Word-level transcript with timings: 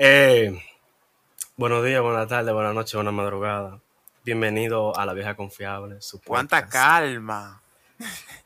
Eh, 0.00 0.62
buenos 1.56 1.84
días, 1.84 2.00
buenas 2.00 2.28
tardes, 2.28 2.54
buenas 2.54 2.72
noches, 2.72 2.94
buenas 2.94 3.12
madrugadas. 3.12 3.80
Bienvenido 4.24 4.96
a 4.96 5.04
La 5.04 5.12
Vieja 5.12 5.34
Confiable. 5.34 6.00
Su 6.00 6.20
Cuánta 6.20 6.68
calma. 6.68 7.60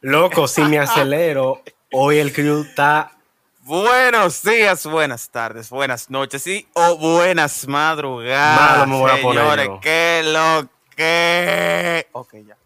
Loco, 0.01 0.49
si 0.49 0.63
me 0.63 0.79
acelero, 0.79 1.63
hoy 1.93 2.21
el 2.21 2.33
crew 2.33 2.63
está. 2.63 3.19
Buenos 3.65 4.43
días, 4.43 4.87
buenas 4.87 5.29
tardes, 5.29 5.69
buenas 5.69 6.09
noches 6.09 6.47
y 6.47 6.67
o 6.73 6.97
buenas 6.97 7.69
madrugadas. 7.69 8.79
Malo 8.79 8.87
me 8.87 8.99
voy 8.99 9.11
a 9.11 9.23
poner 9.23 9.43
señores, 9.43 9.67
yo. 9.67 9.81
qué 9.83 10.23
lo 10.25 10.69
que. 10.97 12.09
Ok, 12.13 12.35
ya. 12.47 12.57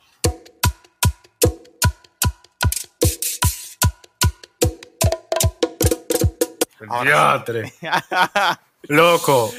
Ahora. 6.88 7.44
Loco, 8.88 9.52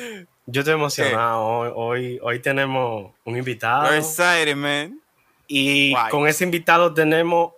yo 0.45 0.61
estoy 0.61 0.73
emocionado. 0.75 1.43
Hoy, 1.45 1.71
hoy, 1.75 2.19
hoy 2.21 2.39
tenemos 2.39 3.11
un 3.25 3.37
invitado. 3.37 3.83
We're 3.83 3.97
excited, 3.97 4.55
man. 4.55 4.99
Y 5.47 5.93
con 6.11 6.27
ese 6.27 6.43
invitado 6.43 6.93
tenemos 6.93 7.53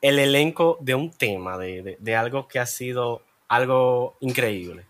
el 0.00 0.18
elenco 0.18 0.76
de 0.80 0.94
un 0.94 1.10
tema, 1.10 1.56
de, 1.58 1.82
de- 1.82 1.96
de 1.98 2.16
algo 2.16 2.46
que 2.48 2.58
ha 2.58 2.66
sido 2.66 3.22
algo 3.48 4.16
increíble. 4.20 4.84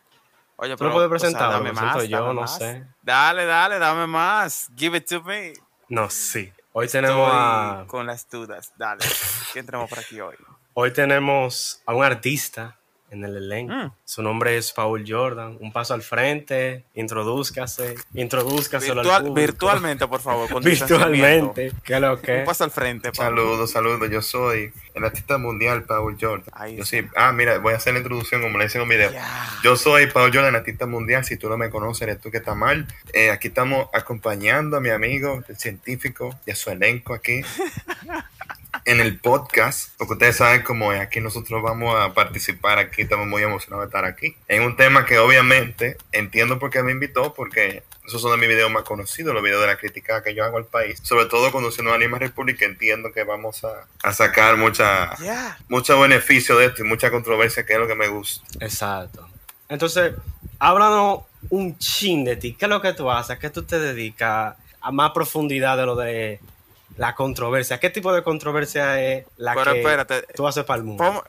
Oye, 0.56 0.76
¿Tú 0.76 0.84
lo 0.84 0.92
puedes 0.92 1.06
o 1.06 1.10
sea, 1.10 1.18
presentar? 1.18 1.50
dame 1.50 1.68
Lo 1.70 1.74
más, 1.74 2.08
yo, 2.08 2.18
dame 2.20 2.34
no 2.34 2.40
más. 2.42 2.56
sé. 2.58 2.84
Dale, 3.02 3.44
dale, 3.44 3.78
dame 3.78 4.06
más. 4.06 4.68
Give 4.76 4.96
it 4.98 5.06
to 5.08 5.22
me. 5.22 5.52
No, 5.88 6.08
sí. 6.10 6.52
Hoy 6.72 6.88
tenemos 6.88 7.28
a, 7.32 7.84
con 7.86 8.06
las 8.06 8.28
dudas. 8.28 8.72
Dale. 8.76 9.04
¿Quién 9.52 9.66
tenemos 9.66 9.88
por 9.88 9.98
aquí 9.98 10.20
hoy? 10.20 10.34
hoy 10.76 10.92
tenemos 10.92 11.80
a 11.86 11.94
un 11.94 12.02
artista 12.04 12.76
en 13.14 13.24
el 13.24 13.36
elenco. 13.36 13.72
Mm. 13.72 13.92
Su 14.04 14.22
nombre 14.22 14.56
es 14.56 14.72
Paul 14.72 15.04
Jordan. 15.08 15.56
Un 15.60 15.72
paso 15.72 15.94
al 15.94 16.02
frente, 16.02 16.84
introdúzcase, 16.94 17.94
introdúzcaselo 18.12 19.00
al 19.00 19.06
Virtual- 19.24 19.34
virtualmente, 19.34 20.06
por 20.06 20.20
favor. 20.20 20.48
con. 20.50 20.62
Virtualmente. 20.64 21.72
¿Qué 21.84 21.94
es 21.94 22.00
lo 22.00 22.20
que? 22.20 22.40
Un 22.40 22.44
paso 22.44 22.64
al 22.64 22.70
frente. 22.70 23.10
Saludos, 23.14 23.70
saludos. 23.70 24.10
Yo 24.10 24.20
soy 24.22 24.72
el 24.94 25.04
artista 25.04 25.38
mundial 25.38 25.84
Paul 25.84 26.16
Jordan. 26.20 26.44
Ahí 26.52 26.76
Yo 26.76 26.84
sí. 26.84 27.00
sí. 27.02 27.08
Ah, 27.16 27.32
mira, 27.32 27.58
voy 27.58 27.72
a 27.72 27.76
hacer 27.76 27.94
la 27.94 28.00
introducción 28.00 28.42
como 28.42 28.58
le 28.58 28.66
hice 28.66 28.78
en 28.78 28.82
un 28.82 28.88
video. 28.88 29.10
Ya. 29.12 29.48
Yo 29.62 29.76
soy 29.76 30.06
Paul 30.08 30.30
Jordan, 30.34 30.54
artista 30.56 30.86
mundial. 30.86 31.24
Si 31.24 31.36
tú 31.36 31.48
no 31.48 31.56
me 31.56 31.70
conoces, 31.70 32.02
eres 32.02 32.20
tú 32.20 32.30
que 32.30 32.38
está 32.38 32.54
mal. 32.54 32.86
Eh, 33.12 33.30
aquí 33.30 33.48
estamos 33.48 33.88
acompañando 33.92 34.76
a 34.76 34.80
mi 34.80 34.90
amigo, 34.90 35.42
el 35.48 35.56
científico, 35.56 36.38
y 36.46 36.50
a 36.50 36.56
su 36.56 36.70
elenco 36.70 37.14
aquí. 37.14 37.40
En 38.86 39.00
el 39.00 39.18
podcast, 39.18 39.90
porque 39.96 40.12
ustedes 40.12 40.36
saben 40.36 40.62
cómo 40.62 40.92
es, 40.92 41.00
aquí 41.00 41.18
nosotros 41.20 41.62
vamos 41.62 41.96
a 41.98 42.12
participar, 42.12 42.78
aquí 42.78 43.02
estamos 43.02 43.26
muy 43.26 43.42
emocionados 43.42 43.84
de 43.84 43.88
estar 43.88 44.04
aquí. 44.04 44.36
En 44.46 44.62
un 44.62 44.76
tema 44.76 45.06
que 45.06 45.18
obviamente 45.18 45.96
entiendo 46.12 46.58
por 46.58 46.68
qué 46.70 46.82
me 46.82 46.92
invitó, 46.92 47.32
porque 47.32 47.82
esos 48.06 48.20
son 48.20 48.32
de 48.32 48.36
mis 48.36 48.48
videos 48.48 48.70
más 48.70 48.82
conocidos, 48.82 49.32
los 49.32 49.42
videos 49.42 49.62
de 49.62 49.68
la 49.68 49.76
crítica 49.76 50.22
que 50.22 50.34
yo 50.34 50.44
hago 50.44 50.58
al 50.58 50.66
país, 50.66 51.00
sobre 51.02 51.24
todo 51.24 51.50
conduciendo 51.50 51.92
a 51.92 51.94
Anima 51.94 52.18
República, 52.18 52.66
entiendo 52.66 53.10
que 53.12 53.24
vamos 53.24 53.64
a, 53.64 53.86
a 54.02 54.12
sacar 54.12 54.58
mucha, 54.58 55.16
Ya. 55.18 55.56
mucho 55.68 55.98
beneficio 55.98 56.58
de 56.58 56.66
esto 56.66 56.84
y 56.84 56.86
mucha 56.86 57.10
controversia, 57.10 57.64
que 57.64 57.72
es 57.72 57.78
lo 57.78 57.88
que 57.88 57.94
me 57.94 58.08
gusta. 58.08 58.46
Exacto. 58.60 59.26
Entonces, 59.70 60.12
háblanos 60.58 61.20
un 61.48 61.78
chin 61.78 62.24
de 62.26 62.36
ti. 62.36 62.52
¿Qué 62.52 62.66
es 62.66 62.68
lo 62.68 62.82
que 62.82 62.92
tú 62.92 63.10
haces? 63.10 63.30
¿A 63.30 63.38
qué 63.38 63.48
tú 63.48 63.62
te 63.62 63.78
dedicas? 63.78 64.56
A 64.82 64.90
más 64.92 65.12
profundidad 65.12 65.78
de 65.78 65.86
lo 65.86 65.96
de 65.96 66.38
la 66.96 67.14
controversia. 67.14 67.78
¿Qué 67.80 67.90
tipo 67.90 68.12
de 68.12 68.22
controversia 68.22 69.00
es 69.02 69.26
la 69.36 69.54
Pero 69.54 69.72
que 69.72 69.80
espérate. 69.80 70.22
tú 70.34 70.46
haces 70.46 70.64
para 70.64 70.78
el 70.78 70.84
mundo? 70.84 71.24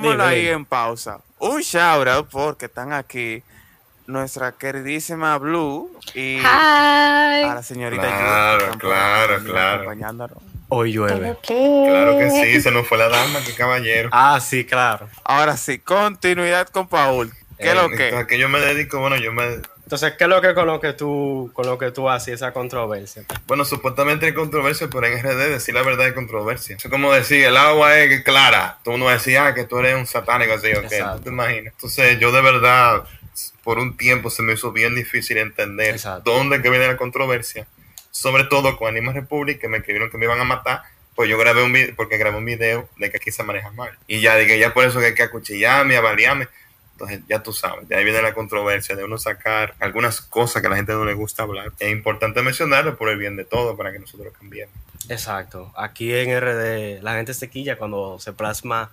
Dime, 0.00 0.22
ahí 0.22 0.48
en 0.48 0.64
pausa. 0.64 1.18
Un 1.38 1.60
shout 1.60 2.08
out 2.08 2.28
porque 2.30 2.66
están 2.66 2.92
aquí 2.92 3.42
nuestra 4.06 4.52
queridísima 4.52 5.36
Blue 5.38 5.90
y 6.14 6.38
a 6.44 7.52
la 7.54 7.62
señorita 7.62 8.02
Claro, 8.02 8.66
Yu, 8.66 8.72
que 8.72 8.78
claro, 8.78 9.44
claro. 9.44 9.74
acompañándonos. 9.82 10.38
Hoy 10.70 10.92
llueve. 10.92 11.36
Claro 11.46 12.18
que 12.18 12.30
sí, 12.30 12.60
se 12.62 12.70
nos 12.70 12.86
fue 12.88 12.96
la 12.98 13.08
dama, 13.08 13.40
qué 13.46 13.54
caballero. 13.54 14.08
Ah, 14.12 14.40
sí, 14.40 14.64
claro. 14.64 15.08
Ahora 15.22 15.56
sí, 15.56 15.78
continuidad 15.78 16.68
con 16.68 16.88
Paul. 16.88 17.32
¿Qué 17.58 17.68
es 17.68 17.74
lo 17.74 17.82
Entonces, 17.82 18.10
que? 18.10 18.16
¿a 18.16 18.26
qué 18.26 18.38
yo 18.38 18.48
me 18.48 18.58
dedico? 18.60 18.98
Bueno, 18.98 19.16
yo 19.16 19.32
me... 19.32 19.60
Entonces, 19.84 20.14
¿qué 20.16 20.24
es 20.24 20.30
lo 20.30 20.40
que 20.40 20.54
con 20.54 20.66
lo 20.66 20.80
que 20.80 20.94
tú, 20.94 21.50
con 21.52 21.66
lo 21.66 21.76
que 21.76 21.90
tú 21.90 22.08
haces 22.08 22.34
esa 22.34 22.52
controversia? 22.52 23.24
Bueno, 23.46 23.66
supuestamente 23.66 24.24
hay 24.24 24.32
controversia, 24.32 24.88
pero 24.90 25.06
en 25.06 25.22
RD 25.22 25.50
decir 25.50 25.74
la 25.74 25.82
verdad 25.82 26.06
hay 26.06 26.14
controversia. 26.14 26.76
Es 26.82 26.90
como 26.90 27.12
decir, 27.12 27.44
el 27.44 27.56
agua 27.56 27.98
es 27.98 28.24
clara. 28.24 28.78
Tú 28.82 28.96
no 28.96 29.10
decías 29.10 29.46
ah, 29.46 29.54
que 29.54 29.64
tú 29.64 29.78
eres 29.78 29.94
un 29.94 30.06
satánico, 30.06 30.54
así, 30.54 30.72
ok, 30.72 30.84
Exacto. 30.84 31.16
¿tú 31.18 31.22
te 31.24 31.30
imaginas? 31.30 31.74
Entonces, 31.74 32.18
yo 32.18 32.32
de 32.32 32.40
verdad, 32.40 33.04
por 33.62 33.78
un 33.78 33.96
tiempo 33.98 34.30
se 34.30 34.42
me 34.42 34.54
hizo 34.54 34.72
bien 34.72 34.94
difícil 34.94 35.36
entender 35.36 35.96
Exacto. 35.96 36.30
dónde 36.32 36.62
que 36.62 36.70
viene 36.70 36.86
la 36.86 36.96
controversia. 36.96 37.66
Sobre 38.10 38.44
todo 38.44 38.78
con 38.78 38.88
Anima 38.88 39.12
Republic, 39.12 39.60
que 39.60 39.68
me 39.68 39.78
escribieron 39.78 40.10
que 40.10 40.16
me 40.16 40.24
iban 40.24 40.40
a 40.40 40.44
matar. 40.44 40.82
Pues 41.14 41.28
yo 41.28 41.36
grabé 41.36 41.62
un 41.62 41.72
video, 41.72 41.94
porque 41.94 42.16
grabé 42.16 42.38
un 42.38 42.44
video 42.44 42.88
de 42.96 43.10
que 43.10 43.18
aquí 43.18 43.30
se 43.30 43.42
maneja 43.42 43.70
mal. 43.70 43.90
Y 44.06 44.20
ya 44.20 44.34
dije, 44.36 44.58
ya 44.58 44.72
por 44.72 44.84
eso 44.84 44.98
que 44.98 45.06
hay 45.06 45.14
que 45.14 45.22
acuchillarme, 45.24 45.96
avaliarme. 45.96 46.48
Entonces, 46.94 47.22
ya 47.28 47.42
tú 47.42 47.52
sabes, 47.52 47.88
de 47.88 47.96
ahí 47.96 48.04
viene 48.04 48.22
la 48.22 48.32
controversia 48.34 48.94
de 48.94 49.02
uno 49.04 49.18
sacar 49.18 49.74
algunas 49.80 50.20
cosas 50.20 50.62
que 50.62 50.68
a 50.68 50.70
la 50.70 50.76
gente 50.76 50.92
no 50.92 51.04
le 51.04 51.14
gusta 51.14 51.42
hablar. 51.42 51.72
Es 51.80 51.90
importante 51.90 52.40
mencionarlo 52.40 52.96
por 52.96 53.08
el 53.08 53.18
bien 53.18 53.34
de 53.36 53.44
todo, 53.44 53.76
para 53.76 53.90
que 53.92 53.98
nosotros 53.98 54.32
cambiemos. 54.38 54.74
Exacto. 55.08 55.72
Aquí 55.76 56.14
en 56.14 56.30
RD 56.40 57.02
la 57.02 57.14
gente 57.14 57.34
se 57.34 57.50
quilla 57.50 57.76
cuando 57.76 58.18
se 58.20 58.32
plasma 58.32 58.90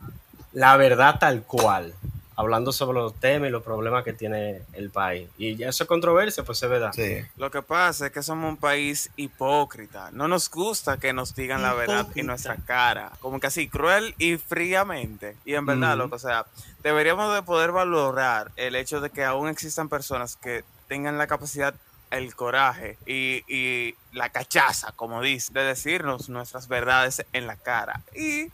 la 0.52 0.76
verdad 0.78 1.18
tal 1.20 1.44
cual, 1.44 1.94
hablando 2.36 2.72
sobre 2.72 3.00
los 3.00 3.14
temas 3.20 3.48
y 3.50 3.52
los 3.52 3.64
problemas 3.64 4.04
que 4.04 4.14
tiene 4.14 4.64
el 4.74 4.90
país. 4.90 5.30
Y 5.38 5.56
ya 5.56 5.70
eso 5.70 5.84
es 5.84 5.88
controversia, 5.88 6.44
pues 6.44 6.62
es 6.64 6.70
verdad. 6.70 6.92
Sí. 6.94 7.20
Lo 7.38 7.52
que 7.52 7.62
pasa 7.62 8.08
es 8.08 8.12
que 8.12 8.24
somos 8.24 8.50
un 8.50 8.58
país 8.58 9.12
hipócrita. 9.16 10.10
No 10.12 10.28
nos 10.28 10.50
gusta 10.50 10.98
que 10.98 11.14
nos 11.14 11.36
digan 11.36 11.62
la 11.62 11.74
verdad 11.74 12.08
en 12.16 12.26
nuestra 12.26 12.56
cara. 12.58 13.12
Como 13.22 13.40
que 13.40 13.48
así, 13.48 13.70
cruel 13.70 14.16
y 14.18 14.38
fríamente. 14.38 15.38
Y 15.46 15.54
en 15.54 15.66
verdad, 15.66 15.92
Ujú. 15.92 15.98
loco, 16.00 16.16
o 16.16 16.20
sea, 16.20 16.46
deberíamos 16.84 17.34
de 17.34 17.42
poder 17.44 17.72
valorar 17.72 18.52
el 18.56 18.76
hecho 18.76 19.02
de 19.02 19.10
que 19.10 19.24
aún 19.24 19.48
existan 19.48 19.90
personas 19.90 20.36
que 20.36 20.64
tengan 20.88 21.18
la 21.18 21.28
capacidad, 21.28 21.74
el 22.10 22.36
coraje 22.36 22.98
y, 23.06 23.44
y 23.48 23.96
la 24.12 24.30
cachaza, 24.30 24.92
como 24.94 25.22
dice, 25.22 25.54
de 25.54 25.64
decirnos 25.64 26.30
nuestras 26.30 26.68
verdades 26.68 27.26
en 27.34 27.48
la 27.48 27.56
cara. 27.56 28.02
Y 28.16 28.52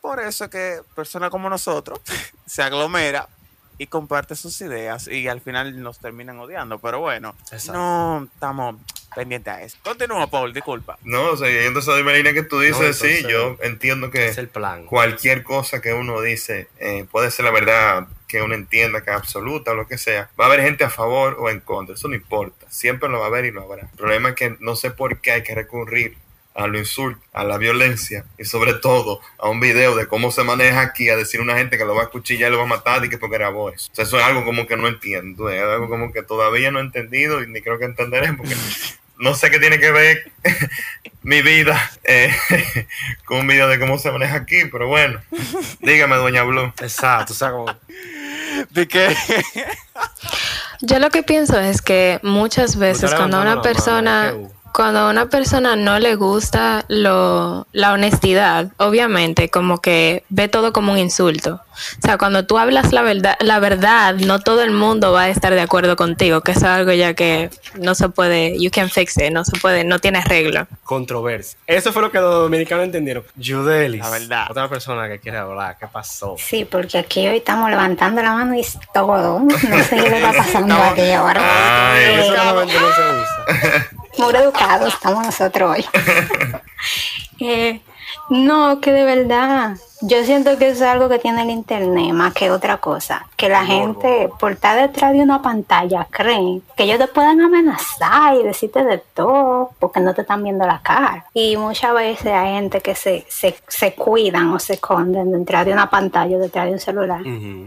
por 0.00 0.20
eso 0.20 0.50
que 0.50 0.82
personas 0.94 1.30
como 1.30 1.48
nosotros 1.48 2.00
se 2.46 2.62
aglomera 2.62 3.28
y 3.78 3.86
comparte 3.88 4.36
sus 4.36 4.60
ideas 4.60 5.08
y 5.08 5.26
al 5.28 5.40
final 5.40 5.82
nos 5.82 5.98
terminan 5.98 6.38
odiando. 6.38 6.78
Pero 6.78 7.00
bueno, 7.00 7.34
Exacto. 7.50 7.72
no 7.72 8.24
estamos 8.32 8.76
pendientes 9.14 9.52
a 9.52 9.62
eso. 9.62 9.76
Continúa, 9.82 10.26
Paul, 10.28 10.52
disculpa. 10.52 10.98
No, 11.04 11.30
o 11.30 11.36
sea, 11.36 11.48
yendo 11.48 11.80
a 11.80 11.82
esa 11.82 11.96
línea 11.96 12.32
que 12.32 12.42
tú 12.42 12.60
dices, 12.60 12.78
No, 12.78 12.86
entonces, 12.86 13.18
sí, 13.20 13.26
yo 13.30 13.56
entiendo 13.62 14.10
que 14.10 14.26
Es 14.28 14.38
el 14.38 14.48
plan. 14.48 14.84
cualquier 14.86 15.42
cosa 15.42 15.80
que 15.80 15.92
uno 15.92 16.20
dice 16.20 16.68
eh, 16.78 17.04
puede 17.10 17.30
ser 17.30 17.44
la 17.44 17.50
verdad 17.50 18.06
que 18.28 18.42
uno 18.42 18.54
entienda 18.54 19.02
que 19.04 19.10
es 19.10 19.16
absoluta 19.16 19.70
o 19.70 19.74
lo 19.74 19.86
que 19.86 19.96
sea. 19.98 20.30
Va 20.38 20.46
a 20.46 20.48
haber 20.48 20.62
gente 20.62 20.82
a 20.84 20.90
favor 20.90 21.36
o 21.38 21.50
en 21.50 21.60
contra, 21.60 21.94
eso 21.94 22.08
no 22.08 22.14
importa. 22.14 22.66
Siempre 22.68 23.08
lo 23.08 23.18
va 23.20 23.26
a 23.26 23.28
haber 23.28 23.44
y 23.44 23.50
lo 23.52 23.62
habrá. 23.62 23.82
El 23.82 23.96
problema 23.96 24.30
es 24.30 24.34
que 24.34 24.56
no 24.60 24.74
sé 24.76 24.90
por 24.90 25.20
qué 25.20 25.30
hay 25.32 25.42
que 25.42 25.54
recurrir 25.54 26.16
a 26.56 26.68
lo 26.68 26.78
insulto, 26.78 27.20
a 27.32 27.42
la 27.42 27.58
violencia 27.58 28.24
y 28.38 28.44
sobre 28.44 28.74
todo 28.74 29.20
a 29.38 29.48
un 29.48 29.58
video 29.58 29.96
de 29.96 30.06
cómo 30.06 30.30
se 30.30 30.44
maneja 30.44 30.82
aquí 30.82 31.08
a 31.08 31.16
decir 31.16 31.40
a 31.40 31.42
una 31.42 31.56
gente 31.56 31.76
que 31.76 31.84
lo 31.84 31.96
va 31.96 32.04
a 32.04 32.10
cuchillar 32.10 32.48
y 32.48 32.52
lo 32.52 32.58
va 32.58 32.64
a 32.64 32.68
matar 32.68 33.04
y 33.04 33.08
que 33.08 33.18
porque 33.18 33.38
grabó 33.38 33.70
eso. 33.70 33.90
O 33.90 33.94
sea, 33.96 34.04
eso 34.04 34.18
es 34.18 34.24
algo 34.24 34.44
como 34.44 34.64
que 34.68 34.76
no 34.76 34.86
entiendo, 34.86 35.50
es 35.50 35.60
algo 35.60 35.88
como 35.88 36.12
que 36.12 36.22
todavía 36.22 36.70
no 36.70 36.78
he 36.78 36.82
entendido 36.82 37.42
y 37.42 37.48
ni 37.48 37.60
creo 37.60 37.78
que 37.80 37.86
entenderé 37.86 38.32
porque 38.34 38.54
no 39.18 39.34
sé 39.34 39.50
qué 39.50 39.58
tiene 39.58 39.78
que 39.78 39.90
ver 39.92 40.32
mi 41.22 41.40
vida 41.42 41.80
eh, 42.04 42.34
con 43.24 43.38
un 43.40 43.46
video 43.46 43.68
de 43.68 43.78
cómo 43.78 43.98
se 43.98 44.10
maneja 44.10 44.36
aquí, 44.36 44.64
pero 44.70 44.88
bueno, 44.88 45.20
dígame, 45.80 46.16
doña 46.16 46.42
Blue. 46.42 46.72
Exacto. 46.80 47.32
O 47.32 47.36
sea, 47.36 47.50
como- 47.50 47.74
¿De 48.70 48.86
qué? 48.86 49.16
Yo 50.80 50.98
lo 50.98 51.10
que 51.10 51.22
pienso 51.22 51.58
es 51.58 51.82
que 51.82 52.20
muchas 52.22 52.76
veces 52.76 53.14
cuando 53.14 53.40
una 53.40 53.62
persona. 53.62 54.32
Cuando 54.74 54.98
a 54.98 55.10
una 55.10 55.26
persona 55.26 55.76
no 55.76 56.00
le 56.00 56.16
gusta 56.16 56.84
lo, 56.88 57.68
la 57.70 57.92
honestidad, 57.92 58.72
obviamente 58.78 59.48
como 59.48 59.80
que 59.80 60.24
ve 60.30 60.48
todo 60.48 60.72
como 60.72 60.92
un 60.92 60.98
insulto. 60.98 61.60
O 61.98 62.06
sea, 62.06 62.18
cuando 62.18 62.44
tú 62.44 62.58
hablas 62.58 62.92
la 62.92 63.02
verdad, 63.02 63.36
la 63.40 63.60
verdad, 63.60 64.14
no 64.14 64.40
todo 64.40 64.62
el 64.62 64.72
mundo 64.72 65.12
va 65.12 65.22
a 65.22 65.28
estar 65.28 65.54
de 65.54 65.60
acuerdo 65.60 65.94
contigo, 65.94 66.40
que 66.40 66.52
eso 66.52 66.60
es 66.60 66.66
algo 66.66 66.92
ya 66.92 67.14
que 67.14 67.50
no 67.78 67.94
se 67.94 68.08
puede, 68.08 68.60
you 68.60 68.70
can 68.72 68.90
fix 68.90 69.16
it, 69.18 69.30
no 69.30 69.44
se 69.44 69.56
puede, 69.58 69.84
no 69.84 70.00
tiene 70.00 70.18
arreglo. 70.18 70.66
controversia. 70.82 71.56
Eso 71.68 71.92
fue 71.92 72.02
lo 72.02 72.10
que 72.10 72.18
los 72.18 72.34
dominicanos 72.34 72.84
entendieron. 72.84 73.22
Judelis. 73.40 74.00
La 74.00 74.10
verdad. 74.10 74.46
Otra 74.50 74.68
persona 74.68 75.06
que 75.08 75.20
quiere 75.20 75.38
hablar. 75.38 75.76
¿Qué 75.78 75.86
pasó? 75.86 76.34
Sí, 76.36 76.64
porque 76.64 76.98
aquí 76.98 77.26
hoy 77.28 77.36
estamos 77.36 77.70
levantando 77.70 78.22
la 78.22 78.32
mano 78.32 78.54
y 78.54 78.60
es 78.60 78.76
todo. 78.92 79.38
No 79.40 79.56
sé 79.84 79.96
qué 79.96 80.10
le 80.10 80.22
va 80.22 80.32
pasando 80.32 80.74
aquí 80.74 81.10
ahora. 81.12 81.40
Ay, 81.94 82.20
Eso 82.20 82.34
no 82.54 82.66
se 82.66 82.76
usa. 82.76 83.88
Muy 84.18 84.34
educados 84.34 84.94
estamos 84.94 85.24
nosotros 85.24 85.76
hoy. 85.76 85.84
Eh, 87.40 87.80
No, 88.30 88.80
que 88.80 88.92
de 88.92 89.04
verdad. 89.04 89.76
Yo 90.00 90.22
siento 90.24 90.56
que 90.58 90.68
es 90.68 90.82
algo 90.82 91.08
que 91.08 91.18
tiene 91.18 91.42
el 91.42 91.50
internet 91.50 92.12
más 92.12 92.32
que 92.34 92.50
otra 92.50 92.76
cosa. 92.76 93.26
Que 93.36 93.48
la 93.48 93.64
gente, 93.64 94.30
por 94.38 94.52
estar 94.52 94.78
detrás 94.80 95.12
de 95.12 95.20
una 95.20 95.40
pantalla, 95.42 96.06
creen 96.10 96.62
que 96.76 96.84
ellos 96.84 96.98
te 96.98 97.06
pueden 97.08 97.40
amenazar 97.40 98.34
y 98.34 98.42
decirte 98.42 98.84
de 98.84 98.98
todo 98.98 99.70
porque 99.78 100.00
no 100.00 100.14
te 100.14 100.20
están 100.22 100.42
viendo 100.42 100.66
la 100.66 100.80
cara. 100.82 101.24
Y 101.32 101.56
muchas 101.56 101.94
veces 101.94 102.26
hay 102.26 102.54
gente 102.54 102.80
que 102.82 102.94
se, 102.94 103.26
se, 103.28 103.56
se 103.66 103.94
cuidan 103.94 104.52
o 104.52 104.58
se 104.58 104.74
esconden 104.74 105.32
detrás 105.32 105.64
de 105.66 105.72
una 105.72 105.88
pantalla, 105.88 106.38
detrás 106.38 106.66
de 106.66 106.72
un 106.72 106.80
celular, 106.80 107.22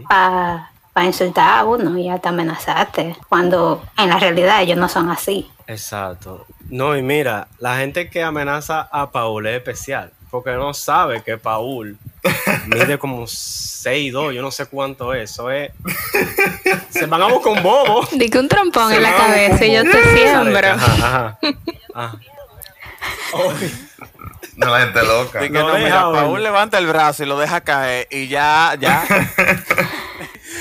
para 0.08 0.70
insultar 1.04 1.60
a 1.60 1.64
uno 1.64 1.96
y 1.98 2.08
hasta 2.08 2.30
amenazarte. 2.30 3.16
Cuando 3.28 3.84
en 3.96 4.08
la 4.08 4.18
realidad 4.18 4.62
ellos 4.62 4.78
no 4.78 4.88
son 4.88 5.10
así. 5.10 5.50
Exacto. 5.66 6.46
No, 6.70 6.96
y 6.96 7.02
mira, 7.02 7.48
la 7.58 7.76
gente 7.76 8.10
que 8.10 8.22
amenaza 8.22 8.88
a 8.90 9.10
Paul 9.10 9.46
es 9.46 9.56
especial, 9.56 10.12
porque 10.30 10.52
no 10.52 10.74
sabe 10.74 11.22
que 11.22 11.38
Paul 11.38 11.96
mide 12.66 12.98
como 12.98 13.22
6'2, 13.24 14.32
yo 14.32 14.42
no 14.42 14.50
sé 14.50 14.66
cuánto 14.66 15.14
es, 15.14 15.30
eso 15.30 15.50
es... 15.50 15.70
Se 16.90 17.06
van 17.06 17.22
a 17.22 17.26
buscar 17.28 17.52
un 17.52 17.62
bobo. 17.62 18.06
Di 18.12 18.28
que 18.28 18.38
un 18.38 18.48
trompón 18.48 18.92
en 18.92 19.02
la 19.02 19.16
cabeza 19.16 19.64
y 19.64 19.74
yo 19.74 19.82
te 19.84 20.16
siembro. 20.16 20.68
Ajá, 20.68 20.94
ajá. 20.94 21.38
Ajá. 21.94 22.18
No, 24.56 24.66
la 24.70 24.80
gente 24.80 25.02
loca. 25.04 25.38
Así 25.38 25.48
que 25.48 25.58
No 25.58 25.68
no, 25.68 25.74
deja, 25.74 25.84
mira, 25.84 26.08
oye. 26.08 26.20
Paul 26.20 26.42
levanta 26.42 26.78
el 26.78 26.86
brazo 26.86 27.22
y 27.22 27.26
lo 27.26 27.38
deja 27.38 27.60
caer 27.60 28.08
y 28.10 28.26
ya, 28.26 28.74
ya. 28.78 29.04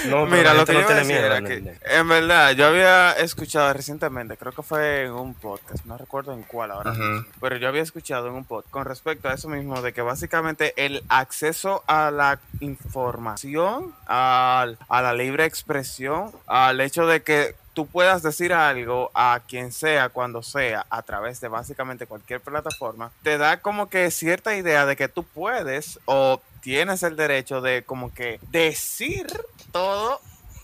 No, 0.10 0.26
Mira, 0.26 0.54
lo 0.54 0.66
que 0.66 0.74
no 0.74 0.80
yo 0.80 0.86
iba 0.86 1.00
a 1.00 1.02
tiene 1.02 1.02
decir 1.02 1.16
miedo, 1.16 1.26
era 1.26 1.42
que, 1.42 1.98
en 1.98 2.08
verdad, 2.08 2.52
yo 2.52 2.68
había 2.68 3.12
escuchado 3.14 3.72
recientemente, 3.74 4.38
creo 4.38 4.52
que 4.52 4.64
fue 4.64 5.04
en 5.06 5.12
un 5.12 5.34
podcast, 5.34 5.86
no 5.86 5.98
recuerdo 5.98 6.34
en 6.34 6.44
cuál 6.44 6.72
ahora, 6.72 6.94
pero 7.42 7.58
yo 7.58 7.68
había 7.68 7.82
escuchado 7.84 8.28
en 8.28 8.34
un 8.34 8.46
podcast 8.46 8.72
con 8.72 8.86
respecto 8.86 9.30
a 9.30 9.34
eso 9.34 9.50
mismo, 9.50 9.82
de 9.82 9.94
que 9.94 10.02
básicamente 10.02 10.74
el 10.78 11.04
acceso 11.10 11.84
a 11.88 12.12
la 12.12 12.40
información, 12.60 13.94
al- 14.06 14.78
a 14.90 15.02
la 15.02 15.14
libre 15.14 15.46
expresión, 15.46 16.32
al 16.48 16.80
hecho 16.82 17.06
de 17.08 17.22
que 17.24 17.56
tú 17.74 17.86
puedas 17.88 18.24
decir 18.24 18.54
algo 18.54 19.12
a 19.14 19.40
quien 19.48 19.72
sea, 19.72 20.10
cuando 20.10 20.42
sea, 20.42 20.86
a 20.90 21.02
través 21.04 21.40
de 21.42 21.48
básicamente 21.48 22.08
cualquier 22.08 22.42
plataforma, 22.42 23.12
te 23.24 23.38
da 23.38 23.58
como 23.62 23.88
que 23.90 24.10
cierta 24.10 24.56
idea 24.56 24.86
de 24.86 24.96
que 24.96 25.08
tú 25.08 25.24
puedes 25.24 26.00
o 26.06 26.42
tienes 26.62 27.04
el 27.04 27.16
derecho 27.16 27.62
de 27.62 27.84
como 27.84 28.14
que 28.14 28.40
decir 28.50 29.28
todo 29.72 30.22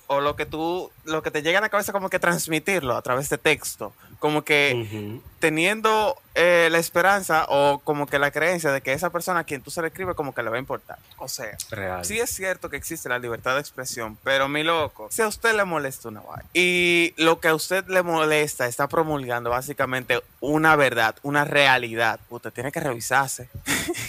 o 0.07 0.21
lo 0.21 0.35
que 0.35 0.45
tú, 0.45 0.91
lo 1.05 1.21
que 1.23 1.31
te 1.31 1.41
llega 1.41 1.59
a 1.59 1.61
la 1.61 1.69
cabeza 1.69 1.91
como 1.91 2.09
que 2.09 2.19
transmitirlo 2.19 2.95
a 2.95 3.01
través 3.01 3.29
de 3.29 3.37
texto, 3.37 3.93
como 4.19 4.43
que 4.43 5.19
teniendo 5.39 6.15
eh, 6.35 6.69
la 6.71 6.79
esperanza 6.79 7.45
o 7.49 7.79
como 7.83 8.07
que 8.07 8.17
la 8.17 8.31
creencia 8.31 8.71
de 8.71 8.81
que 8.81 8.93
esa 8.93 9.09
persona 9.09 9.41
a 9.41 9.43
quien 9.43 9.61
tú 9.61 9.69
se 9.69 9.81
le 9.81 9.89
escribe 9.89 10.15
como 10.15 10.33
que 10.33 10.41
le 10.41 10.49
va 10.49 10.55
a 10.55 10.59
importar. 10.59 10.97
O 11.17 11.27
sea, 11.27 11.57
Real. 11.69 12.05
Sí 12.05 12.19
es 12.19 12.29
cierto 12.29 12.69
que 12.69 12.77
existe 12.77 13.09
la 13.09 13.19
libertad 13.19 13.55
de 13.55 13.59
expresión, 13.59 14.17
pero 14.23 14.47
mi 14.47 14.63
loco, 14.63 15.09
si 15.11 15.21
a 15.21 15.27
usted 15.27 15.55
le 15.55 15.65
molesta 15.65 16.07
una 16.07 16.21
vaina 16.21 16.45
y 16.53 17.13
lo 17.17 17.39
que 17.39 17.49
a 17.49 17.55
usted 17.55 17.85
le 17.87 18.01
molesta 18.01 18.65
está 18.65 18.87
promulgando 18.87 19.49
básicamente 19.49 20.21
una 20.39 20.75
verdad, 20.75 21.15
una 21.23 21.43
realidad, 21.43 22.19
usted 22.29 22.53
tiene 22.53 22.71
que 22.71 22.79
revisarse. 22.79 23.49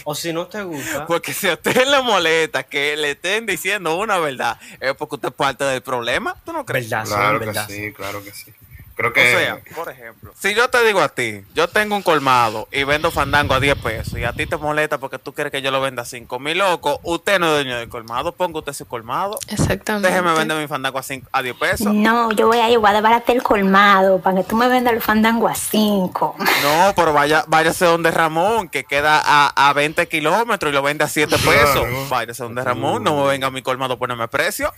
O 0.05 0.15
si 0.15 0.31
no 0.31 0.47
te 0.47 0.63
gusta, 0.63 1.05
Porque 1.07 1.33
si 1.33 1.49
a 1.49 1.53
usted 1.53 1.85
le 1.85 2.01
molesta 2.01 2.63
que 2.63 2.95
le 2.95 3.11
estén 3.11 3.45
diciendo 3.45 3.97
una 3.97 4.17
verdad, 4.19 4.57
es 4.79 4.93
porque 4.95 5.15
usted 5.15 5.29
es 5.29 5.33
parte 5.35 5.63
del 5.63 5.81
problema. 5.81 6.35
¿Tú 6.45 6.53
no 6.53 6.65
crees? 6.65 6.84
Verdad, 6.89 7.05
Claro 7.05 7.39
sí, 7.39 7.45
que 7.45 7.73
sí, 7.73 7.93
claro 7.93 8.23
que 8.23 8.31
sí. 8.31 8.53
Creo 8.97 9.09
O 9.09 9.13
que 9.13 9.29
sea, 9.29 9.59
por 9.75 9.89
ejemplo, 9.91 10.31
si 10.39 10.55
yo 10.55 10.69
te 10.69 10.81
digo 10.85 11.01
a 11.01 11.09
ti, 11.09 11.41
yo 11.53 11.67
tengo 11.67 11.97
un 11.97 12.01
colmado 12.01 12.69
y 12.71 12.85
vendo 12.85 13.11
fandango 13.11 13.53
a 13.53 13.59
10 13.59 13.75
pesos 13.79 14.17
y 14.17 14.23
a 14.23 14.31
ti 14.31 14.45
te 14.45 14.55
molesta 14.55 14.99
porque 14.99 15.19
tú 15.19 15.33
quieres 15.33 15.51
que 15.51 15.61
yo 15.61 15.69
lo 15.69 15.81
venda 15.81 16.03
a 16.03 16.05
5 16.05 16.39
mil 16.39 16.57
loco, 16.59 17.01
usted 17.03 17.37
no 17.37 17.47
es 17.47 17.51
dueño 17.65 17.77
del 17.77 17.89
colmado, 17.89 18.31
ponga 18.31 18.59
usted 18.59 18.71
su 18.71 18.85
colmado. 18.85 19.37
Exactamente. 19.49 20.07
Déjeme 20.07 20.33
vender 20.33 20.57
mi 20.57 20.67
fandango 20.69 20.97
a, 20.97 21.03
cinco- 21.03 21.27
a 21.33 21.41
10 21.41 21.57
pesos. 21.57 21.93
No, 21.93 22.31
yo 22.31 22.47
voy 22.47 22.59
a 22.59 22.69
ir, 22.69 22.79
voy 22.79 22.89
a 22.89 22.93
desbaratar 22.93 23.35
el 23.35 23.43
colmado 23.43 24.21
para 24.21 24.37
que 24.37 24.43
tú 24.45 24.55
me 24.55 24.69
vendas 24.69 24.93
el 24.93 25.01
fandango 25.01 25.49
a 25.49 25.55
5. 25.55 26.37
No, 26.63 26.93
pero 26.95 27.11
vaya, 27.11 27.43
váyase 27.49 27.83
donde 27.83 28.11
Ramón, 28.11 28.69
que 28.69 28.85
queda 28.85 29.21
a, 29.25 29.67
a 29.69 29.73
20 29.73 30.07
kilómetros 30.07 30.71
y 30.71 30.73
lo 30.73 30.81
vende 30.81 31.03
a 31.03 31.09
7 31.09 31.35
Claro. 31.35 31.51
pesos. 31.83 32.09
Váyase 32.09 32.43
donde 32.43 32.63
Ramón, 32.63 33.03
no 33.03 33.21
me 33.25 33.27
venga 33.29 33.47
a 33.47 33.51
mi 33.51 33.61
colmado 33.61 33.95
a 33.95 33.99
ponerme 33.99 34.29
precio. 34.29 34.71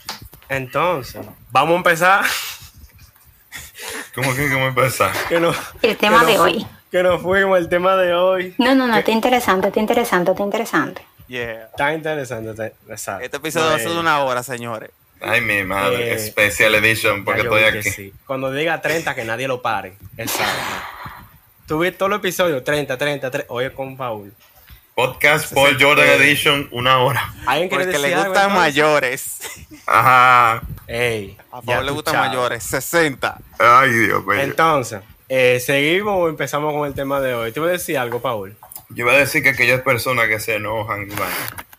Entonces, 0.50 1.26
vamos 1.52 1.74
a 1.74 1.78
empezar. 1.78 2.26
¿Cómo 4.16 4.34
que 4.36 4.52
cómo 4.52 4.68
empezar? 4.68 5.12
Que 5.30 5.40
no, 5.40 5.54
El 5.82 5.98
tema 5.98 6.22
que 6.22 6.32
de 6.32 6.38
no 6.38 6.44
hoy. 6.44 6.68
Que 6.92 7.04
nos 7.04 7.22
fuimos, 7.22 7.58
el 7.60 7.70
tema 7.70 7.96
de 7.98 8.14
hoy. 8.14 8.56
No, 8.58 8.74
no, 8.74 8.88
no, 8.88 8.98
está 8.98 9.12
interesante, 9.12 9.68
está 9.68 9.80
interesante, 9.80 10.32
está 10.32 10.44
interesante. 10.44 11.02
Yeah. 11.28 11.66
Está 11.66 11.94
interesante. 11.94 12.52
está- 12.52 12.68
Exacto. 12.92 13.26
Este 13.26 13.38
episodio 13.38 13.68
va 13.68 13.76
a 13.76 13.80
ser 13.80 13.90
de 13.90 14.00
una 14.00 14.20
hora, 14.24 14.42
señores. 14.42 14.90
Ay, 15.20 15.42
mi 15.42 15.64
madre, 15.64 16.14
Eh, 16.14 16.20
Special 16.20 16.76
Edition, 16.76 17.26
porque 17.26 17.42
estoy 17.42 17.64
aquí. 17.64 17.82
sí. 17.90 18.14
Cuando 18.26 18.52
diga 18.52 18.80
30, 18.82 19.14
que 19.16 19.26
nadie 19.26 19.48
lo 19.48 19.62
pare. 19.62 19.98
Exacto. 20.16 20.54
Tú 21.68 21.80
ves 21.80 21.98
todos 21.98 22.10
los 22.10 22.20
episodios, 22.20 22.64
30, 22.64 22.98
30, 22.98 23.30
30. 23.30 23.52
Oye, 23.54 23.74
con 23.74 23.98
Paul. 23.98 24.32
Podcast 24.98 25.54
Paul 25.54 25.78
Jordan 25.80 26.08
Edition, 26.20 26.68
una 26.72 26.98
hora. 26.98 27.32
¿Alguien 27.46 27.70
decir 27.70 28.00
le 28.00 28.16
gustan 28.16 28.52
mayores. 28.52 29.38
Ajá. 29.86 30.64
Ey, 30.88 31.38
A 31.52 31.62
Pablo 31.62 31.84
le 31.84 31.92
gustan 31.92 32.16
mayores. 32.16 32.64
60. 32.64 33.38
Ay, 33.60 33.92
Dios 33.92 34.26
mío. 34.26 34.40
Entonces, 34.40 35.02
eh, 35.30 35.62
¿seguimos 35.64 36.16
o 36.18 36.30
empezamos 36.30 36.74
con 36.74 36.88
el 36.88 36.96
tema 36.96 37.22
de 37.22 37.36
hoy? 37.36 37.52
¿Te 37.52 37.60
voy 37.60 37.70
a 37.70 37.74
decir 37.74 37.96
algo, 37.96 38.20
Paul? 38.24 38.58
Yo 38.90 39.04
iba 39.04 39.14
a 39.14 39.18
decir 39.18 39.44
que 39.44 39.50
aquellas 39.50 39.82
personas 39.82 40.28
que 40.28 40.40
se 40.40 40.56
enojan 40.56 41.12
Iván, 41.12 41.30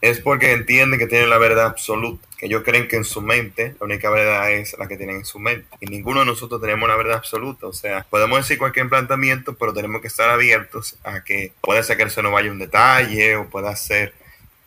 es 0.01 0.21
porque 0.21 0.53
entienden 0.53 0.99
que 0.99 1.07
tienen 1.07 1.31
la 1.31 1.39
verdad 1.39 1.67
absoluta, 1.67 2.29
que 2.37 2.47
ellos 2.47 2.63
creen 2.65 2.87
que 2.87 2.97
en 2.97 3.05
su 3.05 3.21
mente 3.21 3.75
la 3.81 3.87
única 3.87 4.11
verdad 4.11 4.51
es 4.53 4.77
la 4.79 4.87
que 4.87 4.97
tienen 4.97 5.17
en 5.17 5.25
su 5.25 5.39
mente. 5.39 5.67
Y 5.81 5.87
ninguno 5.87 6.21
de 6.21 6.27
nosotros 6.27 6.61
tenemos 6.61 6.89
la 6.89 6.97
verdad 6.97 7.17
absoluta. 7.17 7.67
O 7.67 7.73
sea, 7.73 8.07
podemos 8.09 8.39
decir 8.39 8.59
cualquier 8.59 8.89
planteamiento, 8.89 9.57
pero 9.57 9.73
tenemos 9.73 10.01
que 10.01 10.09
estar 10.09 10.29
abiertos 10.29 10.97
a 11.03 11.25
que 11.25 11.53
puede 11.61 11.83
ser 11.83 11.97
que 11.97 12.11
se 12.11 12.23
nos 12.23 12.33
vaya 12.33 12.51
un 12.51 12.59
detalle 12.59 13.37
o 13.37 13.49
pueda 13.49 13.75
ser 13.75 14.15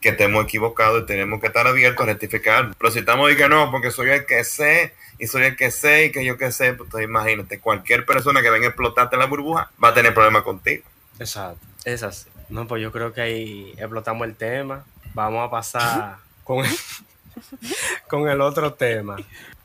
que 0.01 0.09
estemos 0.09 0.43
equivocados 0.43 1.03
y 1.03 1.05
tenemos 1.05 1.39
que 1.39 1.47
estar 1.47 1.67
abiertos 1.67 2.03
a 2.03 2.07
rectificar. 2.07 2.75
Pero 2.77 2.91
si 2.91 2.99
estamos 2.99 3.31
y 3.31 3.37
que 3.37 3.47
no, 3.47 3.69
porque 3.71 3.91
soy 3.91 4.09
el 4.09 4.25
que 4.25 4.43
sé 4.43 4.93
y 5.19 5.27
soy 5.27 5.43
el 5.43 5.55
que 5.55 5.69
sé 5.69 6.05
y 6.05 6.11
que 6.11 6.25
yo 6.25 6.37
que 6.37 6.51
sé, 6.51 6.73
pues 6.73 6.87
entonces 6.87 7.07
imagínate, 7.07 7.59
cualquier 7.59 8.05
persona 8.05 8.41
que 8.41 8.49
venga 8.49 8.65
a 8.65 8.69
explotarte 8.69 9.15
la 9.15 9.27
burbuja 9.27 9.71
va 9.81 9.89
a 9.89 9.93
tener 9.93 10.13
problemas 10.13 10.41
contigo. 10.41 10.83
Exacto, 11.19 11.63
es 11.85 12.01
así. 12.01 12.30
No, 12.51 12.67
pues 12.67 12.81
yo 12.81 12.91
creo 12.91 13.13
que 13.13 13.21
ahí 13.21 13.73
explotamos 13.77 14.27
el 14.27 14.35
tema. 14.35 14.83
Vamos 15.13 15.47
a 15.47 15.49
pasar 15.49 16.17
con 16.43 16.65
el, 16.65 16.71
con 18.09 18.27
el 18.27 18.41
otro 18.41 18.73
tema. 18.73 19.15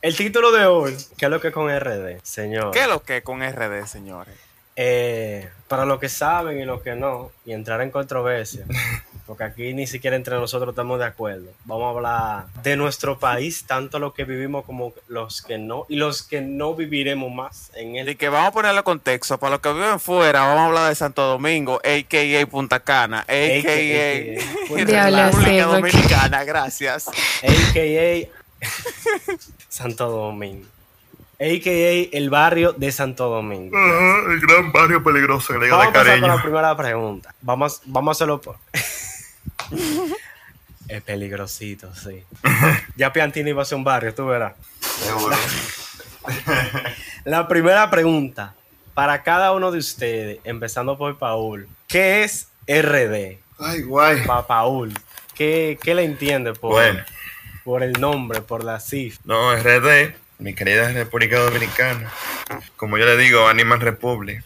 El 0.01 0.17
título 0.17 0.53
de 0.53 0.67
hoy, 0.67 0.97
¿qué 1.19 1.25
es 1.25 1.31
lo 1.31 1.41
que 1.41 1.49
es 1.49 1.55
con 1.55 1.69
RD, 1.69 2.21
señor? 2.23 2.71
¿Qué 2.71 2.83
es 2.83 2.89
lo 2.89 3.03
que 3.03 3.19
es 3.19 3.25
con 3.25 3.43
RD, 3.43 3.87
señores? 3.87 4.37
Eh, 4.77 5.49
para 5.67 5.85
los 5.85 5.99
que 5.99 6.09
saben 6.09 6.61
y 6.61 6.65
los 6.65 6.81
que 6.81 6.95
no, 6.95 7.33
y 7.45 7.53
entrar 7.53 7.81
en 7.81 7.91
controversia, 7.91 8.65
porque 9.27 9.45
aquí 9.45 9.75
ni 9.75 9.87
siquiera 9.87 10.17
entre 10.17 10.37
nosotros 10.37 10.71
estamos 10.71 10.99
de 10.99 11.05
acuerdo. 11.07 11.51
Vamos 11.65 11.85
a 11.87 11.91
hablar 11.91 12.47
de 12.63 12.77
nuestro 12.77 13.19
país, 13.19 13.65
tanto 13.67 13.99
los 13.99 14.15
que 14.15 14.25
vivimos 14.25 14.65
como 14.65 14.93
los 15.09 15.43
que 15.43 15.59
no, 15.59 15.85
y 15.89 15.97
los 15.97 16.23
que 16.23 16.41
no 16.41 16.75
viviremos 16.75 17.33
más 17.33 17.71
en 17.75 17.97
él. 17.97 18.09
Y 18.09 18.17
que 18.17 18.29
vamos 18.29 18.49
a 18.49 18.53
ponerle 18.53 18.83
contexto. 18.83 19.39
Para 19.39 19.53
los 19.53 19.61
que 19.61 19.73
viven 19.73 19.99
fuera, 20.01 20.41
vamos 20.41 20.61
a 20.61 20.67
hablar 20.67 20.89
de 20.89 20.95
Santo 20.95 21.23
Domingo, 21.23 21.81
a.k.a. 21.85 22.47
Punta 22.47 22.81
Cana, 22.81 23.21
a.k.a. 23.21 24.41
República 24.69 25.67
Dominicana. 25.67 26.45
Gracias. 26.45 27.09
a.k.a. 27.09 28.29
Santo 29.69 30.09
Domingo. 30.09 30.67
A.k.a. 31.39 32.17
el 32.17 32.31
barrio 32.31 32.73
de 32.73 32.91
Santo 32.93 33.29
Domingo. 33.29 33.77
El 33.77 34.41
gran 34.41 34.73
barrio 34.73 35.03
peligroso 35.03 35.53
que 35.53 35.59
le 35.59 35.65
digo 35.67 35.77
Vamos 35.77 35.93
de 35.93 35.99
a 35.99 36.03
empezar 36.03 36.21
con 36.21 36.29
la 36.29 36.35
cariño. 36.37 36.43
primera 36.43 36.77
pregunta. 36.77 37.35
Vamos, 37.43 37.83
vamos 37.85 38.09
a 38.09 38.13
hacerlo 38.13 38.41
por... 38.41 38.57
es 40.89 41.03
peligrosito, 41.03 41.95
sí. 41.95 42.25
Ya 42.97 43.13
Piantini 43.13 43.51
iba 43.51 43.63
a 43.63 43.65
ser 43.65 43.79
un 43.79 43.85
barrio, 43.85 44.15
tú 44.15 44.27
verás. 44.27 44.55
La 47.25 47.49
primera 47.49 47.91
pregunta 47.91 48.55
para 48.95 49.23
cada 49.23 49.53
uno 49.53 49.71
de 49.71 49.79
ustedes, 49.79 50.39
empezando 50.45 50.97
por 50.97 51.19
Paul. 51.19 51.69
¿Qué 51.89 52.25
es 52.25 52.49
RD? 52.67 53.39
Ay, 53.59 53.83
guay. 53.83 54.25
Para 54.27 54.47
Paul, 54.47 54.93
¿qué, 55.35 55.79
qué 55.83 55.95
le 55.95 56.05
entiende 56.05 56.53
por, 56.53 56.73
Bueno, 56.73 57.05
por 57.65 57.83
el 57.83 57.93
nombre, 58.01 58.41
por 58.43 58.65
la 58.65 58.81
cifra? 58.81 59.21
no, 59.25 59.55
RD, 59.57 60.15
mi 60.39 60.55
querida 60.55 60.91
República 60.93 61.39
Dominicana. 61.41 62.11
Como 62.77 62.99
yo 62.99 63.05
le 63.07 63.17
digo, 63.17 63.49
Animal 63.49 63.81
Republic, 63.81 64.43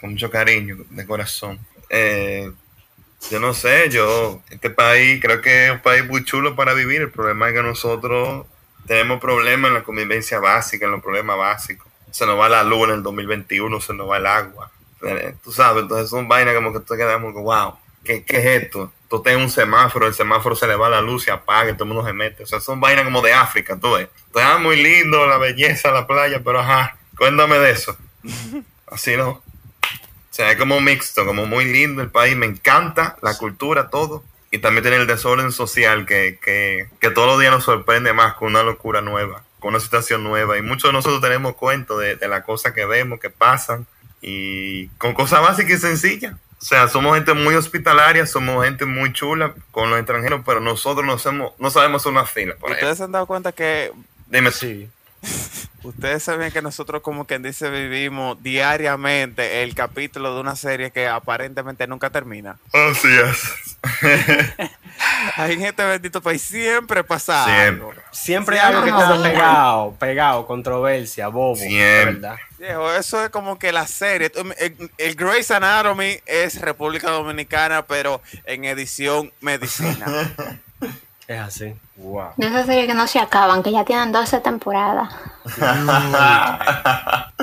con 0.00 0.12
mucho 0.12 0.30
cariño, 0.30 0.78
de 0.90 1.06
corazón. 1.06 1.58
Eh, 1.90 2.50
yo 3.28 3.40
no 3.40 3.54
sé, 3.54 3.90
yo, 3.90 4.40
este 4.50 4.70
país 4.70 5.20
creo 5.20 5.40
que 5.40 5.66
es 5.66 5.72
un 5.72 5.80
país 5.80 6.06
muy 6.06 6.24
chulo 6.24 6.56
para 6.56 6.74
vivir. 6.74 7.02
El 7.02 7.10
problema 7.10 7.48
es 7.48 7.54
que 7.54 7.62
nosotros 7.62 8.46
tenemos 8.86 9.20
problemas 9.20 9.68
en 9.68 9.74
la 9.74 9.82
convivencia 9.82 10.40
básica, 10.40 10.86
en 10.86 10.92
los 10.92 11.02
problemas 11.02 11.36
básicos. 11.36 11.86
Se 12.10 12.26
nos 12.26 12.38
va 12.38 12.48
la 12.48 12.64
luz 12.64 12.88
en 12.88 12.94
el 12.96 13.02
2021, 13.02 13.80
se 13.80 13.94
nos 13.94 14.08
va 14.08 14.16
el 14.16 14.26
agua. 14.26 14.70
Tú 15.42 15.52
sabes, 15.52 15.82
entonces 15.82 16.10
son 16.10 16.28
vainas 16.28 16.54
como 16.54 16.72
que 16.72 16.80
tú 16.80 16.94
quedamos 16.94 17.32
como, 17.32 17.44
wow, 17.44 17.74
¿qué, 18.04 18.24
qué 18.24 18.38
es 18.38 18.62
esto? 18.62 18.92
tú 19.10 19.20
tienes 19.20 19.42
un 19.42 19.50
semáforo, 19.50 20.06
el 20.06 20.14
semáforo 20.14 20.54
se 20.54 20.68
le 20.68 20.76
va 20.76 20.88
la 20.88 21.00
luz 21.00 21.26
y 21.26 21.30
apaga 21.30 21.70
y 21.70 21.72
todo 21.74 21.82
el 21.82 21.88
mundo 21.88 22.06
se 22.06 22.12
mete. 22.12 22.44
O 22.44 22.46
sea, 22.46 22.60
son 22.60 22.80
vainas 22.80 23.04
como 23.04 23.20
de 23.20 23.32
África, 23.32 23.76
tú 23.76 23.92
ves. 23.92 24.08
Está 24.26 24.56
muy 24.58 24.80
lindo 24.80 25.26
la 25.26 25.36
belleza, 25.36 25.90
la 25.90 26.06
playa, 26.06 26.40
pero 26.44 26.60
ajá, 26.60 26.96
cuéntame 27.18 27.58
de 27.58 27.72
eso. 27.72 27.96
Así 28.86 29.16
no. 29.16 29.42
O 30.30 30.32
sea, 30.32 30.52
es 30.52 30.56
como 30.56 30.80
mixto, 30.80 31.26
como 31.26 31.46
muy 31.46 31.64
lindo 31.64 32.02
el 32.02 32.10
país. 32.10 32.36
Me 32.36 32.46
encanta 32.46 33.16
la 33.20 33.36
cultura, 33.36 33.90
todo. 33.90 34.22
Y 34.52 34.58
también 34.58 34.82
tiene 34.82 34.98
el 34.98 35.06
desorden 35.06 35.52
social 35.52 36.06
que, 36.06 36.38
que, 36.42 36.88
que 37.00 37.10
todos 37.10 37.28
los 37.28 37.40
días 37.40 37.52
nos 37.52 37.64
sorprende 37.64 38.12
más 38.12 38.34
con 38.34 38.48
una 38.48 38.62
locura 38.62 39.00
nueva, 39.00 39.42
con 39.58 39.70
una 39.70 39.80
situación 39.80 40.24
nueva. 40.24 40.58
Y 40.58 40.62
muchos 40.62 40.90
de 40.90 40.92
nosotros 40.92 41.20
tenemos 41.20 41.54
cuento 41.54 41.98
de, 41.98 42.16
de 42.16 42.28
las 42.28 42.44
cosas 42.44 42.72
que 42.72 42.84
vemos, 42.84 43.20
que 43.20 43.30
pasan, 43.30 43.86
y 44.20 44.88
con 44.98 45.14
cosas 45.14 45.40
básicas 45.40 45.78
y 45.78 45.80
sencillas. 45.80 46.34
O 46.60 46.64
sea, 46.64 46.88
somos 46.88 47.14
gente 47.14 47.32
muy 47.32 47.54
hospitalaria, 47.54 48.26
somos 48.26 48.64
gente 48.64 48.84
muy 48.84 49.12
chula 49.12 49.54
con 49.70 49.88
los 49.88 49.98
extranjeros, 49.98 50.42
pero 50.44 50.60
nosotros 50.60 51.06
no, 51.06 51.14
hacemos, 51.14 51.52
no 51.58 51.70
sabemos 51.70 52.02
hacer 52.02 52.12
una 52.12 52.26
fila. 52.26 52.54
Por 52.56 52.72
¿Ustedes 52.72 52.98
se 52.98 53.04
han 53.04 53.12
dado 53.12 53.26
cuenta 53.26 53.52
que 53.52 53.92
Dime, 54.26 54.50
Sí. 54.52 54.88
Ustedes 55.82 56.22
saben 56.22 56.52
que 56.52 56.62
nosotros 56.62 57.02
como 57.02 57.26
quien 57.26 57.42
dice 57.42 57.70
vivimos 57.70 58.42
diariamente 58.42 59.62
el 59.62 59.74
capítulo 59.74 60.34
de 60.34 60.40
una 60.40 60.56
serie 60.56 60.90
que 60.90 61.08
aparentemente 61.08 61.86
nunca 61.86 62.10
termina? 62.10 62.58
Así 62.72 63.08
es. 63.08 63.78
Ahí 65.36 65.52
en 65.54 65.64
este 65.64 65.84
bendito 65.84 66.20
país 66.20 66.42
siempre 66.42 67.04
pasa 67.04 67.44
algo. 67.66 67.92
Siempre. 67.92 68.04
Siempre 68.12 68.60
hay 68.60 68.68
Sí, 68.70 68.74
algo 68.74 68.84
que 68.84 68.90
algo 68.90 69.14
está 69.14 69.22
pegado, 69.30 69.94
pegado, 69.98 70.46
controversia, 70.46 71.28
bobo. 71.28 71.56
Siempre. 71.56 72.12
¿verdad? 72.14 72.36
Viejo, 72.58 72.92
eso 72.92 73.24
es 73.24 73.30
como 73.30 73.58
que 73.58 73.72
la 73.72 73.86
serie. 73.86 74.30
El, 74.58 74.90
el 74.98 75.14
Grey's 75.14 75.50
Anatomy 75.50 76.18
es 76.26 76.60
República 76.60 77.10
Dominicana, 77.10 77.86
pero 77.86 78.20
en 78.44 78.64
edición 78.64 79.32
medicina. 79.40 80.06
Es 81.30 81.38
así. 81.38 81.72
Wow. 81.94 82.30
De 82.36 82.48
esas 82.48 82.66
series 82.66 82.88
que 82.88 82.94
no 82.94 83.06
se 83.06 83.20
acaban, 83.20 83.62
que 83.62 83.70
ya 83.70 83.84
tienen 83.84 84.10
12 84.10 84.40
temporadas. 84.40 85.10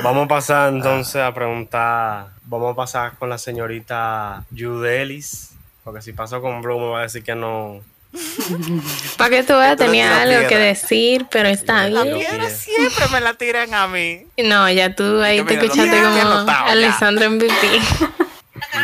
Vamos 0.04 0.26
a 0.26 0.28
pasar 0.28 0.74
entonces 0.74 1.22
a 1.22 1.34
preguntar. 1.34 2.28
Vamos 2.44 2.74
a 2.74 2.76
pasar 2.76 3.14
con 3.18 3.30
la 3.30 3.38
señorita 3.38 4.44
Judelis. 4.54 5.52
Porque 5.86 6.02
si 6.02 6.12
paso 6.12 6.42
con 6.42 6.62
Blue 6.62 6.78
me 6.82 6.90
va 6.90 7.00
a 7.00 7.02
decir 7.04 7.24
que 7.24 7.34
no. 7.34 7.80
Para 9.18 9.30
que 9.30 9.44
tú 9.44 9.54
veas, 9.54 9.78
tenía 9.78 10.22
algo 10.22 10.50
que 10.50 10.58
decir, 10.58 11.26
pero 11.32 11.48
está 11.48 11.88
La 11.88 12.04
bien. 12.04 12.18
piedra 12.18 12.50
siempre 12.50 13.06
me 13.14 13.22
la 13.22 13.36
tiran 13.36 13.74
a 13.74 13.88
mí. 13.88 14.26
No, 14.44 14.70
ya 14.70 14.94
tú 14.96 15.22
ahí 15.22 15.38
te 15.46 15.56
mira, 15.56 15.64
escuchaste 15.64 16.02
como. 16.02 16.52
Alessandro 16.52 17.32
MVP. 17.32 17.54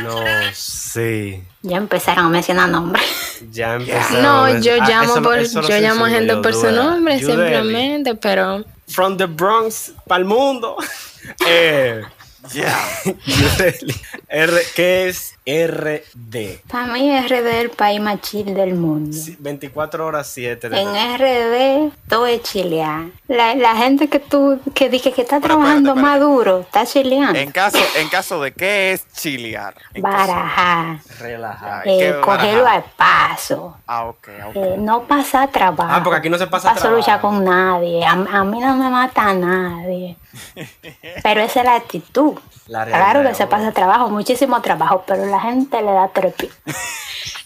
No 0.03 0.23
sé. 0.53 1.43
Ya 1.61 1.77
empezaron 1.77 2.25
a 2.25 2.29
mencionar 2.29 2.69
nombres. 2.69 3.03
Ya 3.51 3.73
empezaron. 3.75 4.21
No, 4.23 4.43
a- 4.45 4.59
yo 4.59 4.73
ah, 4.79 4.87
llamo 4.89 5.13
eso 5.13 5.21
por, 5.21 5.37
eso 5.37 5.61
yo 5.61 5.79
llamo 5.79 6.05
a 6.05 6.09
gente 6.09 6.35
por 6.37 6.53
su 6.53 6.71
nombre 6.71 7.19
Judelis. 7.21 7.35
simplemente, 7.35 8.15
pero 8.15 8.63
From 8.87 9.17
the 9.17 9.25
Bronx 9.25 9.93
para 10.07 10.19
el 10.19 10.25
mundo. 10.25 10.77
eh, 11.47 12.03
Ya. 12.51 12.77
Judelis. 13.25 14.01
R, 14.27 14.61
¿Qué 14.75 15.07
es 15.09 15.35
RD? 15.45 16.61
Para 16.71 16.87
mí 16.87 17.09
RD 17.19 17.31
es 17.49 17.55
el 17.55 17.69
país 17.69 17.99
más 17.99 18.21
chill 18.21 18.53
del 18.53 18.75
mundo. 18.75 19.11
Sí, 19.15 19.35
24 19.39 20.05
horas 20.05 20.27
7. 20.27 20.69
de- 20.69 20.81
En 20.81 20.87
RD 20.87 21.91
todo 22.07 22.25
es 22.27 22.41
chilear. 22.43 23.07
La, 23.27 23.53
la 23.55 23.75
gente 23.75 24.07
que 24.07 24.19
tú 24.19 24.59
que 24.73 24.89
dije 24.89 25.11
que 25.11 25.21
está 25.23 25.41
Pero 25.41 25.55
trabajando 25.55 25.89
espérate, 25.89 26.01
más 26.01 26.19
duro, 26.19 26.59
está 26.61 26.85
chileando. 26.85 27.37
En 27.37 27.51
caso, 27.51 27.77
en 27.97 28.07
caso 28.09 28.41
de 28.41 28.53
qué 28.53 28.93
es 28.93 29.05
chilear. 29.13 29.73
Barajar, 29.99 30.99
qué 31.83 32.09
eh, 32.09 32.15
cogerlo 32.21 32.67
al 32.67 32.83
paso. 32.95 33.77
Ah, 33.85 34.05
ok, 34.05 34.27
ok. 34.47 34.55
eh, 34.55 34.75
no 34.77 35.03
pasar 35.03 35.49
trabajo. 35.51 35.91
Ah, 35.93 36.01
porque 36.03 36.19
aquí 36.19 36.29
no 36.29 36.37
se 36.37 36.47
pasa 36.47 36.73
paso 36.73 36.89
luchar 36.91 37.19
trabajo. 37.19 37.27
con 37.29 37.43
nadie. 37.45 38.05
A, 38.05 38.11
a 38.11 38.43
mí 38.45 38.59
no 38.59 38.75
me 38.77 38.89
mata 38.89 39.33
nadie. 39.33 40.15
Pero 41.23 41.41
esa 41.41 41.59
es 41.59 41.65
la 41.65 41.75
actitud. 41.75 42.33
La 42.67 42.85
claro 42.85 43.27
que 43.27 43.35
se 43.35 43.47
pasa 43.47 43.71
trabajo, 43.71 44.09
muchísimo 44.09 44.61
trabajo, 44.61 45.03
pero 45.05 45.25
la 45.25 45.39
gente 45.39 45.81
le 45.81 45.91
da 45.91 46.07
trepi. 46.09 46.49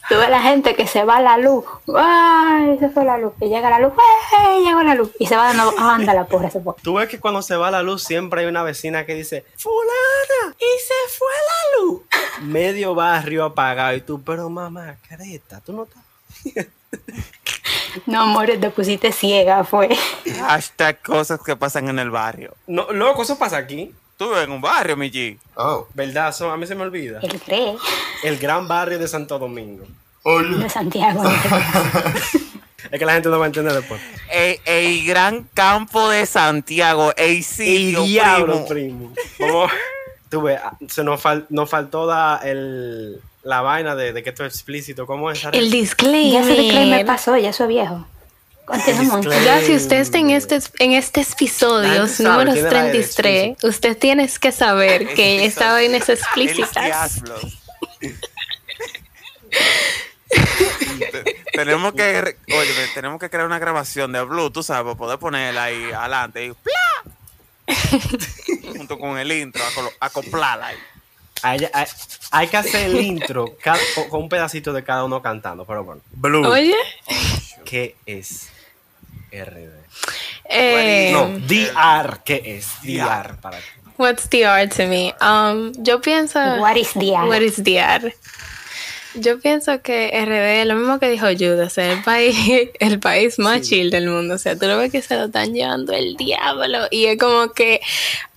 Tú 0.10 0.16
ves 0.16 0.30
la 0.30 0.42
gente 0.42 0.74
que 0.76 0.88
se 0.88 1.04
va 1.04 1.20
la 1.20 1.38
luz. 1.38 1.66
¡Ay! 1.94 2.78
Se 2.80 2.90
fue 2.90 3.04
la 3.04 3.18
luz. 3.18 3.34
Y 3.42 3.50
llega 3.50 3.70
la 3.70 3.80
luz. 3.80 3.92
¡Ay! 4.38 4.64
Llegó 4.64 4.82
la 4.82 4.96
luz. 4.96 5.12
Y 5.20 5.28
se 5.28 5.36
va 5.36 5.50
de 5.50 5.56
nuevo. 5.56 5.78
¡Anda 5.78 6.14
la 6.14 6.26
porra! 6.26 6.50
Se 6.50 6.62
fue. 6.62 6.76
Tú 6.82 6.94
ves 6.94 7.10
que 7.10 7.20
cuando 7.20 7.42
se 7.42 7.58
va 7.58 7.72
la 7.72 7.84
luz 7.84 8.04
siempre 8.04 8.42
hay 8.42 8.48
una 8.48 8.64
vecina 8.64 9.06
que 9.06 9.16
dice, 9.16 9.44
fulana, 9.58 10.56
y 10.58 10.80
se 10.82 11.18
fue 11.18 11.28
la 11.28 11.82
luz. 11.82 12.02
Medio 12.44 12.96
barrio 12.96 13.44
apagado 13.44 13.98
y 13.98 14.02
tú, 14.02 14.22
pero 14.22 14.50
mamá, 14.50 14.96
careta, 15.10 15.60
tú 15.60 15.74
no 15.74 15.84
estás... 15.84 16.04
No, 18.06 18.22
amores, 18.22 18.62
te 18.62 18.70
pusiste 18.70 19.12
ciega, 19.12 19.64
fue. 19.64 19.90
Hashtag 20.40 21.02
cosas 21.02 21.40
que 21.44 21.56
pasan 21.56 21.90
en 21.90 22.00
el 22.00 22.12
barrio. 22.12 22.54
No, 22.68 22.92
loco, 22.92 23.24
eso 23.24 23.38
pasa 23.38 23.58
aquí. 23.58 23.94
Tú 24.18 24.30
vives 24.30 24.44
en 24.46 24.52
un 24.52 24.62
barrio, 24.62 24.98
mi 24.98 25.12
G. 25.12 25.38
Oh, 25.56 25.88
¿Verdad? 25.94 26.36
A 26.52 26.58
mí 26.58 26.66
se 26.68 26.74
me 26.76 26.84
olvida. 26.84 27.20
Él 27.22 27.40
cree. 27.46 27.76
El 28.24 28.38
gran 28.40 28.68
barrio 28.68 28.98
de 29.00 29.08
Santo 29.08 29.38
Domingo. 29.40 29.86
oye. 30.24 30.58
De 30.58 30.70
Santiago. 30.70 31.24
Es 32.92 33.00
que 33.00 33.06
la 33.06 33.14
gente 33.16 33.28
no 33.28 33.38
va 33.38 33.46
a 33.46 33.48
entender 33.48 33.74
después. 33.74 34.00
El, 34.32 34.60
el 34.64 35.06
gran 35.06 35.44
campo 35.54 36.08
de 36.10 36.26
Santiago. 36.26 37.12
El 37.18 37.38
El 37.38 37.44
sitio, 37.44 38.04
diablo, 38.04 38.66
primo. 38.66 39.14
primo. 39.38 39.68
Tú 40.30 40.42
ves, 40.44 40.60
ah, 40.64 40.78
se 40.88 41.04
nos, 41.04 41.22
fal- 41.22 41.46
nos 41.50 41.70
faltó 41.70 42.06
da 42.06 42.38
el, 42.38 43.20
la 43.44 43.62
vaina 43.62 43.96
de, 43.96 44.14
de 44.14 44.24
que 44.24 44.30
esto 44.30 44.46
es 44.46 44.54
explícito. 44.54 45.06
¿Cómo 45.06 45.30
es? 45.32 45.44
el 45.44 45.52
Ya 45.52 45.60
ese 45.60 45.70
disclaimer. 45.78 46.46
disclaimer 46.58 47.06
pasó, 47.06 47.36
ya 47.36 47.50
eso 47.50 47.64
es 47.64 47.70
viejo. 47.70 48.06
Continuamos. 48.68 49.26
Ya 49.46 49.62
si 49.62 49.74
usted 49.74 50.02
está 50.02 50.18
en 50.18 50.30
este 50.32 50.60
en 50.80 50.92
este 50.92 51.22
episodio 51.22 52.06
número 52.20 52.52
tiene 52.52 52.62
la 52.64 52.70
33, 52.70 53.64
usted 53.64 53.98
tiene 53.98 54.28
que 54.28 54.52
saber 54.52 55.14
que 55.14 55.46
esta 55.46 55.72
vaina 55.72 55.96
es 55.96 56.10
explícita. 56.10 57.08
tenemos 61.54 61.94
que 61.94 62.36
oye, 62.50 62.74
tenemos 62.94 63.22
que 63.22 63.30
crear 63.30 63.46
una 63.46 63.58
grabación 63.58 64.12
de 64.12 64.22
Blue, 64.24 64.52
tú 64.52 64.62
sabes, 64.64 64.84
para 64.84 64.98
poder 64.98 65.18
ponerla 65.18 65.64
ahí 65.64 65.90
adelante 65.94 66.46
y 66.48 66.52
¡plá! 66.52 67.06
junto 68.78 69.00
con 69.00 69.18
el 69.18 69.32
intro, 69.32 69.64
acoplarla 70.02 70.68
ahí. 70.68 70.78
Hay, 71.42 71.60
hay- 71.72 71.88
hay 72.32 72.48
que 72.50 72.58
hacer 72.58 72.88
el 72.88 73.00
intro 73.00 73.56
con 74.10 74.24
un 74.24 74.28
pedacito 74.30 74.74
de 74.74 74.84
cada 74.84 75.06
uno 75.06 75.22
cantando, 75.22 75.64
pero 75.64 75.86
bueno. 75.86 76.02
Blue, 76.12 76.46
Oye, 76.46 76.76
¿qué 77.64 77.96
es 78.06 78.50
RD? 79.44 79.70
eh, 80.50 81.10
No, 81.14 81.28
DR, 81.48 82.20
¿qué 82.24 82.42
es? 82.58 82.68
DR 82.84 83.36
para 83.42 83.58
ti. 83.58 83.64
what's 83.98 84.30
the 84.30 84.46
art 84.46 84.74
to 84.76 84.86
me? 84.88 85.14
Um, 85.22 85.72
yo 85.84 86.00
pienso 86.02 86.40
What 86.60 86.78
is 86.78 86.94
the 86.94 87.16
art? 87.16 87.28
What 87.28 87.42
is 87.42 87.62
art? 87.82 88.14
Yo 89.16 89.40
pienso 89.40 89.82
que 89.82 90.10
RD, 90.14 90.68
lo 90.68 90.76
mismo 90.76 91.00
que 91.00 91.10
dijo 91.10 91.26
Jude, 91.28 91.64
o 91.64 91.70
sea, 91.70 91.92
el 91.92 92.04
país, 92.04 92.36
el 92.80 93.00
país 93.00 93.40
más 93.40 93.62
chill 93.62 93.90
del 93.90 94.08
mundo. 94.08 94.36
O 94.36 94.38
sea, 94.38 94.56
tú 94.56 94.68
lo 94.68 94.78
ves 94.78 94.92
que 94.92 95.02
se 95.02 95.16
lo 95.16 95.26
están 95.26 95.54
llevando 95.54 95.94
el 95.94 96.16
diablo. 96.18 96.88
Y 96.92 97.06
es 97.06 97.18
como 97.18 97.52
que 97.54 97.82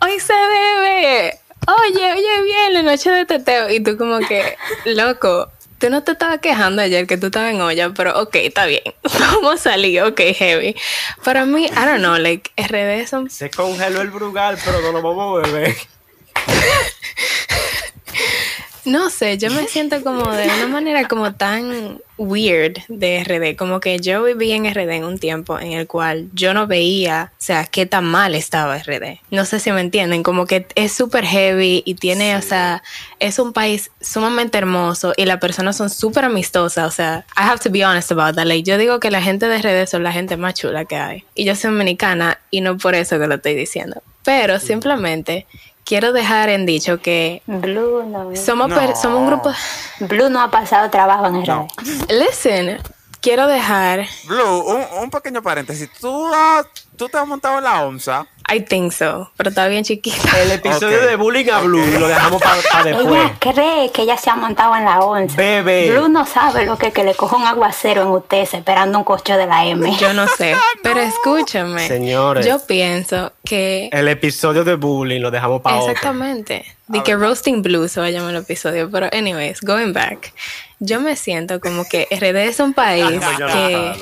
hoy 0.01 0.19
se 0.19 0.33
bebe. 0.33 1.39
Oye, 1.67 2.13
oye, 2.13 2.43
bien, 2.43 2.73
la 2.73 2.83
noche 2.83 3.11
de 3.11 3.27
teteo. 3.27 3.71
Y 3.71 3.81
tú 3.81 3.99
como 3.99 4.21
que, 4.21 4.57
loco, 4.87 5.51
tú 5.81 5.91
no 5.91 6.05
te 6.05 6.13
estabas 6.13 6.39
quejando 6.41 6.83
ayer 6.83 7.07
que 7.07 7.17
tú 7.17 7.27
estabas 7.27 7.55
en 7.55 7.61
olla, 7.63 7.93
pero 7.95 8.21
ok, 8.21 8.37
está 8.37 8.67
bien. 8.67 8.83
Vamos 9.19 9.55
a 9.55 9.59
salir, 9.71 10.03
ok, 10.03 10.21
heavy. 10.37 10.77
Para 11.25 11.47
mí, 11.47 11.65
I 11.65 11.71
don't 11.71 11.99
know, 11.99 12.19
like, 12.19 12.51
RD 12.57 13.09
son 13.09 13.31
Se 13.31 13.51
congeló 13.51 14.03
el 14.03 14.11
brugal, 14.11 14.59
pero 14.65 14.81
no 14.83 14.93
lo 14.93 15.03
vamos 15.03 15.43
a 15.43 15.47
beber. 15.51 15.77
No 18.85 19.11
sé, 19.11 19.39
yo 19.39 19.51
me 19.51 19.67
siento 19.67 20.03
como 20.03 20.31
de 20.31 20.45
una 20.45 20.67
manera 20.67 21.07
como 21.07 21.35
tan 21.35 22.01
weird 22.17 22.79
de 22.89 23.25
RD, 23.25 23.57
como 23.57 23.81
que 23.81 23.99
yo 23.99 24.23
viví 24.23 24.53
en 24.53 24.71
RD 24.71 24.91
en 24.91 25.05
un 25.05 25.19
tiempo 25.19 25.59
en 25.59 25.73
el 25.73 25.87
cual 25.87 26.29
yo 26.35 26.53
no 26.55 26.67
veía, 26.67 27.33
o 27.33 27.43
sea, 27.43 27.65
qué 27.65 27.87
tan 27.87 28.05
mal 28.05 28.35
estaba 28.35 28.79
RD. 28.79 29.21
No 29.31 29.45
sé 29.45 29.59
si 29.59 29.73
me 29.73 29.81
entienden, 29.81 30.23
como 30.23 30.47
que 30.47 30.67
es 30.75 30.93
súper 30.93 31.25
heavy 31.25 31.83
y 31.85 31.95
tiene, 31.95 32.37
o 32.37 32.43
sea, 32.43 32.83
es 33.19 33.39
un 33.39 33.53
país 33.53 33.91
sumamente 34.01 34.59
hermoso 34.59 35.13
y 35.17 35.25
las 35.25 35.39
personas 35.39 35.77
son 35.77 35.91
súper 35.91 36.27
amistosas, 36.27 36.87
o 36.87 36.91
sea, 36.91 37.25
I 37.37 37.43
have 37.43 37.61
to 37.61 37.71
be 37.71 37.85
honest 37.85 38.13
about 38.13 38.35
that. 38.37 38.47
Like, 38.47 38.69
yo 38.69 38.79
digo 38.79 39.01
que 39.01 39.11
la 39.11 39.23
gente 39.23 39.47
de 39.47 39.59
RD 39.59 39.89
son 39.89 40.03
la 40.03 40.13
gente 40.13 40.37
más 40.37 40.55
chula 40.55 40.85
que 40.85 40.97
hay. 40.97 41.25
Y 41.35 41.45
yo 41.45 41.55
soy 41.55 41.71
dominicana 41.71 42.39
y 42.51 42.61
no 42.61 42.77
por 42.77 42.95
eso 42.95 43.19
que 43.19 43.27
lo 43.27 43.37
estoy 43.37 43.55
diciendo. 43.55 44.03
Pero 44.23 44.61
simplemente 44.61 45.47
quiero 45.91 46.13
dejar 46.13 46.49
en 46.51 46.67
dicho 46.67 46.99
que 47.03 47.43
Blue 47.47 48.05
no. 48.05 48.37
somos, 48.37 48.69
No. 48.69 48.77
per- 48.77 48.95
somos 48.95 49.19
un 49.23 49.27
grupo. 49.27 49.53
Blue 49.99 50.31
no 50.31 50.41
ha 50.41 50.49
pasado 50.49 50.89
trabajo 50.89 51.27
en. 51.27 51.43
No. 51.43 51.67
Listen, 52.09 52.79
quiero 53.21 53.49
dejar. 53.49 54.07
Blue, 54.27 54.61
un, 54.61 54.85
un 55.03 55.11
pequeño 55.11 55.43
paréntesis. 55.43 55.91
¿Tú, 56.01 56.33
has- 56.33 56.67
tú 56.97 57.09
te 57.09 57.19
has 57.19 57.27
montado 57.27 57.59
en 57.59 57.65
la 57.65 57.83
OMSA. 57.83 58.25
I 58.53 58.61
think 58.63 58.93
so, 58.93 59.31
pero 59.37 59.51
está 59.51 59.69
bien 59.69 59.85
chiquita. 59.85 60.29
El 60.43 60.51
episodio 60.51 61.07
de 61.07 61.15
Bullying 61.15 61.51
a 61.51 61.61
Blue 61.61 61.87
lo 61.99 62.09
dejamos 62.09 62.43
para 62.43 62.83
después. 62.83 63.07
Ella 63.07 63.37
cree 63.39 63.93
que 63.93 64.03
ella 64.03 64.17
se 64.17 64.29
ha 64.29 64.35
montado 64.35 64.75
en 64.75 64.85
la 64.85 64.99
once. 65.01 65.37
Bebé. 65.37 65.91
Blue 65.93 66.09
no 66.09 66.27
sabe 66.27 66.67
lo 66.67 66.77
que 66.77 66.89
es 66.89 66.93
que 66.93 67.05
le 67.05 67.15
coja 67.15 67.37
un 67.37 67.47
aguacero 67.47 68.03
en 68.03 68.09
usted 68.09 68.49
esperando 68.53 68.99
un 68.99 69.05
coche 69.05 69.37
de 69.37 69.47
la 69.47 69.65
M. 69.67 69.97
Yo 70.01 70.13
no 70.15 70.27
sé, 70.27 70.57
pero 70.83 71.01
escúchame. 71.01 71.87
Señores. 71.87 72.45
Yo 72.45 72.59
pienso 72.67 73.33
que 73.45 73.89
El 73.93 74.09
episodio 74.09 74.65
de 74.65 74.75
Bullying 74.75 75.21
lo 75.21 75.31
dejamos 75.31 75.63
para. 75.63 75.79
Exactamente. 75.79 76.65
De 76.89 77.05
que 77.05 77.15
Roasting 77.15 77.63
Blue 77.63 77.87
se 77.87 78.01
va 78.01 78.07
a 78.07 78.11
llamar 78.11 78.35
el 78.35 78.43
episodio. 78.43 78.91
Pero, 78.91 79.09
anyways, 79.13 79.61
going 79.61 79.93
back. 79.93 80.33
Yo 80.81 81.01
me 81.01 81.15
siento 81.15 81.61
como 81.61 81.85
que 81.85 82.09
RD 82.11 82.49
es 82.49 82.59
un 82.59 82.73
país 82.73 83.07
Déjame 83.09 83.39
yo 83.39 83.47
que. 83.47 83.93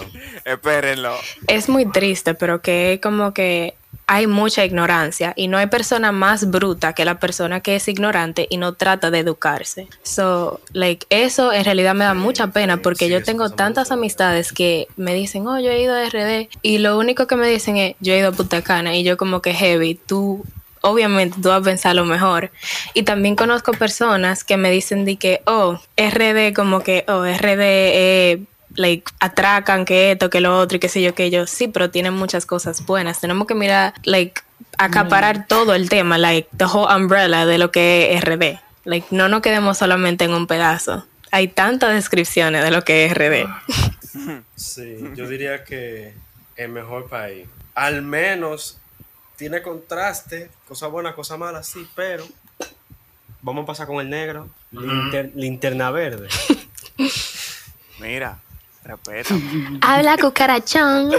Espérenlo. 0.45 1.15
es 1.49 1.69
muy 1.69 1.85
triste, 1.85 2.35
pero 2.35 2.63
que 2.63 2.99
como 3.03 3.35
que 3.35 3.75
hay 4.07 4.27
mucha 4.27 4.65
ignorancia 4.65 5.35
y 5.37 5.49
no 5.49 5.59
hay 5.59 5.67
persona 5.67 6.13
más 6.13 6.51
bruta 6.51 6.95
que 6.95 7.05
la 7.05 7.21
persona 7.21 7.61
que 7.61 7.77
es 7.77 7.89
ignorante 7.89 8.47
y 8.49 8.57
no 8.57 8.73
trata 8.73 9.11
de 9.11 9.19
educarse. 9.19 9.87
So, 10.03 10.61
like, 10.73 11.07
eso 11.11 11.53
en 11.53 11.65
realidad 11.65 11.95
me 11.95 12.07
da 12.07 12.15
mucha 12.15 12.49
pena 12.49 12.79
porque 12.79 13.05
sí, 13.05 13.13
yo 13.13 13.23
tengo 13.23 13.51
tantas 13.51 13.91
amistades 13.91 14.53
que 14.53 14.89
me 14.97 15.13
dicen, 15.13 15.47
oh, 15.47 15.61
yo 15.61 15.71
he 15.71 15.83
ido 15.83 15.95
a 15.95 16.09
RD 16.09 16.49
y 16.63 16.79
lo 16.79 16.99
único 16.99 17.27
que 17.27 17.37
me 17.37 17.49
dicen 17.49 17.77
es, 17.77 17.97
yo 18.01 18.15
he 18.15 18.19
ido 18.19 18.31
a 18.31 18.33
Punta 18.33 18.63
Cana 18.63 18.97
y 18.97 19.05
yo 19.05 19.19
como 19.19 19.43
que 19.43 19.53
heavy, 19.53 19.95
tú 19.95 20.43
obviamente 20.81 21.39
tú 21.43 21.49
vas 21.49 21.61
a 21.61 21.65
pensar 21.65 21.95
lo 21.95 22.05
mejor. 22.07 22.51
Y 22.95 23.03
también 23.03 23.37
conozco 23.37 23.73
personas 23.73 24.43
que 24.43 24.57
me 24.57 24.71
dicen 24.71 25.05
de 25.05 25.17
que, 25.17 25.43
oh, 25.45 25.79
RD 25.99 26.55
como 26.55 26.81
que, 26.81 27.05
oh, 27.09 27.25
RD, 27.25 27.61
eh, 27.61 28.43
like, 28.79 29.11
atracan 29.21 29.85
que 29.85 30.13
esto, 30.13 30.31
que 30.31 30.41
lo 30.41 30.59
otro 30.59 30.77
y 30.77 30.81
qué 30.81 30.89
sé 30.89 31.03
yo, 31.03 31.15
que 31.15 31.31
yo, 31.31 31.47
sí, 31.47 31.69
pero 31.69 31.91
tienen 31.91 32.15
muchas 32.15 32.47
cosas 32.47 32.87
buenas. 32.87 33.21
Tenemos 33.21 33.47
que 33.47 33.55
mirar, 33.55 33.93
like, 34.05 34.41
acaparar 34.79 35.47
todo 35.47 35.75
el 35.75 35.89
tema, 35.89 36.17
like, 36.19 36.49
the 36.57 36.65
whole 36.65 36.87
umbrella 36.95 37.45
de 37.45 37.59
lo 37.59 37.71
que 37.71 38.15
es 38.15 38.23
RD. 38.25 38.59
Like, 38.85 39.09
no 39.11 39.29
nos 39.29 39.43
quedemos 39.43 39.77
solamente 39.79 40.25
en 40.25 40.33
un 40.33 40.47
pedazo. 40.47 41.07
Hay 41.31 41.49
tantas 41.49 41.93
descripciones 41.93 42.63
de 42.65 42.71
lo 42.71 42.83
que 42.83 43.05
es 43.07 43.13
RD. 43.15 43.47
Sí, 44.57 44.97
yo 45.15 45.29
diría 45.29 45.63
que 45.65 46.15
el 46.57 46.71
mejor 46.71 47.09
país. 47.09 47.47
Al 47.75 48.03
menos 48.03 48.79
tiene 49.37 49.61
contraste, 49.63 50.51
cosa 50.67 50.87
buena, 50.89 51.15
cosa 51.15 51.37
mala, 51.37 51.63
sí, 51.63 51.87
pero 51.95 52.27
vamos 53.43 53.63
a 53.65 53.67
pasar 53.67 53.87
con 53.87 54.01
el 54.01 54.09
negro. 54.11 54.49
Linter- 54.73 55.31
linterna 55.37 55.91
verde. 55.91 56.29
Mira, 58.01 58.39
respétame. 58.85 59.79
Habla 59.83 60.17
cucarachón. 60.19 61.13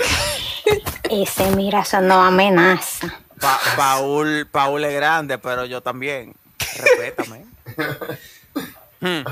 Ese, 1.10 1.52
mira, 1.52 1.82
eso 1.82 2.02
no 2.02 2.22
amenaza. 2.24 3.14
Pa- 3.40 3.60
Paul, 3.76 4.48
Paul 4.52 4.84
es 4.86 4.94
grande, 4.94 5.38
pero 5.38 5.66
yo 5.66 5.82
también. 5.82 6.34
Respétame. 6.78 7.46
Hmm. 9.02 9.24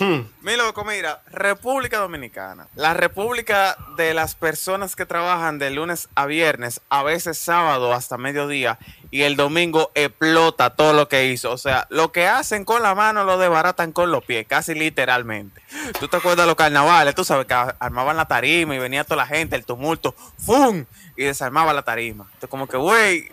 Hmm. 0.00 0.22
Mi 0.40 0.56
loco, 0.56 0.82
mira, 0.82 1.20
República 1.30 1.98
Dominicana. 1.98 2.66
La 2.74 2.94
república 2.94 3.76
de 3.98 4.14
las 4.14 4.34
personas 4.34 4.96
que 4.96 5.04
trabajan 5.04 5.58
de 5.58 5.70
lunes 5.70 6.08
a 6.14 6.24
viernes, 6.24 6.80
a 6.88 7.02
veces 7.02 7.36
sábado 7.36 7.92
hasta 7.92 8.16
mediodía, 8.16 8.78
y 9.10 9.22
el 9.22 9.36
domingo 9.36 9.90
explota 9.94 10.70
todo 10.70 10.94
lo 10.94 11.08
que 11.08 11.26
hizo. 11.26 11.52
O 11.52 11.58
sea, 11.58 11.86
lo 11.90 12.12
que 12.12 12.26
hacen 12.26 12.64
con 12.64 12.82
la 12.82 12.94
mano 12.94 13.24
lo 13.24 13.36
desbaratan 13.36 13.92
con 13.92 14.10
los 14.10 14.24
pies, 14.24 14.46
casi 14.48 14.74
literalmente. 14.74 15.60
¿Tú 16.00 16.08
te 16.08 16.16
acuerdas 16.16 16.44
de 16.44 16.46
los 16.46 16.56
carnavales? 16.56 17.14
Tú 17.14 17.22
sabes 17.22 17.44
que 17.44 17.54
armaban 17.54 18.16
la 18.16 18.24
tarima 18.24 18.74
y 18.74 18.78
venía 18.78 19.04
toda 19.04 19.16
la 19.16 19.26
gente, 19.26 19.54
el 19.54 19.66
tumulto, 19.66 20.14
¡fum! 20.38 20.86
Y 21.14 21.24
desarmaba 21.24 21.74
la 21.74 21.82
tarima. 21.82 22.24
Entonces, 22.24 22.48
como 22.48 22.66
que, 22.66 22.78
güey, 22.78 23.28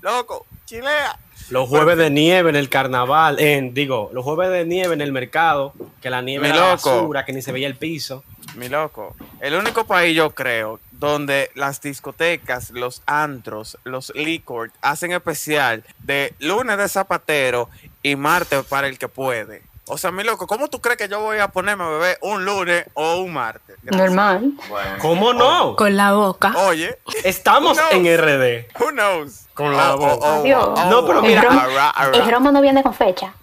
loco, 0.00 0.46
chilea. 0.66 1.18
Los 1.50 1.68
jueves 1.68 1.98
de 1.98 2.08
nieve 2.10 2.48
en 2.50 2.56
el 2.56 2.68
carnaval, 2.68 3.38
en, 3.40 3.74
digo, 3.74 4.10
los 4.14 4.24
jueves 4.24 4.50
de 4.50 4.64
nieve 4.64 4.94
en 4.94 5.00
el 5.02 5.12
mercado, 5.12 5.74
que 6.00 6.08
la 6.08 6.22
nieve 6.22 6.48
Mi 6.48 6.54
era 6.56 6.70
loco. 6.72 6.90
basura, 6.96 7.24
que 7.24 7.32
ni 7.32 7.42
se 7.42 7.52
veía 7.52 7.66
el 7.66 7.76
piso. 7.76 8.24
Mi 8.54 8.68
loco, 8.68 9.14
el 9.40 9.54
único 9.54 9.84
país 9.86 10.16
yo 10.16 10.30
creo 10.34 10.80
donde 10.92 11.50
las 11.54 11.80
discotecas, 11.80 12.70
los 12.70 13.02
antros, 13.06 13.76
los 13.84 14.12
licor 14.14 14.70
hacen 14.82 15.12
especial 15.12 15.84
de 16.00 16.34
lunes 16.38 16.78
de 16.78 16.88
zapatero 16.88 17.68
y 18.02 18.14
martes 18.16 18.64
para 18.64 18.86
el 18.88 18.98
que 18.98 19.08
puede. 19.08 19.62
O 19.86 19.98
sea, 19.98 20.12
mi 20.12 20.22
loco, 20.22 20.46
¿cómo 20.46 20.68
tú 20.68 20.80
crees 20.80 20.96
que 20.96 21.08
yo 21.08 21.20
voy 21.20 21.38
a 21.38 21.48
ponerme 21.48 21.82
a 21.84 21.88
beber 21.88 22.18
un 22.22 22.44
lunes 22.44 22.84
o 22.94 23.16
un 23.16 23.32
martes? 23.32 23.76
Gracias. 23.82 24.06
Normal. 24.10 24.52
Bueno. 24.68 24.90
¿Cómo 25.00 25.32
no? 25.32 25.74
Con 25.76 25.96
la 25.96 26.12
boca. 26.12 26.54
Oye, 26.56 26.98
Estamos 27.24 27.78
en 27.90 28.04
RD. 28.06 28.66
who 28.80 28.90
knows? 28.92 29.41
Con 29.54 29.76
la 29.76 29.94
Oh, 29.94 29.98
oh, 30.00 30.18
oh, 30.44 30.74
oh, 30.76 30.90
No, 30.90 31.06
pero 31.06 31.22
mira, 31.22 31.42
ron- 31.42 31.58
arra, 31.58 31.90
arra. 31.90 32.16
El 32.16 32.30
romo 32.30 32.50
no 32.52 32.60
viene 32.62 32.82
con 32.82 32.94
fecha. 32.94 33.34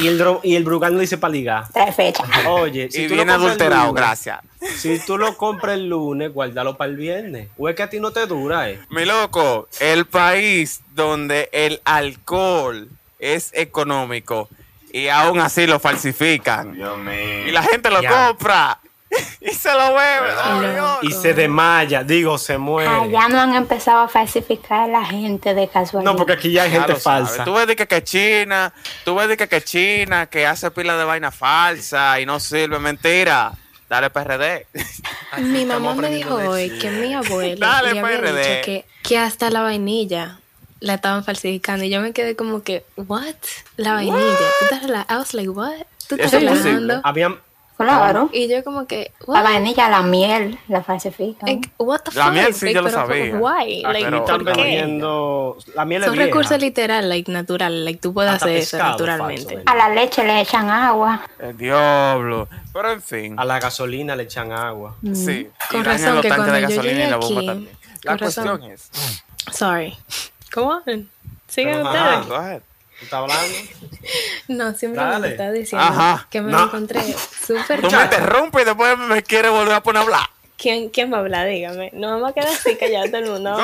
Y 0.00 0.06
el, 0.06 0.22
y 0.44 0.54
el 0.54 0.62
Brugal 0.62 0.94
no 0.94 1.00
dice 1.00 1.18
para 1.18 1.32
ligar. 1.32 1.68
Trae 1.72 1.92
fecha. 1.92 2.22
Oye, 2.48 2.88
si 2.92 3.02
y 3.04 3.08
tú 3.08 3.14
viene 3.14 3.32
adulterado, 3.32 3.86
lunes, 3.88 3.94
gracias. 4.02 4.38
Si 4.76 5.00
tú 5.00 5.18
lo 5.18 5.36
compras 5.36 5.74
el 5.74 5.88
lunes, 5.88 6.32
guárdalo 6.32 6.76
para 6.76 6.90
el 6.92 6.96
viernes. 6.96 7.48
O 7.58 7.68
es 7.68 7.74
que 7.74 7.82
a 7.82 7.90
ti 7.90 7.98
no 7.98 8.12
te 8.12 8.24
dura, 8.26 8.70
eh. 8.70 8.78
Mi 8.90 9.04
loco, 9.04 9.66
el 9.80 10.06
país 10.06 10.80
donde 10.94 11.48
el 11.52 11.80
alcohol 11.84 12.88
es 13.18 13.50
económico 13.52 14.48
y 14.92 15.08
aún 15.08 15.40
así 15.40 15.66
lo 15.66 15.80
falsifican. 15.80 16.74
Dios 16.74 16.96
mío. 16.98 17.46
Y 17.48 17.50
la 17.50 17.64
gente 17.64 17.90
lo 17.90 18.00
Ya. 18.00 18.28
compra 18.28 18.78
y 19.40 19.50
se 19.50 19.72
lo 19.72 19.94
bebe. 19.94 20.20
¿Verdad? 20.20 20.96
Oh. 20.96 20.98
Y 21.02 21.12
se 21.12 21.34
desmaya, 21.34 22.02
digo, 22.02 22.38
se 22.38 22.58
muere. 22.58 22.90
Allá 22.90 23.28
no 23.28 23.40
han 23.40 23.54
empezado 23.54 24.00
a 24.00 24.08
falsificar 24.08 24.88
la 24.88 25.04
gente 25.04 25.54
de 25.54 25.68
casualidad. 25.68 26.12
No, 26.12 26.16
porque 26.16 26.32
aquí 26.34 26.52
ya 26.52 26.64
hay 26.64 26.70
gente 26.70 26.94
falsa. 26.96 27.44
Tú 27.44 27.54
ves 27.54 27.66
de 27.66 27.76
que, 27.76 27.86
que 27.86 28.02
China, 28.02 28.72
tú 29.04 29.14
ves 29.14 29.28
de 29.28 29.36
que, 29.36 29.48
que 29.48 29.62
China 29.62 30.26
que 30.26 30.46
hace 30.46 30.70
pila 30.70 30.96
de 30.96 31.04
vaina 31.04 31.30
falsa 31.30 32.20
y 32.20 32.26
no 32.26 32.40
sirve, 32.40 32.78
mentira. 32.78 33.52
Dale 33.88 34.10
PRD. 34.10 34.66
Mi 35.42 35.64
mamá 35.64 35.94
me 35.94 36.10
dijo 36.10 36.34
hoy 36.34 36.68
Chile. 36.68 36.78
que 36.80 36.90
mi 36.90 37.08
le 37.08 37.66
había 37.66 38.02
PRD. 38.02 38.38
dicho 38.38 38.64
que, 38.64 38.84
que 39.02 39.18
hasta 39.18 39.50
la 39.50 39.60
vainilla 39.60 40.38
la 40.80 40.94
estaban 40.94 41.24
falsificando. 41.24 41.84
Y 41.84 41.90
yo 41.90 42.00
me 42.00 42.12
quedé 42.12 42.34
como 42.36 42.62
que, 42.62 42.84
¿what? 42.96 43.34
La 43.76 43.94
vainilla. 43.94 44.18
¿Tú 44.58 44.64
estás 44.64 44.82
rela- 44.82 45.06
I 45.10 45.16
was 45.16 45.34
like, 45.34 45.48
¿what? 45.48 45.72
¿Tú 46.08 46.16
estás 46.16 46.32
relajando? 46.32 47.00
Habían, 47.04 47.38
Claro. 47.76 48.30
Y 48.32 48.48
yo 48.48 48.62
como 48.62 48.86
que, 48.86 49.10
La 49.26 49.26
¿what? 49.26 49.42
vainilla, 49.42 49.88
la 49.88 50.02
miel, 50.02 50.58
la 50.68 50.82
falsifican. 50.84 51.48
Like, 51.48 51.70
what 51.78 52.00
the 52.02 52.12
La 52.16 52.24
fuck? 52.26 52.32
miel 52.32 52.54
sí 52.54 52.66
Like, 52.66 52.74
yo 52.76 52.82
lo 52.82 52.88
pero, 52.90 53.00
sabía. 53.06 53.36
Why? 53.36 53.62
aquí 53.62 53.82
Like, 53.82 54.16
están 54.16 54.24
¿por 54.24 54.44
qué? 54.54 54.62
vendiendo. 54.62 55.56
La 55.74 55.84
miel 55.84 56.02
es 56.02 56.06
Son 56.06 56.14
vieja. 56.14 56.26
recursos 56.26 56.60
literal, 56.60 57.08
like, 57.08 57.30
natural. 57.32 57.84
Like, 57.84 58.00
tú 58.00 58.14
puedes 58.14 58.32
Hasta 58.32 58.46
hacer 58.46 58.56
eso 58.58 58.78
naturalmente. 58.78 59.54
falso, 59.56 59.62
A 59.66 59.74
la 59.74 59.88
leche 59.88 60.24
le 60.24 60.40
echan 60.40 60.70
agua. 60.70 61.22
El 61.38 61.56
diablo. 61.56 62.48
Pero 62.72 62.92
en 62.92 63.02
fin. 63.02 63.34
A 63.38 63.44
la 63.44 63.58
gasolina 63.58 64.14
le 64.14 64.22
echan 64.24 64.52
agua. 64.52 64.94
Sí. 65.12 65.48
Con 65.70 65.80
y 65.80 65.82
razón 65.84 66.20
que 66.22 66.28
tanques 66.28 66.46
de 66.46 66.50
cuando 66.52 66.58
yo 66.58 66.68
gasolina 66.68 66.92
y 66.92 66.96
llegué 66.96 67.10
la 67.10 67.16
bomba 67.16 67.38
aquí, 67.40 67.46
también. 67.46 67.76
La 68.04 68.12
con 68.12 68.18
razón. 68.18 68.46
cuestión 68.46 68.70
es. 68.72 68.90
Sorry. 69.52 69.96
Come 70.52 70.66
on. 70.86 71.10
Sigan 71.48 71.86
Ajá. 71.86 72.20
ustedes. 72.20 72.62
¿Tú 72.98 73.04
estás 73.04 73.20
hablando? 73.20 73.54
No, 74.48 74.74
simplemente 74.74 75.12
Dale. 75.20 75.28
estaba 75.30 75.50
diciendo 75.52 75.86
Ajá. 75.86 76.26
que 76.30 76.42
me 76.42 76.52
No. 76.52 76.58
lo 76.58 76.64
encontré 76.66 77.00
súper 77.46 77.80
Tú 77.80 77.86
me 77.86 77.92
raro. 77.92 78.04
interrumpes 78.04 78.62
y 78.62 78.64
después 78.66 78.98
me 78.98 79.22
quieres 79.22 79.50
volver 79.50 79.72
a 79.74 79.82
poner 79.82 80.00
a 80.00 80.04
hablar. 80.04 80.28
¿Quién, 80.58 80.90
¿Quién 80.90 81.10
va 81.12 81.16
a 81.16 81.20
hablar? 81.20 81.48
Dígame. 81.48 81.90
No 81.94 82.10
vamos 82.10 82.30
a 82.30 82.34
quedar 82.34 82.48
así 82.50 82.76
callado 82.76 83.06
todo 83.06 83.16
el 83.18 83.30
mundo. 83.30 83.56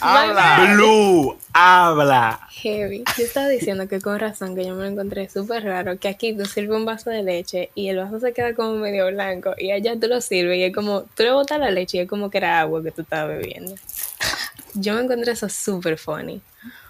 Habla. 0.00 0.72
Blue, 0.74 1.38
habla. 1.52 2.40
Heavy. 2.50 3.04
Yo 3.16 3.24
estaba 3.24 3.48
diciendo 3.48 3.88
que 3.88 4.00
con 4.00 4.18
razón 4.18 4.54
que 4.54 4.64
yo 4.64 4.74
me 4.74 4.84
lo 4.84 4.90
encontré 4.90 5.28
súper 5.28 5.64
raro, 5.64 5.98
que 5.98 6.08
aquí 6.08 6.34
tú 6.36 6.44
sirves 6.44 6.76
un 6.76 6.84
vaso 6.84 7.10
de 7.10 7.22
leche 7.22 7.70
y 7.74 7.88
el 7.88 7.96
vaso 7.98 8.20
se 8.20 8.32
queda 8.32 8.54
como 8.54 8.74
medio 8.74 9.06
blanco 9.08 9.54
y 9.58 9.70
allá 9.72 9.98
tú 10.00 10.06
lo 10.08 10.20
sirves 10.20 10.58
y 10.58 10.64
es 10.64 10.74
como, 10.74 11.02
tú 11.16 11.22
le 11.24 11.32
botas 11.32 11.58
la 11.58 11.70
leche 11.70 11.98
y 11.98 12.00
es 12.00 12.08
como 12.08 12.30
que 12.30 12.38
era 12.38 12.60
agua 12.60 12.82
que 12.82 12.90
tú 12.90 13.02
estabas 13.02 13.36
bebiendo. 13.38 13.74
Yo 14.74 14.94
me 14.94 15.00
encontré 15.02 15.32
eso 15.32 15.48
súper 15.48 15.98
funny. 15.98 16.40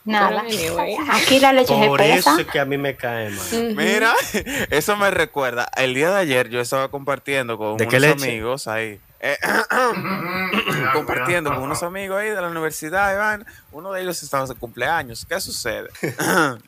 Nada. 0.08 0.40
Anyway. 0.40 0.96
Aquí 1.10 1.38
la 1.38 1.52
leche 1.52 1.74
Por 1.86 2.00
eso 2.00 2.38
es 2.38 2.46
que 2.46 2.58
a 2.58 2.64
mí 2.64 2.78
me 2.78 2.96
cae 2.96 3.28
mal. 3.28 3.74
Mira, 3.76 4.14
eso 4.70 4.96
me 4.96 5.10
recuerda. 5.10 5.68
El 5.76 5.92
día 5.92 6.10
de 6.10 6.16
ayer 6.16 6.48
yo 6.48 6.60
estaba 6.60 6.88
compartiendo 6.90 7.58
con 7.58 7.76
¿De 7.76 7.86
unos 7.86 8.22
amigos 8.22 8.68
ahí. 8.68 8.98
eh, 9.20 9.36
compartiendo 10.94 11.50
con 11.50 11.62
unos 11.62 11.82
amigos 11.82 12.18
ahí 12.18 12.30
de 12.30 12.40
la 12.40 12.48
universidad, 12.48 13.12
Iván. 13.12 13.44
Uno 13.70 13.92
de 13.92 14.00
ellos 14.00 14.22
estaba 14.22 14.46
de 14.46 14.54
cumpleaños. 14.54 15.26
¿Qué 15.28 15.38
sucede? 15.40 15.90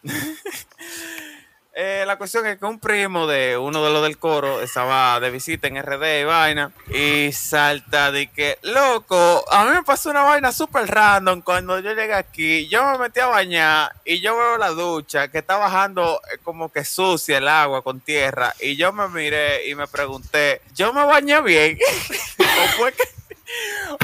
Eh, 1.72 2.02
la 2.04 2.18
cuestión 2.18 2.44
es 2.46 2.59
que 2.59 2.64
un 2.64 2.80
primo 2.80 3.28
de 3.28 3.56
uno 3.56 3.83
de 3.85 3.92
los 3.92 4.02
del 4.02 4.18
coro 4.18 4.61
estaba 4.61 5.20
de 5.20 5.30
visita 5.30 5.68
en 5.68 5.80
RD 5.80 6.20
y 6.20 6.24
vaina 6.24 6.72
y 6.92 7.30
salta 7.33 8.11
de 8.11 8.26
que, 8.28 8.59
loco, 8.62 9.44
a 9.48 9.64
mí 9.64 9.70
me 9.70 9.83
pasó 9.85 10.11
una 10.11 10.22
vaina 10.22 10.50
súper 10.50 10.88
random 10.88 11.42
cuando 11.42 11.78
yo 11.78 11.92
llegué 11.92 12.14
aquí. 12.14 12.66
Yo 12.68 12.85
me 12.90 12.98
metí 12.98 13.20
a 13.20 13.26
bañar 13.28 13.92
y 14.04 14.20
yo 14.20 14.37
veo 14.37 14.59
la 14.59 14.70
ducha 14.70 15.28
que 15.28 15.38
está 15.38 15.59
bajando 15.59 16.20
eh, 16.33 16.38
como 16.42 16.72
que 16.72 16.85
sucia 16.85 17.38
el 17.38 17.46
agua 17.46 17.83
con 17.83 18.00
tierra 18.00 18.52
y 18.61 18.76
yo 18.76 18.92
me 18.92 19.09
miré 19.09 19.68
y 19.68 19.76
me 19.76 19.87
pregunté, 19.87 20.62
¿yo 20.74 20.92
me 20.92 21.04
bañé 21.04 21.40
bien? 21.40 21.78
¿O 22.38 22.68
fue 22.78 22.92
que, 22.92 23.04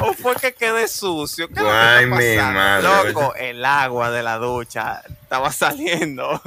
¿O 0.03 0.13
fue 0.13 0.35
que 0.37 0.53
quedé 0.53 0.87
sucio? 0.87 1.49
¿Qué 1.49 1.55
es 1.55 1.59
lo 1.61 1.67
que 1.69 1.75
Ay, 1.75 2.05
está 2.05 2.15
mi 2.15 2.35
pasando? 2.37 2.53
madre. 2.89 3.11
Loco, 3.13 3.35
el 3.35 3.65
agua 3.65 4.09
de 4.09 4.23
la 4.23 4.37
ducha 4.37 5.03
estaba 5.21 5.51
saliendo. 5.51 6.41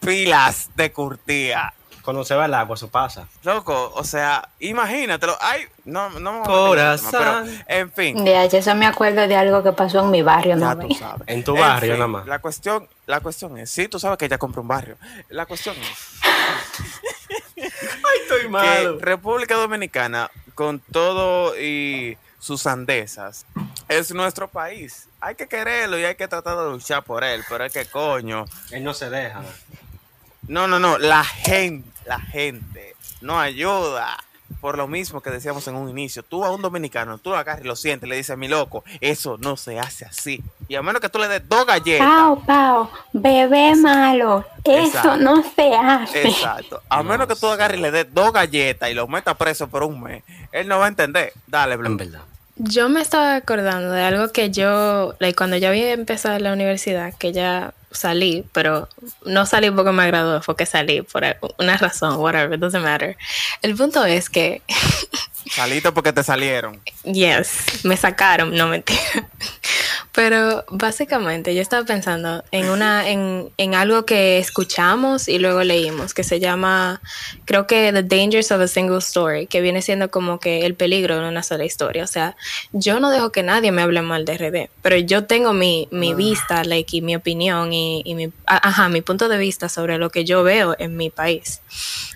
Pilas 0.00 0.70
de 0.76 0.92
curtía. 0.92 1.72
Cuando 2.02 2.24
se 2.24 2.34
va 2.34 2.46
el 2.46 2.54
agua, 2.54 2.74
eso 2.74 2.88
pasa. 2.88 3.28
Loco, 3.42 3.92
o 3.94 4.04
sea, 4.04 4.48
imagínatelo. 4.58 5.36
Ay, 5.40 5.66
no, 5.84 6.08
no 6.18 6.40
me 6.40 6.46
Corazón. 6.46 7.10
tema, 7.10 7.42
pero, 7.44 7.80
en 7.80 7.92
fin. 7.92 8.24
De 8.24 8.42
hecho, 8.42 8.56
eso 8.56 8.74
me 8.74 8.86
acuerdo 8.86 9.28
de 9.28 9.36
algo 9.36 9.62
que 9.62 9.72
pasó 9.72 10.00
en 10.00 10.10
mi 10.10 10.22
barrio, 10.22 10.56
Ya 10.56 10.74
¿no? 10.74 10.88
tú 10.88 10.94
sabes. 10.94 11.22
En 11.26 11.44
tu 11.44 11.54
barrio, 11.54 11.92
fin, 11.92 11.98
nada 11.98 12.08
más. 12.08 12.26
La 12.26 12.38
cuestión, 12.38 12.88
la 13.06 13.20
cuestión 13.20 13.58
es, 13.58 13.70
sí, 13.70 13.86
tú 13.86 14.00
sabes 14.00 14.16
que 14.16 14.24
ella 14.24 14.38
compró 14.38 14.62
un 14.62 14.68
barrio. 14.68 14.96
La 15.28 15.44
cuestión 15.44 15.76
es 15.76 16.20
Ay, 17.56 18.18
estoy 18.22 18.50
que 18.50 19.04
República 19.04 19.56
Dominicana, 19.56 20.30
con 20.54 20.80
todo 20.80 21.58
y 21.60 22.16
sus 22.38 22.66
andesas, 22.66 23.44
es 23.88 24.12
nuestro 24.14 24.48
país. 24.48 25.06
Hay 25.20 25.34
que 25.34 25.46
quererlo 25.46 25.98
y 25.98 26.04
hay 26.04 26.14
que 26.14 26.26
tratar 26.26 26.56
de 26.56 26.70
luchar 26.70 27.02
por 27.04 27.22
él, 27.24 27.44
pero 27.48 27.64
es 27.64 27.72
que 27.72 27.84
coño. 27.84 28.46
Él 28.70 28.82
no 28.82 28.94
se 28.94 29.10
deja. 29.10 29.42
No, 30.50 30.66
no, 30.66 30.80
no, 30.80 30.98
la 30.98 31.22
gente, 31.22 31.88
la 32.06 32.18
gente 32.18 32.96
no 33.20 33.38
ayuda. 33.38 34.16
Por 34.60 34.76
lo 34.76 34.88
mismo 34.88 35.20
que 35.20 35.30
decíamos 35.30 35.66
en 35.68 35.76
un 35.76 35.88
inicio, 35.88 36.24
tú 36.24 36.44
a 36.44 36.50
un 36.50 36.60
dominicano, 36.60 37.18
tú 37.18 37.30
lo 37.30 37.36
agarras 37.36 37.64
y 37.64 37.68
lo 37.68 37.76
sientes, 37.76 38.08
le 38.08 38.16
dices, 38.16 38.36
mi 38.36 38.48
loco, 38.48 38.82
eso 39.00 39.38
no 39.38 39.56
se 39.56 39.78
hace 39.78 40.06
así. 40.06 40.42
Y 40.66 40.74
a 40.74 40.82
menos 40.82 41.00
que 41.00 41.08
tú 41.08 41.20
le 41.20 41.28
des 41.28 41.48
dos 41.48 41.64
galletas. 41.64 42.04
Pau, 42.04 42.44
Pau, 42.44 42.90
bebé 43.12 43.76
malo. 43.76 44.44
Eso 44.64 44.86
Exacto. 44.86 45.16
no 45.18 45.44
se 45.54 45.72
hace. 45.72 46.28
Exacto. 46.28 46.82
A 46.88 46.96
No 46.96 47.04
menos 47.04 47.28
que 47.28 47.36
tú 47.36 47.46
agarres 47.46 47.78
y 47.78 47.82
le 47.82 47.92
des 47.92 48.12
dos 48.12 48.32
galletas 48.32 48.90
y 48.90 48.94
lo 48.94 49.06
metas 49.06 49.36
preso 49.36 49.68
por 49.68 49.84
un 49.84 50.02
mes, 50.02 50.24
él 50.50 50.66
no 50.66 50.80
va 50.80 50.86
a 50.86 50.88
entender. 50.88 51.32
Dale, 51.46 51.76
Blue. 51.76 51.86
En 51.86 51.96
verdad. 51.96 52.22
Yo 52.56 52.88
me 52.88 53.00
estaba 53.02 53.36
acordando 53.36 53.92
de 53.92 54.02
algo 54.02 54.32
que 54.32 54.50
yo, 54.50 55.14
like, 55.20 55.36
cuando 55.36 55.58
yo 55.58 55.68
había 55.68 55.92
empezado 55.92 56.36
la 56.40 56.52
universidad, 56.52 57.14
que 57.16 57.32
ya 57.32 57.72
salí, 57.90 58.44
pero 58.52 58.88
no 59.24 59.46
salí 59.46 59.70
porque 59.70 59.92
me 59.92 60.06
gradué, 60.06 60.40
fue 60.42 60.56
que 60.56 60.66
salí 60.66 61.02
por 61.02 61.24
una 61.58 61.76
razón, 61.76 62.16
whatever, 62.16 62.54
it 62.54 62.60
doesn't 62.60 62.84
matter. 62.84 63.16
El 63.62 63.74
punto 63.74 64.04
es 64.04 64.30
que, 64.30 64.62
Saliste 65.50 65.90
porque 65.92 66.12
te 66.12 66.22
salieron. 66.22 66.80
yes, 67.04 67.84
me 67.84 67.96
sacaron, 67.96 68.54
no 68.54 68.68
mentira. 68.68 69.00
Pero 70.12 70.64
básicamente 70.70 71.54
yo 71.54 71.62
estaba 71.62 71.84
pensando 71.84 72.42
en 72.50 72.68
una, 72.68 73.08
en, 73.08 73.50
en 73.56 73.74
algo 73.74 74.04
que 74.04 74.38
escuchamos 74.38 75.28
y 75.28 75.38
luego 75.38 75.62
leímos, 75.62 76.14
que 76.14 76.24
se 76.24 76.40
llama, 76.40 77.00
creo 77.44 77.66
que 77.66 77.92
The 77.92 78.02
Dangers 78.02 78.50
of 78.50 78.60
a 78.60 78.68
Single 78.68 78.98
Story, 78.98 79.46
que 79.46 79.60
viene 79.60 79.82
siendo 79.82 80.10
como 80.10 80.40
que 80.40 80.66
el 80.66 80.74
peligro 80.74 81.20
de 81.20 81.28
una 81.28 81.42
sola 81.42 81.64
historia. 81.64 82.04
O 82.04 82.08
sea, 82.08 82.36
yo 82.72 82.98
no 82.98 83.10
dejo 83.10 83.30
que 83.30 83.42
nadie 83.42 83.72
me 83.72 83.82
hable 83.82 84.02
mal 84.02 84.24
de 84.24 84.36
RD, 84.36 84.70
pero 84.82 84.96
yo 84.96 85.24
tengo 85.24 85.52
mi, 85.52 85.88
mi 85.90 86.14
vista, 86.14 86.64
like, 86.64 86.96
y 86.96 87.02
mi 87.02 87.14
opinión 87.14 87.72
y, 87.72 88.02
y 88.04 88.14
mi, 88.14 88.32
ajá, 88.46 88.88
mi 88.88 89.02
punto 89.02 89.28
de 89.28 89.38
vista 89.38 89.68
sobre 89.68 89.98
lo 89.98 90.10
que 90.10 90.24
yo 90.24 90.42
veo 90.42 90.74
en 90.78 90.96
mi 90.96 91.10
país. 91.10 91.60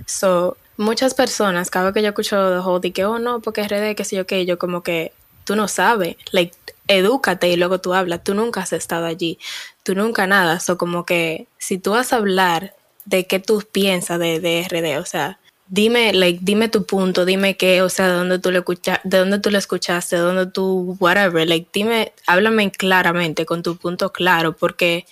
So, 0.07 0.57
muchas 0.77 1.15
personas, 1.15 1.71
cada 1.71 1.87
vez 1.87 1.95
que 1.95 2.03
yo 2.03 2.09
escucho 2.09 2.51
de 2.51 2.59
whole, 2.59 2.81
de 2.81 2.93
que, 2.93 3.05
oh 3.05 3.19
no, 3.19 3.41
porque 3.41 3.67
RD, 3.67 3.95
que 3.95 4.05
sé 4.05 4.17
yo 4.17 4.27
qué, 4.27 4.45
yo 4.47 4.59
como 4.59 4.83
que, 4.83 5.13
tú 5.45 5.57
no 5.57 5.69
sabes, 5.69 6.17
like, 6.33 6.57
edúcate 6.89 7.49
y 7.49 7.57
luego 7.57 7.81
tú 7.81 7.95
hablas, 7.95 8.25
tú 8.25 8.35
nunca 8.35 8.61
has 8.61 8.73
estado 8.73 9.07
allí, 9.07 9.39
tú 9.83 9.95
nunca 9.95 10.27
nada, 10.27 10.61
so 10.61 10.77
como 10.77 11.07
que, 11.07 11.47
si 11.59 11.79
tú 11.79 11.93
vas 11.93 12.13
a 12.13 12.17
hablar 12.17 12.75
de 13.05 13.27
qué 13.27 13.39
tú 13.39 13.63
piensas 13.71 14.19
de, 14.19 14.41
de 14.41 14.67
RD, 14.69 15.01
o 15.01 15.07
sea, 15.07 15.39
dime, 15.69 16.13
like, 16.13 16.41
dime 16.43 16.69
tu 16.69 16.85
punto, 16.85 17.25
dime 17.25 17.57
qué, 17.57 17.83
o 17.83 17.89
sea, 17.89 18.09
de 18.09 18.15
dónde 18.15 18.39
tú 18.39 18.51
lo 18.51 18.59
escucha, 18.59 19.01
de 19.05 19.19
dónde 19.19 19.39
tú 19.39 19.51
lo 19.51 19.59
escuchaste, 19.59 20.17
de 20.17 20.23
dónde 20.23 20.47
tú, 20.47 20.97
whatever, 21.01 21.47
like, 21.49 21.69
dime, 21.73 22.13
háblame 22.27 22.71
claramente, 22.71 23.47
con 23.47 23.63
tu 23.63 23.77
punto 23.77 24.13
claro, 24.13 24.57
porque 24.57 25.07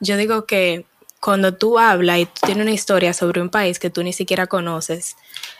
yo 0.00 0.16
digo 0.16 0.46
que 0.46 0.86
cuando 1.20 1.54
tú 1.54 1.78
hablas 1.78 2.18
y 2.18 2.26
tú 2.26 2.40
tienes 2.46 2.62
una 2.62 2.72
historia 2.72 3.12
sobre 3.12 3.40
un 3.40 3.50
país 3.50 3.78
que 3.78 3.90
tú 3.90 4.02
ni 4.02 4.12
siquiera 4.12 4.46
conoces, 4.46 5.16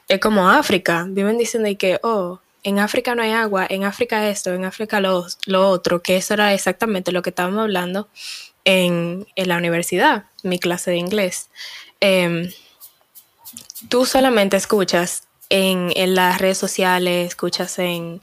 es 0.07 0.21
como 0.21 0.49
África. 0.49 1.05
Viven 1.09 1.39
diciendo 1.39 1.69
que, 1.79 1.99
oh, 2.03 2.41
en 2.69 2.79
África 2.79 3.15
no 3.15 3.23
hay 3.23 3.33
agua, 3.33 3.67
en 3.69 3.85
África 3.85 4.29
esto, 4.29 4.53
en 4.53 4.65
África 4.65 5.01
lo, 5.01 5.27
otro, 5.69 6.03
que 6.03 6.17
eso 6.17 6.35
era 6.35 6.55
exactamente 6.55 7.13
lo 7.13 7.23
que 7.23 7.31
estábamos 7.31 7.63
hablando 7.63 8.09
en, 8.65 9.27
en 9.37 9.49
la 9.49 9.57
universidad, 9.57 10.25
mi 10.43 10.59
clase 10.59 10.93
de 10.93 10.99
inglés. 10.99 11.51
Em, 12.01 12.51
tú 13.89 14.07
solamente 14.07 14.57
escuchas 14.57 15.25
en, 15.49 15.93
en 15.97 16.15
las 16.15 16.41
redes 16.41 16.59
sociales, 16.59 17.29
escuchas 17.29 17.79
en, 17.79 18.21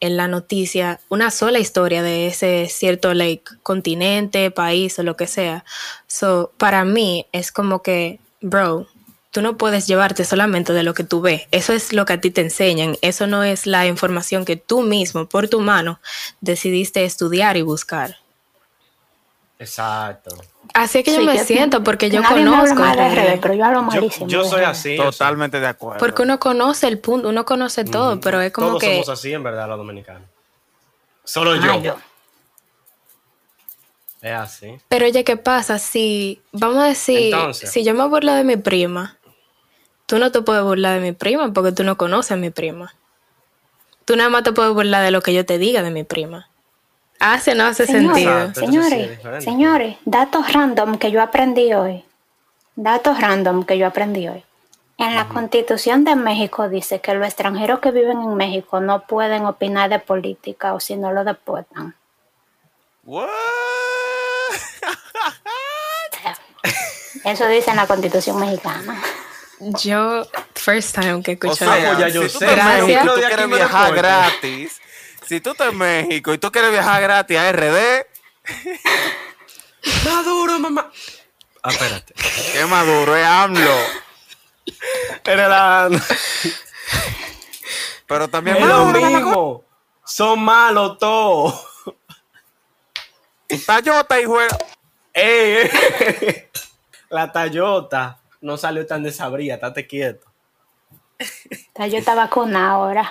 en 0.00 0.16
la 0.16 0.28
noticia 0.28 1.00
una 1.08 1.30
sola 1.30 1.58
historia 1.58 2.02
de 2.02 2.26
ese 2.26 2.68
cierto 2.70 3.12
like, 3.12 3.52
continente, 3.62 4.50
país 4.50 4.98
o 4.98 5.02
lo 5.02 5.16
que 5.16 5.26
sea. 5.26 5.64
So, 6.06 6.52
para 6.56 6.84
mí 6.84 7.26
es 7.32 7.52
como 7.52 7.82
que, 7.82 8.18
bro, 8.40 8.86
tú 9.30 9.42
no 9.42 9.56
puedes 9.56 9.86
llevarte 9.86 10.24
solamente 10.24 10.72
de 10.72 10.82
lo 10.82 10.94
que 10.94 11.04
tú 11.04 11.20
ves. 11.20 11.42
Eso 11.50 11.72
es 11.72 11.92
lo 11.92 12.04
que 12.04 12.14
a 12.14 12.20
ti 12.20 12.30
te 12.30 12.40
enseñan. 12.40 12.96
Eso 13.02 13.26
no 13.26 13.42
es 13.44 13.66
la 13.66 13.86
información 13.86 14.44
que 14.44 14.56
tú 14.56 14.82
mismo, 14.82 15.26
por 15.26 15.48
tu 15.48 15.60
mano, 15.60 16.00
decidiste 16.40 17.04
estudiar 17.04 17.56
y 17.56 17.62
buscar. 17.62 18.16
Exacto. 19.58 20.36
Así 20.72 20.98
es 20.98 21.04
que 21.04 21.14
yo 21.14 21.22
me 21.22 21.38
siento 21.44 21.82
porque 21.84 22.10
yo 22.10 22.20
Nadie 22.20 22.44
me 22.44 22.56
habla 22.56 22.74
conozco. 22.74 22.80
mal 22.80 22.96
de 22.96 23.08
RD. 23.08 23.34
RD, 23.36 23.40
pero 23.40 23.54
yo 23.54 23.64
hablo 23.64 23.78
Yo, 23.80 23.82
malísimo. 23.84 24.26
yo 24.28 24.42
de 24.44 24.48
soy 24.48 24.64
así. 24.64 24.96
yo 24.96 25.02
soy- 25.04 25.12
Totalmente 25.12 25.60
de 25.60 25.66
acuerdo. 25.66 25.98
Porque 25.98 26.22
uno 26.22 26.38
conoce 26.40 26.86
el 26.88 26.98
punto, 26.98 27.28
uno 27.28 27.44
conoce 27.44 27.84
todo, 27.84 28.20
pero 28.20 28.40
es 28.40 28.52
como 28.52 28.68
Todos 28.68 28.80
que... 28.80 28.92
somos 28.92 29.08
así, 29.10 29.32
en 29.32 29.42
verdad, 29.42 29.68
los 29.68 29.78
dominicanos. 29.78 30.22
Solo 31.24 31.56
yo. 31.56 31.82
Yo. 31.82 31.96
Es 34.22 34.32
así. 34.32 34.78
Pero 34.88 35.06
oye, 35.06 35.24
¿qué 35.24 35.36
pasa? 35.36 35.78
Si, 35.78 36.40
vamos 36.52 36.78
a 36.78 36.86
decir, 36.86 37.32
Entonces. 37.34 37.70
si 37.70 37.84
yo 37.84 37.94
me 37.94 38.06
burlo 38.06 38.32
de 38.34 38.44
mi 38.44 38.56
prima, 38.56 39.16
tú 40.10 40.18
no 40.18 40.30
te 40.32 40.42
puedes 40.42 40.64
burlar 40.64 40.94
de 40.94 41.00
mi 41.00 41.12
prima 41.12 41.52
porque 41.52 41.70
tú 41.70 41.84
no 41.84 41.96
conoces 41.96 42.32
a 42.32 42.36
mi 42.36 42.50
prima. 42.50 42.92
Tú 44.04 44.16
nada 44.16 44.28
más 44.28 44.42
te 44.42 44.50
puedes 44.50 44.74
burlar 44.74 45.04
de 45.04 45.12
lo 45.12 45.22
que 45.22 45.32
yo 45.32 45.46
te 45.46 45.56
diga 45.56 45.84
de 45.84 45.92
mi 45.92 46.02
prima. 46.02 46.48
Hace 47.20 47.52
o 47.52 47.54
no 47.54 47.66
hace 47.66 47.86
Señores, 47.86 48.16
sentido. 48.16 48.54
Sí 48.54 48.60
señores, 48.60 49.44
señores, 49.44 49.96
datos 50.04 50.52
random 50.52 50.98
que 50.98 51.12
yo 51.12 51.22
aprendí 51.22 51.72
hoy. 51.74 52.04
Datos 52.74 53.20
random 53.20 53.62
que 53.62 53.78
yo 53.78 53.86
aprendí 53.86 54.26
hoy. 54.26 54.42
En 54.98 55.14
la 55.14 55.28
constitución 55.28 56.02
de 56.02 56.16
México 56.16 56.68
dice 56.68 57.00
que 57.00 57.14
los 57.14 57.24
extranjeros 57.24 57.78
que 57.78 57.92
viven 57.92 58.20
en 58.20 58.34
México 58.34 58.80
no 58.80 59.02
pueden 59.02 59.46
opinar 59.46 59.90
de 59.90 60.00
política 60.00 60.74
o 60.74 60.80
si 60.80 60.96
no 60.96 61.12
lo 61.12 61.22
deportan. 61.22 61.94
What? 63.04 63.28
Eso 67.24 67.46
dice 67.46 67.70
en 67.70 67.76
la 67.76 67.86
constitución 67.86 68.40
mexicana. 68.40 69.00
Yo, 69.60 70.26
first 70.54 70.94
time 70.94 71.22
que 71.22 71.32
O 71.32 71.34
escucho 71.34 71.54
sea, 71.56 71.98
ya 71.98 72.06
si 72.08 72.12
yo 72.14 72.22
tú 72.22 72.28
sé. 72.28 72.44
estás 72.46 72.50
en 72.50 72.56
Gracias. 72.56 72.86
México 72.86 73.02
y 73.02 73.06
Lo 73.06 73.14
tú 73.14 73.20
quieres 73.20 73.48
viajar 73.48 73.94
gratis, 73.94 74.80
si 75.26 75.40
tú 75.40 75.50
estás 75.50 75.68
en 75.68 75.78
México 75.78 76.34
y 76.34 76.38
tú 76.38 76.50
quieres 76.50 76.70
viajar 76.70 77.02
gratis 77.02 77.38
a 77.38 77.52
RD, 77.52 78.06
Maduro, 80.04 80.58
mamá. 80.58 80.90
Ah, 81.62 81.70
espérate. 81.70 82.14
qué 82.52 82.64
maduro 82.66 83.16
es 83.16 83.24
AMLO. 83.26 83.76
Era 85.24 85.48
la... 85.48 85.90
Pero 88.06 88.28
también 88.28 88.56
Es 88.56 88.66
lo 88.66 88.86
mismo. 88.86 89.64
Son 90.04 90.40
malos 90.40 90.98
todos. 90.98 91.66
Tayota 93.66 94.20
y 94.20 94.24
juega. 94.24 94.58
Ey, 95.12 95.70
ey. 95.70 96.48
La 97.10 97.30
Tayota 97.30 98.18
no 98.40 98.56
salió 98.56 98.86
tan 98.86 99.02
desabría, 99.02 99.54
estate 99.54 99.86
quieto. 99.86 100.26
Yo 101.76 101.98
está 101.98 102.14
vacuna 102.14 102.70
ahora. 102.70 103.10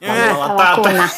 Eh, 0.00 0.32
vacuna. 0.32 1.10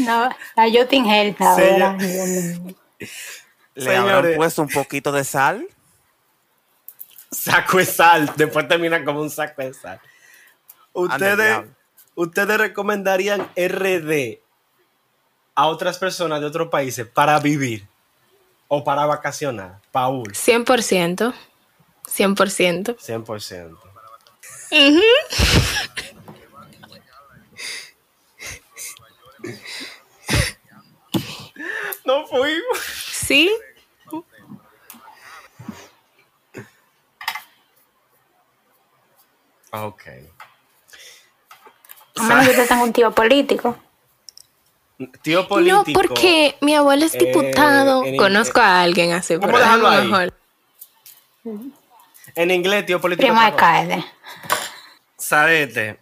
No, 0.00 0.30
la 0.56 0.68
yo 0.72 0.82
health 0.82 1.38
Señor- 1.38 1.82
ahora. 1.82 1.96
Le 3.74 3.96
habrán 3.96 4.36
puesto 4.36 4.62
un 4.62 4.68
poquito 4.68 5.10
de 5.10 5.24
sal. 5.24 5.66
Saco 7.30 7.78
de 7.78 7.86
sal. 7.86 8.32
Después 8.36 8.68
termina 8.68 9.04
como 9.04 9.20
un 9.20 9.30
saco 9.30 9.62
de 9.62 9.74
sal. 9.74 10.00
Ustedes, 10.92 11.64
ustedes 12.14 12.56
recomendarían 12.56 13.50
RD 13.56 14.38
a 15.56 15.66
otras 15.66 15.98
personas 15.98 16.40
de 16.40 16.46
otros 16.46 16.68
países 16.68 17.06
para 17.06 17.38
vivir 17.40 17.88
o 18.68 18.84
para 18.84 19.06
vacacionar. 19.06 19.80
Paul, 19.92 20.24
100%. 20.32 21.34
100%. 22.06 22.96
100%. 22.96 23.78
no 32.04 32.26
fuimos. 32.26 32.78
Sí. 33.12 33.50
Ok. 39.72 40.04
menos 42.16 42.48
que 42.48 42.64
tenga 42.66 42.82
un 42.84 42.92
tío 42.92 43.10
político. 43.12 43.76
Tío 45.22 45.48
político. 45.48 45.84
No, 45.86 45.92
porque 45.92 46.56
mi 46.60 46.74
abuelo 46.74 47.04
es 47.04 47.14
eh, 47.14 47.18
diputado. 47.18 48.04
Conozco 48.16 48.60
a 48.60 48.82
alguien 48.82 49.12
así, 49.12 49.34
a 49.34 49.38
dejarlo 49.38 49.88
ahí. 49.88 50.06
mejor. 50.06 50.34
En 52.34 52.50
inglés, 52.50 52.86
tío 52.86 53.00
político. 53.00 53.26
Primo 53.26 53.40
alcalde. 53.40 54.04
Sarete, 55.16 55.98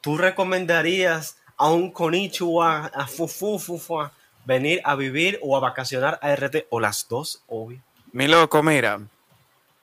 ¿tú 0.00 0.16
recomendarías 0.16 1.36
a 1.56 1.70
un 1.70 1.90
conichua, 1.90 2.86
a 2.94 3.06
fufu, 3.06 3.58
fufu, 3.58 4.08
venir 4.44 4.80
a 4.84 4.94
vivir 4.94 5.38
o 5.42 5.56
a 5.56 5.60
vacacionar 5.60 6.18
a 6.22 6.34
RT 6.34 6.66
o 6.70 6.80
las 6.80 7.08
dos, 7.08 7.42
obvio? 7.48 7.80
Mi 8.12 8.28
loco, 8.28 8.62
mira. 8.62 9.00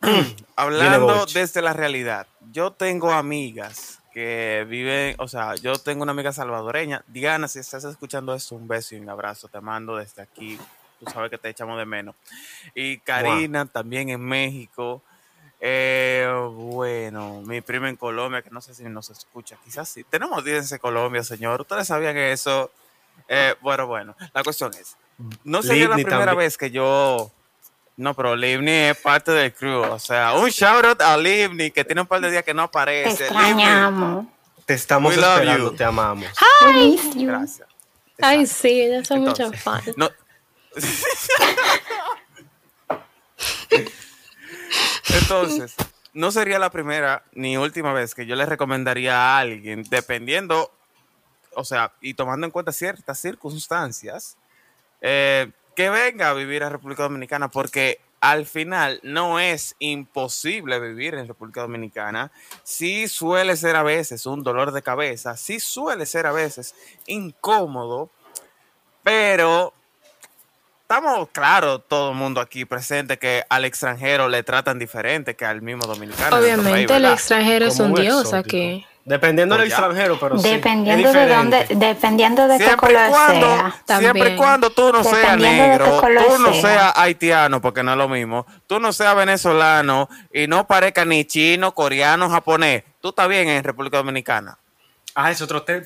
hablando 0.56 1.26
desde 1.26 1.62
la 1.62 1.74
realidad, 1.74 2.28
yo 2.52 2.72
tengo 2.72 3.12
amigas 3.12 4.00
que 4.14 4.66
viven, 4.70 5.16
o 5.18 5.28
sea, 5.28 5.56
yo 5.56 5.74
tengo 5.76 6.04
una 6.04 6.12
amiga 6.12 6.32
salvadoreña. 6.32 7.04
Diana, 7.08 7.48
si 7.48 7.60
estás 7.60 7.84
escuchando 7.84 8.34
esto, 8.34 8.56
un 8.56 8.68
beso 8.68 8.96
y 8.96 9.00
un 9.00 9.10
abrazo. 9.10 9.48
Te 9.48 9.60
mando 9.60 9.98
desde 9.98 10.22
aquí. 10.22 10.60
Tú 11.00 11.06
sabes 11.12 11.32
que 11.32 11.38
te 11.38 11.50
echamos 11.50 11.78
de 11.78 11.86
menos. 11.86 12.16
Y 12.76 13.00
Karina 13.00 13.66
también 13.66 14.10
en 14.10 14.22
México. 14.22 15.02
Eh, 15.60 16.32
bueno, 16.54 17.42
mi 17.42 17.62
prima 17.62 17.90
en 17.90 17.96
Colombia, 17.96 18.42
que 18.42 18.50
no 18.50 18.62
sé 18.62 18.76
si 18.76 18.84
nos 18.84 19.10
escucha, 19.10 19.58
quizás 19.64 19.90
sí. 19.90 20.04
Tenemos 20.04 20.38
audiencia 20.38 20.76
en 20.76 20.82
Colombia, 20.82 21.24
señor. 21.24 21.62
Ustedes 21.62 21.88
sabían 21.88 22.16
eso. 22.18 22.70
Eh, 23.28 23.56
bueno, 23.62 23.88
bueno, 23.88 24.16
la 24.34 24.44
cuestión 24.44 24.72
es, 24.74 24.98
no 25.44 25.64
sería 25.64 25.88
la 25.88 25.96
Livni 25.96 26.04
primera 26.04 26.26
también. 26.26 26.46
vez 26.46 26.58
que 26.58 26.72
yo... 26.72 27.32
No, 27.96 28.16
pero 28.16 28.36
Livni 28.36 28.72
es 28.72 28.98
parte 28.98 29.32
del 29.32 29.54
crew. 29.54 29.82
O 29.84 30.00
sea, 30.00 30.34
un 30.34 30.50
shout 30.50 30.84
out 30.86 31.02
a 31.02 31.16
Livni, 31.16 31.70
que 31.72 31.86
tiene 31.86 32.02
un 32.02 32.08
par 32.08 32.22
de 32.22 32.32
días 32.32 32.44
que 32.44 32.54
no 32.54 32.64
Te 32.64 32.66
aparece. 32.66 33.10
Livni, 33.10 33.26
extrañamos. 33.26 34.26
Te 34.66 34.74
estamos 34.74 35.14
esperando, 35.14 35.72
you. 35.72 35.76
te 35.76 35.84
amamos. 35.84 36.28
You. 37.16 37.28
Gracias. 37.28 37.68
Ay, 38.22 38.46
sí, 38.46 38.82
ellos 38.82 39.08
son 39.08 39.22
mucho 39.22 39.52
fan. 39.52 39.82
No. 39.98 40.10
Entonces, 45.10 45.76
no 46.14 46.32
sería 46.32 46.60
la 46.60 46.70
primera 46.70 47.24
ni 47.34 47.58
última 47.58 47.92
vez 47.94 48.16
que 48.16 48.26
yo 48.26 48.36
le 48.36 48.46
recomendaría 48.46 49.16
a 49.16 49.40
alguien, 49.40 49.84
dependiendo, 49.90 50.72
o 51.56 51.66
sea, 51.66 51.94
y 52.02 52.14
tomando 52.14 52.46
en 52.46 52.52
cuenta 52.52 52.72
ciertas 52.72 53.20
circunstancias, 53.20 54.38
eh, 55.02 55.52
que 55.76 55.90
venga 55.90 56.30
a 56.30 56.34
vivir 56.34 56.64
a 56.64 56.70
República 56.70 57.04
Dominicana, 57.04 57.50
porque 57.50 58.00
al 58.22 58.46
final 58.46 59.02
no 59.04 59.40
es 59.40 59.76
imposible 59.80 60.80
vivir 60.80 61.14
en 61.16 61.28
República 61.28 61.62
Dominicana. 61.62 62.32
Sí 62.64 63.10
suele 63.10 63.58
ser 63.58 63.76
a 63.76 63.84
veces 63.84 64.26
un 64.26 64.44
dolor 64.44 64.72
de 64.72 64.82
cabeza, 64.82 65.36
sí 65.36 65.60
suele 65.60 66.06
ser 66.06 66.26
a 66.26 66.32
veces 66.32 66.74
incómodo, 67.06 68.10
pero 69.04 69.74
estamos 70.84 71.28
claro 71.32 71.80
todo 71.80 72.12
el 72.12 72.16
mundo 72.16 72.40
aquí 72.40 72.64
presente 72.64 73.18
que 73.18 73.44
al 73.50 73.66
extranjero 73.66 74.30
le 74.30 74.44
tratan 74.44 74.80
diferente 74.80 75.36
que 75.36 75.44
al 75.44 75.62
mismo 75.62 75.86
dominicano. 75.86 76.30
país, 76.30 76.44
Obviamente 76.44 76.96
el 76.96 77.06
extranjero 77.06 77.66
es 77.66 77.80
un 77.80 77.94
dios 77.94 78.22
exótico. 78.22 78.56
aquí. 78.56 78.86
Dependiendo 79.06 79.56
del 79.58 79.66
Pues 79.68 79.72
ya. 79.72 79.76
extranjero, 79.86 80.18
pero 80.20 80.40
sí. 80.40 80.50
Dependiendo 80.50 81.08
es 81.10 81.14
de 81.14 81.28
dónde, 81.28 81.66
dependiendo 81.72 82.48
de 82.48 82.58
qué 82.58 82.64
Siempre 82.66 82.92
y 82.92 82.96
color 82.96 83.10
cuando, 83.10 83.48
sea. 83.48 83.76
También. 83.86 84.14
siempre 84.14 84.34
y 84.34 84.38
cuando 84.38 84.70
tú 84.70 84.94
no 84.94 85.04
seas 85.04 85.16
Dependiendo 85.18 85.64
de 85.64 85.70
qué 85.70 85.70
negro, 85.70 86.26
tú 86.26 86.38
no 86.42 86.54
sea. 86.54 86.62
seas 86.62 86.94
haitiano, 86.96 87.62
porque 87.62 87.84
no 87.84 87.92
es 87.92 87.98
lo 87.98 88.08
mismo, 88.08 88.46
tú 88.66 88.80
no 88.80 88.94
seas 88.94 89.14
venezolano 89.16 90.08
y 90.34 90.48
no 90.48 90.66
parezca 90.68 91.04
ni 91.04 91.26
chino, 91.26 91.74
coreano, 91.74 92.30
japonés, 92.30 92.84
tú 93.02 93.10
estás 93.10 93.28
bien 93.28 93.50
en 93.50 93.62
República 93.64 93.98
Dominicana. 93.98 94.58
Ah, 95.16 95.32
es 95.32 95.42
otro 95.42 95.64
tema. 95.64 95.86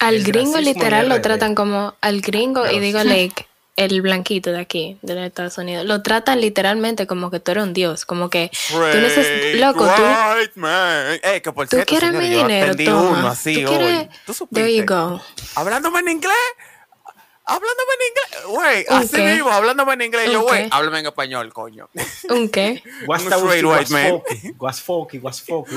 Al 0.00 0.16
El 0.16 0.24
gringo 0.24 0.58
literal 0.58 1.08
lo 1.08 1.20
tratan 1.22 1.54
como 1.54 1.94
al 2.02 2.20
gringo 2.20 2.66
y 2.70 2.80
digo 2.80 3.00
sí. 3.00 3.08
like 3.08 3.46
el 3.76 4.02
blanquito 4.02 4.50
de 4.52 4.60
aquí, 4.60 4.98
de 5.02 5.14
los 5.14 5.24
Estados 5.24 5.56
Unidos, 5.58 5.86
lo 5.86 6.02
tratan 6.02 6.40
literalmente 6.40 7.06
como 7.06 7.30
que 7.30 7.40
tú 7.40 7.52
eres 7.52 7.64
un 7.64 7.72
dios, 7.72 8.04
como 8.04 8.28
que 8.28 8.50
tú 8.70 8.78
Great 8.78 9.54
loco, 9.60 9.86
tú, 9.94 10.02
white 10.02 10.52
man. 10.56 11.18
Eh, 11.22 11.40
que 11.42 11.52
por 11.52 11.66
tú 11.66 11.76
cierto, 11.76 11.88
quieres 11.88 12.12
mi 12.12 12.30
yo 12.30 12.38
dinero, 12.42 12.76
toma. 12.76 13.10
uno 13.18 13.28
así 13.28 13.54
tú 13.64 13.70
hoy. 13.70 13.76
quieres, 13.78 14.08
¿Tú 14.26 14.48
there 14.52 14.74
you 14.74 14.84
go. 14.86 15.20
Hablándome 15.54 16.00
en 16.00 16.08
inglés. 16.08 16.34
Hablándome 17.46 17.92
en 17.98 18.06
inglés. 18.08 18.46
Güey, 18.46 18.86
¿Un 18.90 18.96
así 18.96 19.16
qué? 19.16 19.34
mismo, 19.34 19.50
hablándome 19.50 19.92
en 19.94 20.02
inglés. 20.02 20.30
Yo, 20.30 20.40
¿Un 20.40 20.46
güey, 20.46 20.68
háblame 20.70 20.98
en 21.00 21.06
español, 21.06 21.52
coño. 21.52 21.88
¿Un 22.28 22.48
qué? 22.48 22.82
What's 23.08 23.24
Un 23.24 23.30
the 23.30 23.36
straight 23.36 23.64
what's 23.64 23.90
white 23.90 23.92
man. 23.92 24.10
folky, 24.22 24.54
What's 24.58 24.80
folky, 24.82 25.18
what's 25.18 25.42
folky. 25.42 25.74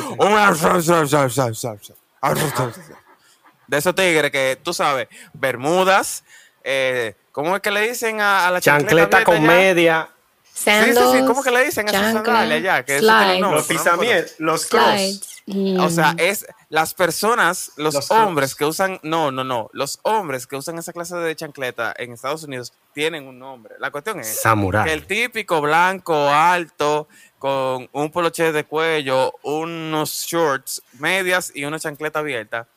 De 3.67 3.77
esos 3.77 3.95
tigres 3.95 4.29
que 4.29 4.60
tú 4.62 4.73
sabes, 4.73 5.08
Bermudas, 5.34 6.23
eh, 6.63 7.15
¿cómo 7.32 7.56
es 7.56 7.62
que 7.62 7.71
le 7.71 7.88
dicen 7.88 8.21
a, 8.21 8.47
a 8.47 8.52
la 8.52 8.62
chancleta, 8.62 9.23
con 9.23 9.43
media. 9.43 10.10
Sí, 10.54 10.69
sí, 10.69 10.71
sí, 10.89 10.93
Sandals, 10.93 11.26
¿cómo 11.26 11.41
que 11.43 11.49
le 11.52 11.65
dicen 11.65 11.88
chanclas, 11.88 12.13
sandalias 12.13 12.60
allá? 12.60 12.86
Que 12.86 12.99
slides, 12.99 13.39
Los 13.41 13.67
pero 13.67 13.97
no 13.97 14.45
los 14.45 14.65
cross. 14.67 15.30
Y- 15.45 15.78
O 15.78 15.89
sea, 15.89 16.13
es 16.17 16.45
las 16.69 16.93
personas, 16.93 17.71
los, 17.76 17.93
Los 17.95 18.12
hombres 18.12 18.56
que 18.56 18.63
usan, 18.65 18.99
no, 19.04 19.30
no, 19.32 19.43
no, 19.43 19.69
los 19.73 19.99
hombres 20.04 20.47
que 20.47 20.56
usan 20.56 20.78
esa 20.78 20.93
clase 20.93 21.17
de 21.17 21.36
chancleta 21.36 21.93
en 21.97 22.13
Estados 22.13 22.43
Unidos 22.43 22.71
tienen 22.93 23.28
un 23.28 23.39
nombre. 23.39 23.76
La 23.80 23.91
cuestión 23.91 24.19
es 24.19 24.41
Samurai. 24.41 24.86
que 24.86 24.93
el 24.93 25.06
típico 25.06 25.60
blanco 25.60 26.30
alto 26.30 27.08
con 27.39 27.89
un 27.91 28.12
poloche 28.12 28.52
de 28.54 28.63
cuello, 28.63 29.34
unos 29.41 30.12
shorts, 30.28 30.82
medias 30.99 31.52
y 31.54 31.65
una 31.65 31.78
chancleta 31.80 32.19
abierta, 32.19 32.67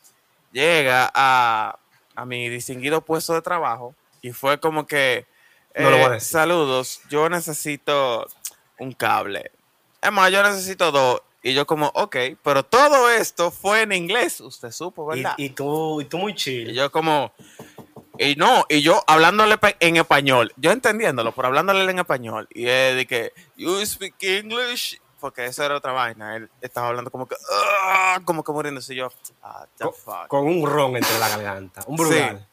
llega 0.51 1.11
a, 1.14 1.79
a 2.16 2.24
mi 2.24 2.48
distinguido 2.48 3.00
puesto 3.02 3.35
de 3.35 3.42
trabajo 3.42 3.94
y 4.22 4.33
fue 4.33 4.59
como 4.59 4.87
que, 4.87 5.26
No 5.76 5.90
lo 5.90 5.96
voy 5.96 6.05
a 6.07 6.09
eh, 6.09 6.11
decir. 6.14 6.29
saludos, 6.33 7.00
yo 7.11 7.29
necesito 7.29 8.26
un 8.79 8.92
cable. 8.92 9.50
Es 10.02 10.11
más, 10.12 10.31
yo 10.33 10.42
necesito 10.42 10.90
dos. 10.90 11.22
Y 11.42 11.55
yo 11.55 11.64
como, 11.66 11.87
ok, 11.94 12.16
pero 12.42 12.64
todo 12.64 13.09
esto 13.11 13.50
fue 13.52 13.83
en 13.83 13.92
inglés, 13.92 14.40
usted 14.40 14.72
supo, 14.72 15.14
Y, 15.14 15.16
¿verdad? 15.22 15.35
y 15.37 15.50
tú, 15.50 16.00
y 16.00 16.07
tú 16.07 16.18
muy 16.18 16.33
Y 16.33 16.35
chill. 16.35 16.74
yo 16.74 16.90
como, 16.90 17.33
y 18.18 18.35
no, 18.35 18.64
y 18.68 18.83
yo 18.83 19.02
hablándole 19.07 19.57
en 19.81 19.96
español, 19.96 20.52
yo 20.57 20.72
entendiéndolo, 20.72 21.33
pero 21.33 21.48
hablándole 21.48 21.88
en 21.88 21.98
español. 22.00 22.48
Y 22.52 22.64
de 22.64 23.07
que, 23.09 23.33
you 23.57 23.85
speak 23.87 24.14
English, 24.22 24.98
porque 25.20 25.46
esa 25.46 25.64
era 25.66 25.76
otra 25.76 25.92
vaina. 25.92 26.37
Él 26.37 26.50
estaba 26.61 26.88
hablando 26.88 27.11
como 27.11 27.26
que, 27.26 27.37
"Ah", 27.83 28.20
como 28.24 28.42
que 28.44 28.52
muriéndose. 28.52 28.94
Y 28.94 28.96
yo, 28.98 29.12
ah, 29.42 29.66
the 29.79 29.85
Con, 29.85 29.94
fuck. 29.94 30.26
con 30.29 30.46
un 30.46 30.66
ron 30.68 30.96
entre 30.96 31.18
la 31.18 31.29
garganta. 31.29 31.83
Un 31.87 31.96
brugal. 31.96 32.46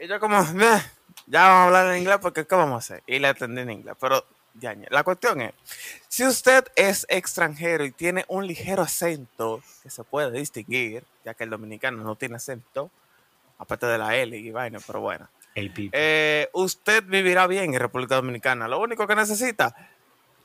Y 0.00 0.06
yo 0.06 0.20
como, 0.20 0.42
"Meh, 0.52 0.82
ya 1.26 1.42
vamos 1.44 1.56
a 1.58 1.64
hablar 1.66 1.94
en 1.94 2.00
inglés 2.02 2.18
porque 2.20 2.46
¿qué 2.46 2.54
vamos 2.54 2.74
a 2.74 2.78
hacer? 2.78 3.02
Y 3.06 3.18
le 3.18 3.28
atendí 3.28 3.62
en 3.62 3.70
inglés. 3.70 3.94
Pero, 4.00 4.24
ya, 4.54 4.74
la 4.90 5.04
cuestión 5.04 5.40
es, 5.40 5.52
si 6.08 6.24
usted 6.26 6.64
es 6.76 7.06
extranjero 7.08 7.84
y 7.84 7.92
tiene 7.92 8.24
un 8.28 8.46
ligero 8.46 8.82
acento 8.82 9.62
que 9.82 9.90
se 9.90 10.04
puede 10.04 10.30
distinguir, 10.30 11.04
ya 11.24 11.34
que 11.34 11.44
el 11.44 11.50
dominicano 11.50 12.02
no 12.02 12.14
tiene 12.16 12.36
acento, 12.36 12.90
aparte 13.58 13.86
de 13.86 13.98
la 13.98 14.14
L 14.16 14.36
y 14.36 14.50
vaina, 14.50 14.78
pero 14.86 15.00
bueno. 15.00 15.28
People. 15.54 15.88
Eh, 15.92 16.50
usted 16.52 17.02
vivirá 17.04 17.46
bien 17.46 17.72
en 17.72 17.80
República 17.80 18.16
Dominicana. 18.16 18.68
Lo 18.68 18.78
único 18.78 19.06
que 19.06 19.14
necesita, 19.16 19.74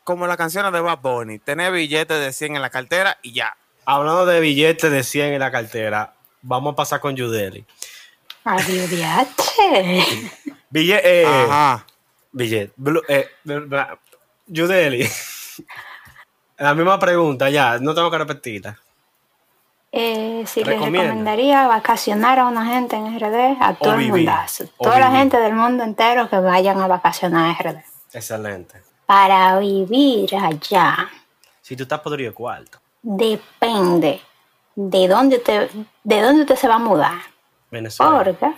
como 0.03 0.27
la 0.27 0.37
canción 0.37 0.71
de 0.71 0.79
Bad 0.81 0.99
Bunny, 0.99 1.39
tener 1.39 1.71
billetes 1.71 2.19
de 2.19 2.33
100 2.33 2.55
en 2.55 2.61
la 2.61 2.69
cartera 2.69 3.17
y 3.21 3.33
ya. 3.33 3.55
Hablando 3.85 4.25
de 4.25 4.39
billetes 4.39 4.91
de 4.91 5.03
100 5.03 5.33
en 5.33 5.39
la 5.39 5.51
cartera, 5.51 6.13
vamos 6.41 6.73
a 6.73 6.75
pasar 6.75 6.99
con 6.99 7.15
Yudeli. 7.15 7.65
Adiós, 8.43 8.89
diache. 8.89 10.05
Billete, 10.69 11.21
eh, 11.21 11.25
Ajá. 11.25 11.85
Billet. 12.31 12.71
Blu- 12.77 13.03
eh, 13.07 13.29
Yudeli. 14.47 15.07
La 16.57 16.73
misma 16.75 16.99
pregunta, 16.99 17.49
ya, 17.49 17.79
no 17.79 17.93
tengo 17.95 18.11
que 18.11 18.17
repetirla. 18.19 18.77
Eh, 19.91 20.43
si 20.47 20.63
les 20.63 20.79
recomendaría 20.79 21.67
vacacionar 21.67 22.39
a 22.39 22.45
una 22.45 22.65
gente 22.65 22.95
en 22.95 23.19
RD, 23.19 23.57
a 23.59 23.73
todo 23.73 23.93
el 23.93 23.97
vivir. 23.97 24.13
mundazo. 24.13 24.65
O 24.77 24.85
Toda 24.85 24.99
la 24.99 25.11
gente 25.11 25.37
del 25.37 25.53
mundo 25.53 25.83
entero 25.83 26.29
que 26.29 26.37
vayan 26.37 26.79
a 26.79 26.87
vacacionar 26.87 27.49
a 27.49 27.61
RD. 27.61 27.83
Excelente. 28.13 28.81
Para 29.11 29.59
vivir 29.59 30.33
allá, 30.37 31.09
Si 31.61 31.75
tú 31.75 31.83
estás 31.83 31.99
podrido 31.99 32.33
cuarto. 32.33 32.79
depende 33.01 34.21
de 34.73 35.07
dónde 35.09 35.35
usted, 35.35 35.69
de 36.01 36.21
dónde 36.21 36.43
usted 36.43 36.55
se 36.55 36.69
va 36.69 36.75
a 36.75 36.79
mudar. 36.79 37.19
Venezuela. 37.69 38.23
Porque 38.23 38.53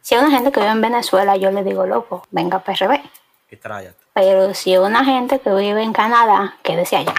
si 0.00 0.14
hay 0.14 0.20
una 0.20 0.30
gente 0.30 0.52
que 0.52 0.60
vive 0.60 0.70
en 0.70 0.80
Venezuela, 0.80 1.36
yo 1.36 1.50
le 1.50 1.64
digo, 1.64 1.86
loco, 1.86 2.24
venga 2.30 2.58
a 2.58 2.62
PRB. 2.62 3.00
Y 3.50 3.56
tráyate. 3.56 3.98
Pero 4.12 4.54
si 4.54 4.70
hay 4.74 4.78
una 4.78 5.04
gente 5.04 5.40
que 5.40 5.52
vive 5.52 5.82
en 5.82 5.92
Canadá, 5.92 6.56
quédese 6.62 6.98
allá. 6.98 7.14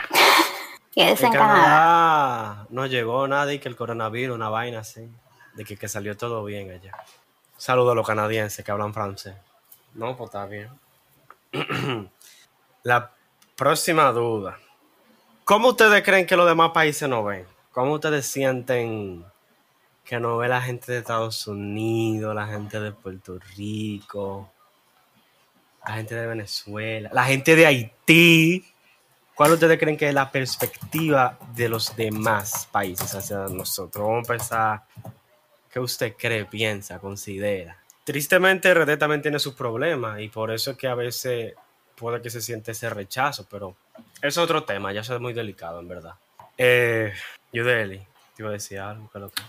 quédese 0.95 1.25
En 1.25 1.33
en, 1.33 1.37
Canadá. 1.37 1.61
Canadá 1.61 2.67
no 2.69 2.85
llegó 2.85 3.27
nadie 3.27 3.59
que 3.59 3.67
el 3.67 3.75
coronavirus, 3.75 4.33
una 4.33 4.47
vaina 4.47 4.79
así. 4.79 5.11
De 5.55 5.65
que, 5.65 5.75
que 5.75 5.89
salió 5.89 6.15
todo 6.15 6.45
bien 6.45 6.71
allá. 6.71 6.93
Saludos 7.57 7.91
a 7.91 7.95
los 7.95 8.07
canadienses 8.07 8.63
que 8.63 8.71
hablan 8.71 8.93
francés. 8.93 9.35
No, 9.93 10.15
pues 10.15 10.29
está 10.29 10.45
bien. 10.45 10.69
La 12.85 13.11
próxima 13.55 14.11
duda. 14.11 14.59
¿Cómo 15.43 15.69
ustedes 15.69 16.03
creen 16.03 16.27
que 16.27 16.35
los 16.35 16.47
demás 16.47 16.69
países 16.69 17.09
no 17.09 17.23
ven? 17.23 17.47
¿Cómo 17.71 17.93
ustedes 17.93 18.27
sienten 18.27 19.25
que 20.03 20.19
no 20.19 20.37
ve 20.37 20.47
la 20.47 20.61
gente 20.61 20.91
de 20.91 20.99
Estados 20.99 21.47
Unidos, 21.47 22.35
la 22.35 22.45
gente 22.45 22.79
de 22.79 22.91
Puerto 22.91 23.39
Rico, 23.57 24.51
la 25.83 25.95
gente 25.95 26.13
de 26.13 26.27
Venezuela, 26.27 27.09
la 27.11 27.23
gente 27.23 27.55
de 27.55 27.65
Haití. 27.65 28.63
¿Cuál 29.33 29.53
ustedes 29.53 29.79
creen 29.79 29.97
que 29.97 30.07
es 30.07 30.13
la 30.13 30.31
perspectiva 30.31 31.39
de 31.55 31.67
los 31.67 31.95
demás 31.95 32.69
países 32.71 33.15
hacia 33.15 33.47
nosotros? 33.47 34.05
Vamos 34.05 34.29
a 34.29 34.31
pensar, 34.31 34.83
¿qué 35.71 35.79
usted 35.79 36.13
cree, 36.15 36.45
piensa, 36.45 36.99
considera? 36.99 37.83
Tristemente, 38.03 38.71
RD 38.71 38.99
también 38.99 39.23
tiene 39.23 39.39
sus 39.39 39.55
problemas 39.55 40.21
y 40.21 40.29
por 40.29 40.51
eso 40.51 40.69
es 40.69 40.77
que 40.77 40.87
a 40.87 40.93
veces 40.93 41.55
puede 41.95 42.21
que 42.21 42.29
se 42.29 42.41
siente 42.41 42.71
ese 42.71 42.89
rechazo, 42.89 43.45
pero 43.49 43.75
es 44.21 44.37
otro 44.37 44.63
tema, 44.63 44.93
ya 44.93 45.01
es 45.01 45.19
muy 45.19 45.33
delicado, 45.33 45.79
en 45.79 45.87
verdad. 45.87 46.13
Eh, 46.57 47.13
Yudeli, 47.51 47.99
te 48.35 48.43
iba 48.43 48.49
a 48.49 48.53
decir 48.53 48.79
algo, 48.79 49.09
que 49.11 49.19
que... 49.19 49.43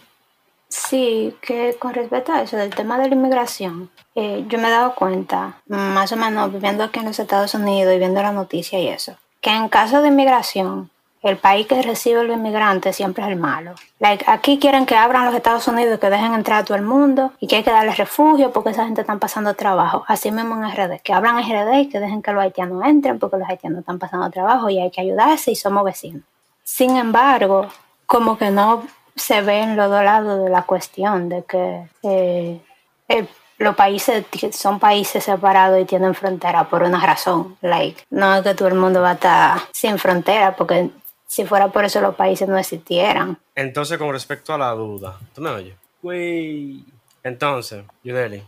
Sí, 0.69 1.37
que 1.41 1.77
con 1.79 1.95
respecto 1.95 2.33
a 2.33 2.43
eso 2.43 2.57
del 2.57 2.75
tema 2.75 2.99
de 2.99 3.09
la 3.09 3.15
inmigración, 3.15 3.91
eh, 4.15 4.45
yo 4.49 4.59
me 4.59 4.69
he 4.69 4.71
dado 4.71 4.95
cuenta, 4.95 5.61
más 5.67 6.11
o 6.13 6.17
menos 6.17 6.53
viviendo 6.53 6.83
aquí 6.85 6.99
en 6.99 7.07
los 7.07 7.19
Estados 7.19 7.55
Unidos 7.55 7.95
y 7.95 7.99
viendo 7.99 8.21
la 8.21 8.33
noticia 8.33 8.79
y 8.79 8.89
eso, 8.89 9.17
que 9.41 9.51
en 9.51 9.69
caso 9.69 10.03
de 10.03 10.09
inmigración, 10.09 10.91
el 11.29 11.37
país 11.37 11.67
que 11.67 11.81
recibe 11.83 12.21
a 12.21 12.23
los 12.23 12.37
inmigrantes 12.37 12.95
siempre 12.97 13.25
es 13.25 13.31
el 13.31 13.37
malo. 13.37 13.75
Like, 13.99 14.25
aquí 14.29 14.59
quieren 14.59 14.87
que 14.87 14.95
abran 14.97 15.25
los 15.27 15.35
Estados 15.35 15.67
Unidos 15.69 15.97
y 15.97 16.01
que 16.01 16.11
dejen 16.11 16.35
entrar 16.35 16.61
a 16.61 16.65
todo 16.65 16.77
el 16.77 16.83
mundo 16.85 17.33
y 17.41 17.47
que 17.47 17.57
hay 17.57 17.63
que 17.63 17.71
darles 17.71 17.97
refugio 17.99 18.53
porque 18.53 18.71
esa 18.71 18.85
gente 18.85 19.01
está 19.01 19.17
pasando 19.17 19.55
trabajo. 19.55 20.05
Así 20.09 20.31
mismo 20.31 20.55
en 20.57 20.71
RD, 20.71 21.01
que 21.03 21.13
abran 21.13 21.39
RD 21.39 21.81
y 21.81 21.89
que 21.89 22.01
dejen 22.01 22.23
que 22.23 22.33
los 22.33 22.43
haitianos 22.43 22.85
entren 22.85 23.19
porque 23.19 23.39
los 23.39 23.49
haitianos 23.49 23.81
están 23.81 23.99
pasando 23.99 24.29
trabajo 24.31 24.69
y 24.71 24.79
hay 24.79 24.91
que 24.91 25.01
ayudarse 25.01 25.51
y 25.51 25.57
somos 25.57 25.85
vecinos. 25.85 26.23
Sin 26.63 26.97
embargo, 26.97 27.67
como 28.07 28.37
que 28.39 28.51
no 28.51 28.83
se 29.15 29.41
ve 29.41 29.61
en 29.61 29.77
los 29.77 29.91
dos 29.91 30.05
lados 30.05 30.45
de 30.45 30.51
la 30.51 30.63
cuestión 30.63 31.29
de 31.29 31.43
que 31.45 31.89
eh, 32.03 32.61
el- 33.09 33.29
los 33.59 33.75
países 33.75 34.27
son 34.53 34.79
países 34.79 35.25
separados 35.25 35.81
y 35.81 35.87
tienen 35.87 36.15
frontera 36.15 36.65
por 36.65 36.83
una 36.83 37.01
razón. 37.05 37.57
Like, 37.63 38.05
no 38.11 38.35
es 38.35 38.43
que 38.43 38.55
todo 38.55 38.69
el 38.69 38.75
mundo 38.75 39.01
va 39.01 39.11
a 39.11 39.15
estar 39.15 39.59
sin 39.73 39.97
frontera 39.99 40.55
porque 40.55 40.91
si 41.27 41.45
fuera 41.45 41.69
por 41.69 41.85
eso 41.85 42.01
los 42.01 42.15
países 42.15 42.49
no 42.49 42.57
existieran. 42.57 43.39
Entonces, 43.55 43.99
con 43.99 44.13
respecto 44.13 44.55
a 44.55 44.59
la 44.59 44.71
duda, 44.71 45.19
¿tú 45.35 45.41
me 45.41 45.51
oyes? 45.51 45.77
Güey. 46.03 46.85
Entonces, 47.23 47.85
Yudeli, 48.05 48.43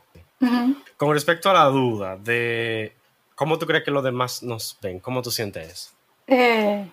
con 0.97 1.13
respecto 1.13 1.51
a 1.51 1.55
la 1.55 1.65
duda 1.65 2.17
de 2.17 2.95
cómo 3.35 3.59
tú 3.59 3.67
crees 3.67 3.85
que 3.85 3.91
los 3.91 4.05
demás 4.05 4.43
nos 4.43 4.79
ven, 4.81 5.01
¿cómo 5.01 5.23
tú 5.23 5.31
sientes 5.31 5.73
eso? 5.73 5.91
Eh, 6.29 6.89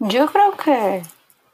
yo 0.00 0.26
creo 0.26 0.52
que 0.52 1.02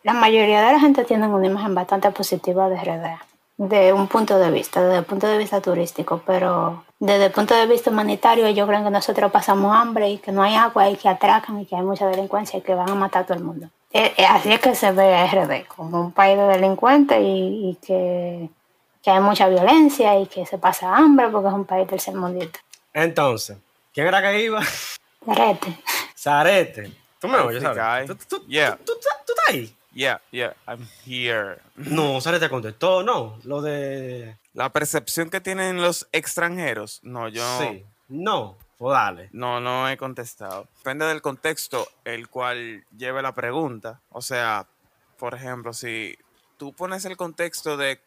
la 0.03 0.13
mayoría 0.15 0.63
de 0.63 0.73
la 0.73 0.81
gente 0.81 1.05
tiene 1.05 1.27
una 1.27 1.47
imagen 1.47 1.75
bastante 1.75 2.11
positiva 2.13 2.69
de 2.69 2.77
RD, 2.77 3.69
de 3.69 3.93
un 3.93 4.09
punto 4.09 4.39
de 4.39 4.51
vista, 4.51 4.83
desde 4.83 4.99
el 4.99 5.05
punto 5.05 5.27
de 5.27 5.39
vista 5.39 5.61
turístico, 5.61 6.23
pero 6.27 6.84
desde 7.01 7.27
el 7.27 7.33
punto 7.33 7.55
de 7.55 7.67
vista 7.67 7.91
humanitario 7.91 8.47
ellos 8.47 8.67
creen 8.67 8.85
que 8.85 8.91
nosotros 8.91 9.31
pasamos 9.33 9.75
hambre 9.77 10.09
y 10.11 10.19
que 10.19 10.33
no 10.33 10.43
hay 10.43 10.55
agua 10.55 10.89
y 10.89 10.97
que 10.97 11.09
atracan 11.09 11.61
y 11.61 11.67
que 11.67 11.77
hay 11.77 11.83
mucha 11.83 12.07
delincuencia 12.07 12.59
y 12.59 12.63
que 12.63 12.75
van 12.75 12.89
a 12.91 12.95
matar 12.95 13.23
a 13.23 13.27
todo 13.27 13.37
el 13.39 13.45
mundo. 13.45 13.69
Eh, 13.93 14.13
eh, 14.17 14.27
así 14.27 14.53
es 14.53 14.61
que 14.61 14.75
se 14.75 14.91
ve 14.93 15.15
a 15.15 15.27
RD, 15.27 15.67
como 15.69 16.01
un 16.01 16.13
país 16.13 16.37
de 16.37 16.45
delincuentes 16.47 17.19
y, 17.21 17.71
y 17.71 17.79
que, 17.87 18.49
que 19.03 19.11
hay 19.11 19.21
mucha 19.21 19.49
violencia 19.49 20.19
y 20.19 20.27
que 20.27 20.45
se 20.47 20.59
pasa 20.59 20.97
hambre 20.97 21.29
porque 21.29 21.49
es 21.49 21.55
un 21.55 21.65
país 21.65 21.87
tercermundista. 21.87 22.59
Entonces, 22.93 23.57
¿quién 23.93 24.07
era 24.09 24.21
que 24.23 24.43
iba? 24.43 24.61
Arete. 25.27 25.79
Zarete. 26.17 26.93
¿Tú 27.21 27.29
me 27.29 27.39
oyes, 27.39 27.63
Zarete? 27.63 28.05
I- 28.05 28.17
¿Tú, 28.17 28.25
tú- 28.39 28.47
Yeah. 28.47 28.77
tú- 28.77 28.95
tú- 28.95 29.09
tú 29.27 29.33
estás 29.33 29.49
ahí? 29.49 29.75
Yeah, 29.93 30.21
yeah, 30.33 30.53
I'm 30.67 30.87
here. 31.07 31.59
No, 31.77 32.21
Zarete 32.21 32.49
contestó, 32.51 33.03
no. 33.05 33.37
Lo 33.45 33.63
de... 33.63 34.37
La 34.55 34.71
percepción 34.71 35.31
que 35.31 35.41
tienen 35.41 35.83
los 35.83 36.09
extranjeros, 36.13 37.01
no, 37.03 37.29
yo 37.29 37.43
Sí. 37.59 37.85
No, 38.09 38.57
dale. 38.79 39.29
no, 39.33 39.61
no 39.61 39.89
he 39.89 39.97
contestado. 39.97 40.69
Depende 40.79 41.07
del 41.07 41.23
contexto 41.23 41.89
el 42.05 42.29
cual 42.29 42.85
lleve 42.97 43.21
la 43.21 43.35
pregunta. 43.35 44.01
O 44.11 44.23
sea, 44.23 44.67
por 45.19 45.35
ejemplo, 45.35 45.73
si 45.73 46.17
tú 46.57 46.73
pones 46.73 47.05
el 47.05 47.17
contexto 47.17 47.77
de 47.77 48.01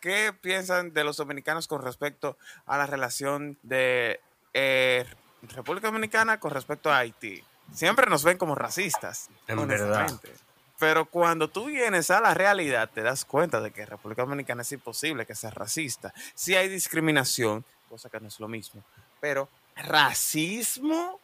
qué 0.00 0.34
piensan 0.38 0.92
de 0.92 1.04
los 1.04 1.16
dominicanos 1.16 1.68
con 1.68 1.82
respecto 1.82 2.36
a 2.66 2.76
la 2.76 2.86
relación 2.86 3.58
de 3.62 4.20
eh, 4.54 5.06
República 5.42 5.88
Dominicana 5.88 6.38
con 6.38 6.50
respecto 6.50 6.90
a 6.90 6.98
Haití, 6.98 7.42
siempre 7.72 8.10
nos 8.10 8.24
ven 8.24 8.38
como 8.38 8.54
racistas. 8.54 9.30
En 9.46 9.58
honestamente. 9.58 10.32
Pero 10.78 11.06
cuando 11.06 11.48
tú 11.48 11.66
vienes 11.66 12.10
a 12.10 12.20
la 12.20 12.34
realidad, 12.34 12.88
te 12.92 13.02
das 13.02 13.24
cuenta 13.24 13.60
de 13.60 13.72
que 13.72 13.84
República 13.84 14.22
Dominicana 14.22 14.62
es 14.62 14.70
imposible 14.72 15.26
que 15.26 15.34
sea 15.34 15.50
racista. 15.50 16.12
Sí 16.34 16.54
hay 16.54 16.68
discriminación, 16.68 17.64
cosa 17.88 18.08
que 18.08 18.20
no 18.20 18.28
es 18.28 18.38
lo 18.38 18.46
mismo. 18.48 18.84
Pero 19.20 19.48
racismo, 19.76 21.20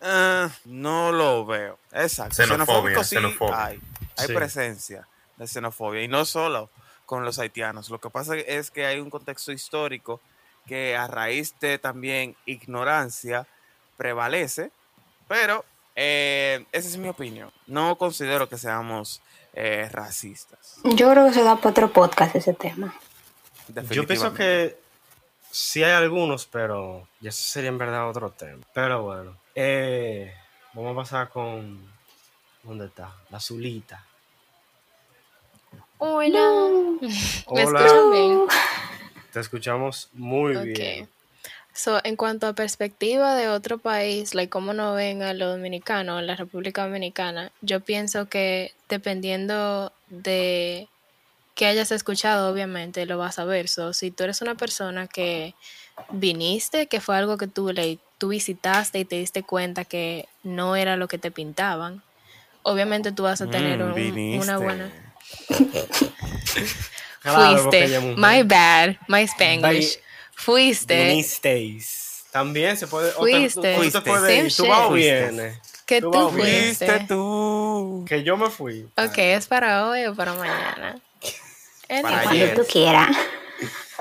eh, 0.00 0.48
no 0.66 1.10
lo 1.12 1.44
veo. 1.44 1.78
Exacto. 1.92 2.36
Xenofobia, 2.36 2.66
Xenofóbico 2.66 3.04
sí 3.04 3.16
xenofobia. 3.16 3.64
hay. 3.64 3.80
Hay 4.16 4.26
Sí. 4.28 4.32
presencia 4.32 5.08
de 5.36 5.46
xenofobia. 5.48 6.02
Y 6.02 6.08
no 6.08 6.24
solo 6.24 6.70
con 7.06 7.24
los 7.24 7.38
haitianos. 7.38 7.90
Lo 7.90 8.00
que 8.00 8.10
pasa 8.10 8.36
es 8.36 8.70
que 8.70 8.86
hay 8.86 9.00
un 9.00 9.10
contexto 9.10 9.50
histórico 9.52 10.20
que 10.66 10.96
a 10.96 11.06
raíz 11.06 11.54
de 11.60 11.78
también 11.78 12.36
ignorancia 12.46 13.46
prevalece. 13.96 14.70
Pero 15.28 15.64
eh, 15.96 16.64
esa 16.72 16.88
es 16.88 16.96
mi 16.96 17.08
opinión. 17.08 17.50
No 17.66 17.96
considero 17.96 18.48
que 18.48 18.58
seamos 18.58 19.20
eh, 19.52 19.88
racistas. 19.92 20.78
Yo 20.84 21.10
creo 21.10 21.26
que 21.26 21.34
se 21.34 21.42
da 21.42 21.56
para 21.56 21.70
otro 21.70 21.92
podcast 21.92 22.34
ese 22.36 22.54
tema. 22.54 22.94
Yo 23.90 24.06
pienso 24.06 24.34
que 24.34 24.76
sí 25.50 25.82
hay 25.82 25.92
algunos, 25.92 26.46
pero 26.46 27.08
ya 27.20 27.30
eso 27.30 27.42
sería 27.44 27.68
en 27.70 27.78
verdad 27.78 28.08
otro 28.08 28.30
tema. 28.30 28.62
Pero 28.74 29.02
bueno, 29.04 29.36
eh, 29.54 30.34
vamos 30.74 30.92
a 30.92 30.96
pasar 30.96 31.28
con... 31.30 31.92
¿Dónde 32.62 32.86
está? 32.86 33.14
La 33.30 33.40
Zulita. 33.40 34.04
Hola. 35.98 36.40
¿Me 37.00 37.08
Hola. 37.46 37.80
escuchan 37.80 38.10
bien? 38.10 38.40
Te 39.32 39.40
escuchamos 39.40 40.08
muy 40.12 40.56
Ok. 40.56 40.62
bien. 40.64 41.08
So, 41.76 42.00
en 42.04 42.14
cuanto 42.16 42.46
a 42.46 42.52
perspectiva 42.52 43.34
de 43.34 43.48
otro 43.48 43.78
país, 43.78 44.34
like 44.34 44.48
cómo 44.48 44.72
no 44.72 44.94
ven 44.94 45.22
a 45.22 45.34
los 45.34 45.56
dominicanos 45.56 46.22
la 46.22 46.36
República 46.36 46.84
Dominicana, 46.84 47.50
yo 47.62 47.80
pienso 47.80 48.26
que 48.28 48.72
dependiendo 48.88 49.92
de 50.08 50.88
que 51.56 51.66
hayas 51.66 51.90
escuchado, 51.90 52.50
obviamente 52.52 53.06
lo 53.06 53.18
vas 53.18 53.38
a 53.40 53.44
ver. 53.44 53.68
So, 53.68 53.92
si 53.92 54.10
tú 54.12 54.22
eres 54.24 54.40
una 54.40 54.54
persona 54.54 55.08
que 55.08 55.54
viniste, 56.10 56.86
que 56.86 57.00
fue 57.00 57.16
algo 57.16 57.36
que 57.38 57.48
tú, 57.48 57.72
like, 57.72 58.00
tú 58.18 58.28
visitaste 58.28 59.00
y 59.00 59.04
te 59.04 59.16
diste 59.16 59.42
cuenta 59.42 59.84
que 59.84 60.28
no 60.44 60.76
era 60.76 60.96
lo 60.96 61.08
que 61.08 61.18
te 61.18 61.30
pintaban, 61.32 62.02
obviamente 62.62 63.10
tú 63.12 63.24
vas 63.24 63.40
a 63.42 63.50
tener 63.50 63.80
Mm, 63.82 63.94
un- 63.94 64.40
una 64.42 64.58
buena... 64.58 64.92
Claro, 67.20 67.56
Fuiste, 67.70 67.98
my 68.16 68.42
bad, 68.42 68.96
my 69.08 69.22
Spanglish. 69.26 69.98
Fuiste. 70.36 71.08
Vinisteis. 71.08 72.24
También 72.30 72.76
se 72.76 72.86
puede... 72.86 73.10
o 73.16 73.24
te- 73.24 73.30
Fuiste. 73.32 73.76
tú 73.76 73.90
te 73.90 74.00
puedes 74.00 74.44
ir, 74.44 74.50
Same 74.50 74.66
Tú 74.68 74.72
vas 74.72 74.90
o 74.90 74.92
vienes. 74.92 75.58
Que 75.86 76.00
Tú 76.00 76.10
tú. 76.10 76.30
Fuiste 76.30 76.86
fuiste. 76.86 77.06
tú. 77.06 78.04
Que 78.08 78.22
yo 78.24 78.36
me 78.36 78.50
fui. 78.50 78.88
Ok, 78.96 79.18
¿es 79.18 79.46
para 79.46 79.88
hoy 79.88 80.04
o 80.06 80.14
para 80.14 80.32
mañana? 80.34 80.98
Para. 82.02 82.22
Cuando 82.24 82.46
tú 82.54 82.62
quieras. 82.70 83.08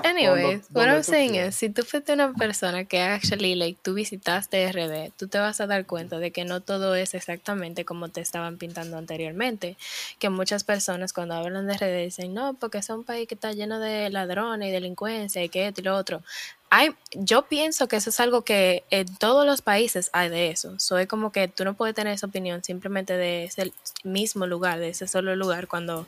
Anyways, 0.03 0.63
what 0.71 0.87
I'm 0.87 1.03
saying 1.03 1.35
is, 1.35 1.55
si 1.55 1.69
tú 1.69 1.83
fuiste 1.83 2.13
una 2.13 2.33
persona 2.33 2.85
que 2.85 3.01
actually, 3.01 3.55
like, 3.55 3.79
tú 3.81 3.93
visitaste 3.93 4.71
RD, 4.71 5.11
tú 5.17 5.27
te 5.27 5.39
vas 5.39 5.61
a 5.61 5.67
dar 5.67 5.85
cuenta 5.85 6.19
de 6.19 6.31
que 6.31 6.45
no 6.45 6.61
todo 6.61 6.95
es 6.95 7.13
exactamente 7.13 7.85
como 7.85 8.09
te 8.09 8.21
estaban 8.21 8.57
pintando 8.57 8.97
anteriormente. 8.97 9.77
Que 10.19 10.29
muchas 10.29 10.63
personas 10.63 11.13
cuando 11.13 11.35
hablan 11.35 11.67
de 11.67 11.77
RD 11.77 12.05
dicen, 12.05 12.33
no, 12.33 12.53
porque 12.53 12.79
es 12.79 12.89
un 12.89 13.03
país 13.03 13.27
que 13.27 13.35
está 13.35 13.53
lleno 13.53 13.79
de 13.79 14.09
ladrones 14.09 14.69
y 14.69 14.71
delincuencia 14.71 15.43
y 15.43 15.49
que 15.49 15.67
esto 15.67 15.81
y 15.81 15.83
lo 15.83 15.95
otro. 15.95 16.21
Hay, 16.69 16.95
yo 17.13 17.43
pienso 17.43 17.87
que 17.87 17.97
eso 17.97 18.09
es 18.09 18.19
algo 18.19 18.41
que 18.41 18.83
en 18.89 19.05
todos 19.17 19.45
los 19.45 19.61
países 19.61 20.09
hay 20.11 20.29
de 20.29 20.49
eso. 20.49 20.79
So, 20.79 20.97
es 20.97 21.07
como 21.07 21.31
que 21.31 21.47
tú 21.47 21.65
no 21.65 21.75
puedes 21.75 21.93
tener 21.93 22.13
esa 22.13 22.25
opinión 22.25 22.63
simplemente 22.63 23.15
de 23.15 23.43
ese 23.43 23.71
mismo 24.03 24.47
lugar, 24.47 24.79
de 24.79 24.89
ese 24.89 25.07
solo 25.07 25.35
lugar, 25.35 25.67
cuando 25.67 26.07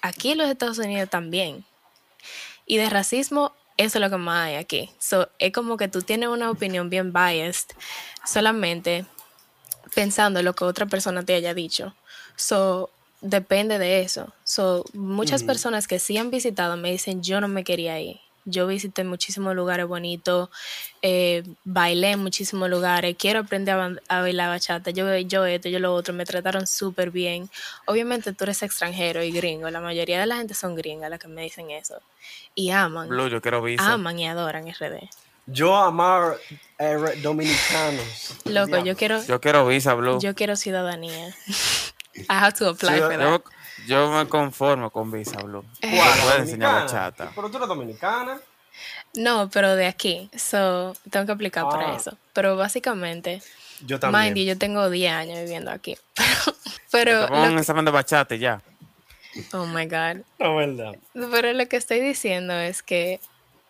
aquí 0.00 0.30
en 0.30 0.38
los 0.38 0.48
Estados 0.48 0.78
Unidos 0.78 1.10
también. 1.10 1.64
Y 2.68 2.76
de 2.76 2.88
racismo, 2.90 3.52
eso 3.78 3.98
es 3.98 4.02
lo 4.02 4.10
que 4.10 4.18
más 4.18 4.46
hay 4.46 4.54
aquí. 4.56 4.90
So, 5.00 5.28
es 5.38 5.52
como 5.52 5.76
que 5.76 5.88
tú 5.88 6.02
tienes 6.02 6.28
una 6.28 6.50
opinión 6.50 6.90
bien 6.90 7.12
biased 7.12 7.70
solamente 8.24 9.06
pensando 9.94 10.38
en 10.38 10.44
lo 10.44 10.54
que 10.54 10.64
otra 10.64 10.86
persona 10.86 11.24
te 11.24 11.34
haya 11.34 11.54
dicho. 11.54 11.94
So, 12.36 12.90
depende 13.22 13.78
de 13.78 14.02
eso. 14.02 14.32
So, 14.44 14.84
muchas 14.92 15.42
personas 15.42 15.88
que 15.88 15.98
sí 15.98 16.18
han 16.18 16.30
visitado 16.30 16.76
me 16.76 16.90
dicen, 16.90 17.22
yo 17.22 17.40
no 17.40 17.48
me 17.48 17.64
quería 17.64 17.98
ir. 18.00 18.20
Yo 18.48 18.66
visité 18.66 19.04
muchísimos 19.04 19.54
lugares 19.54 19.86
bonitos, 19.86 20.48
eh, 21.02 21.42
bailé 21.64 22.12
en 22.12 22.20
muchísimos 22.20 22.68
lugares, 22.68 23.16
quiero 23.18 23.40
aprender 23.40 23.78
a, 24.08 24.20
bailar 24.20 24.48
bachata, 24.48 24.90
yo, 24.90 25.16
yo 25.18 25.44
esto, 25.46 25.68
yo 25.68 25.78
lo 25.78 25.94
otro, 25.94 26.14
me 26.14 26.24
trataron 26.24 26.66
súper 26.66 27.10
bien. 27.10 27.48
Obviamente 27.86 28.32
tú 28.32 28.44
eres 28.44 28.62
extranjero 28.62 29.22
y 29.22 29.30
gringo, 29.30 29.70
la 29.70 29.80
mayoría 29.80 30.18
de 30.20 30.26
la 30.26 30.36
gente 30.36 30.54
son 30.54 30.74
gringas 30.74 31.10
las 31.10 31.18
que 31.18 31.28
me 31.28 31.42
dicen 31.42 31.70
eso. 31.70 32.00
Y 32.54 32.70
aman, 32.70 33.08
Blue, 33.08 33.28
yo 33.28 33.40
quiero 33.40 33.62
visa. 33.62 33.92
aman 33.92 34.18
y 34.18 34.26
adoran 34.26 34.66
RD. 34.68 35.08
Yo 35.46 35.76
amar 35.76 36.36
eh, 36.78 36.96
dominicanos. 37.22 38.34
Loco, 38.44 38.84
yo 38.84 38.96
quiero, 38.96 39.24
Yo 39.24 39.40
quiero 39.40 39.66
visa, 39.66 39.94
Blue. 39.94 40.18
yo 40.20 40.34
quiero 40.34 40.56
ciudadanía. 40.56 41.34
I 42.28 42.34
have 42.34 42.54
to 42.58 42.68
apply 42.68 42.94
Ciudad- 42.96 43.08
for 43.10 43.18
that. 43.18 43.42
Yo, 43.44 43.57
yo 43.88 44.10
me 44.10 44.28
conformo 44.28 44.90
con 44.90 45.10
visa, 45.10 45.38
Blue. 45.42 45.64
Eh. 45.80 46.00
Enseñar 46.38 46.82
bachata. 46.82 47.32
Pero 47.34 47.50
tú 47.50 47.56
eres 47.56 47.68
dominicana. 47.68 48.38
No, 49.14 49.48
pero 49.50 49.74
de 49.74 49.86
aquí. 49.86 50.30
So, 50.36 50.94
tengo 51.10 51.26
que 51.26 51.32
aplicar 51.32 51.64
Ah. 51.66 51.70
para 51.70 51.96
eso. 51.96 52.16
Pero 52.32 52.56
básicamente, 52.56 53.42
Yo 53.80 53.98
también. 53.98 54.24
mind 54.34 54.36
you, 54.36 54.44
yo 54.44 54.58
tengo 54.58 54.90
10 54.90 55.12
años 55.12 55.38
viviendo 55.40 55.70
aquí. 55.70 55.96
Pero, 56.90 57.26
pero 57.28 57.42
un 57.42 57.54
lo 57.54 57.60
examen 57.60 57.84
de 57.84 57.90
bachata 57.90 58.34
y 58.34 58.38
ya. 58.38 58.62
que- 59.34 59.44
oh 59.56 59.66
my 59.66 59.84
God. 59.86 60.22
No, 60.38 60.56
verdad. 60.56 60.96
Pero 61.12 61.52
lo 61.52 61.66
que 61.68 61.76
estoy 61.76 62.00
diciendo 62.00 62.54
es 62.54 62.82
que 62.82 63.20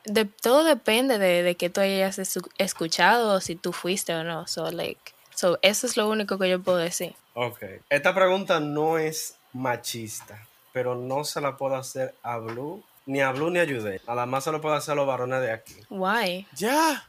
de, 0.04 0.24
todo 0.24 0.62
depende 0.64 1.18
de, 1.18 1.42
de 1.42 1.56
que 1.56 1.68
tú 1.68 1.80
hayas 1.80 2.18
escuchado 2.58 3.34
o 3.34 3.40
si 3.40 3.56
tú 3.56 3.72
fuiste 3.72 4.14
o 4.14 4.22
no. 4.22 4.46
So, 4.46 4.70
like, 4.70 5.00
so, 5.34 5.58
eso 5.62 5.86
es 5.88 5.96
lo 5.96 6.08
único 6.08 6.38
que 6.38 6.48
yo 6.48 6.60
puedo 6.62 6.78
decir. 6.78 7.14
Ok. 7.34 7.58
Esta 7.90 8.14
pregunta 8.14 8.60
no 8.60 8.98
es 8.98 9.34
machista, 9.52 10.46
pero 10.72 10.94
no 10.94 11.24
se 11.24 11.40
la 11.40 11.56
puedo 11.56 11.76
hacer 11.76 12.14
a 12.22 12.38
Blue, 12.38 12.82
ni 13.06 13.20
a 13.20 13.30
Blue 13.32 13.50
ni 13.50 13.58
a 13.58 13.64
Jude. 13.66 14.00
Nada 14.06 14.26
más 14.26 14.44
se 14.44 14.52
lo 14.52 14.60
puedo 14.60 14.74
hacer 14.74 14.92
a 14.92 14.96
los 14.96 15.06
varones 15.06 15.40
de 15.40 15.52
aquí. 15.52 15.76
Why? 15.90 16.46
Ya. 16.54 17.04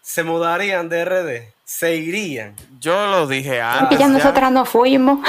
Se 0.00 0.24
mudarían 0.24 0.88
de 0.88 1.04
RD, 1.04 1.52
se 1.64 1.94
irían. 1.94 2.56
Yo 2.80 3.06
lo 3.06 3.26
dije 3.28 3.60
antes. 3.60 3.98
ya 3.98 4.06
ya. 4.06 4.12
nosotras 4.12 4.50
no 4.50 4.64
fuimos. 4.64 5.20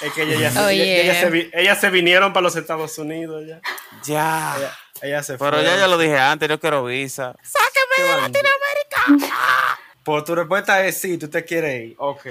Es 0.00 0.12
que 0.14 0.22
ellas 0.22 0.40
ya 0.40 0.50
se, 0.50 0.58
Oh, 0.60 0.68
ella- 0.68 0.84
yeah. 0.84 1.02
ellas 1.02 1.16
se 1.20 1.30
vi- 1.30 1.50
ellas 1.52 1.80
se 1.80 1.90
vinieron 1.90 2.32
para 2.32 2.42
los 2.44 2.56
Estados 2.56 2.96
Unidos 2.98 3.44
ya. 3.46 3.60
Ya. 4.04 4.54
Ella- 5.02 5.22
se 5.22 5.36
Pero 5.36 5.60
ya 5.62 5.76
yo 5.78 5.86
lo 5.88 5.98
dije 5.98 6.18
antes, 6.18 6.48
yo 6.48 6.58
quiero 6.58 6.84
visa. 6.84 7.34
Qué 7.94 8.02
Latinoamérica! 8.02 9.78
Pues 10.02 10.24
tu 10.24 10.34
respuesta 10.34 10.84
es 10.84 10.98
sí, 11.00 11.18
tú 11.18 11.28
te 11.28 11.44
quieres 11.44 11.90
ir. 11.90 11.94
Ok. 11.98 12.26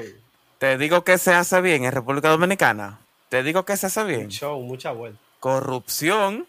Te 0.57 0.77
digo 0.77 1.03
que 1.03 1.17
se 1.17 1.33
hace 1.33 1.61
bien 1.61 1.85
en 1.85 1.91
República 1.91 2.29
Dominicana. 2.29 2.99
Te 3.31 3.43
digo 3.43 3.63
que 3.63 3.77
se 3.77 3.85
hace 3.85 4.03
bien. 4.03 4.27
Show, 4.27 4.59
mucha 4.61 4.91
vuelta. 4.91 5.17
Corrupción, 5.39 6.45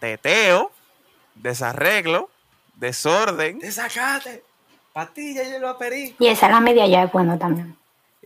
teteo, 0.00 0.70
desarreglo, 1.34 2.28
desorden 2.74 3.58
Desacate. 3.58 4.44
Patilla 4.92 5.44
y 5.44 5.52
el 5.54 5.62
perico. 5.78 6.16
Y 6.22 6.26
el 6.28 6.36
salami 6.36 6.74
de 6.74 6.82
allá 6.82 7.04
es 7.04 7.12
bueno 7.12 7.38
también. 7.38 7.74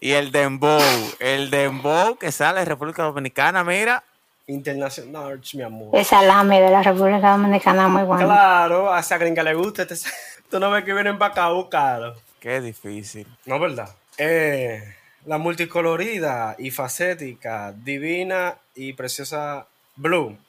y 0.01 0.11
el 0.11 0.33
dembow. 0.33 0.81
El 1.21 1.51
dembow 1.51 2.17
que 2.17 2.33
sale 2.33 2.59
de 2.59 2.65
República 2.65 3.05
Dominicana, 3.05 3.63
mira. 3.63 4.03
Internacional, 4.49 5.41
mi 5.53 5.63
amor. 5.63 5.91
El 5.97 6.05
salami 6.05 6.59
de 6.59 6.71
la 6.71 6.83
República 6.83 7.31
Dominicana 7.31 7.85
es 7.85 7.91
muy 7.91 8.03
bueno. 8.03 8.25
Claro, 8.27 8.93
a 8.93 8.99
esa 8.99 9.19
gringa 9.19 9.45
le 9.45 9.55
gusta. 9.55 9.83
este- 9.83 10.11
Tú 10.51 10.59
no 10.59 10.69
ves 10.73 10.83
que 10.85 10.93
vienen 10.95 11.17
para 11.17 11.31
acá 11.31 11.45
a 11.45 11.53
buscarlo. 11.53 12.17
Qué 12.41 12.61
difícil. 12.61 13.25
No, 13.47 13.61
¿verdad? 13.61 13.89
Eh, 14.19 14.83
la 15.27 15.39
multicolorida 15.39 16.57
y 16.59 16.70
facética, 16.70 17.72
divina 17.72 18.57
y 18.75 18.93
preciosa 18.93 19.66
Blue. 19.97 20.37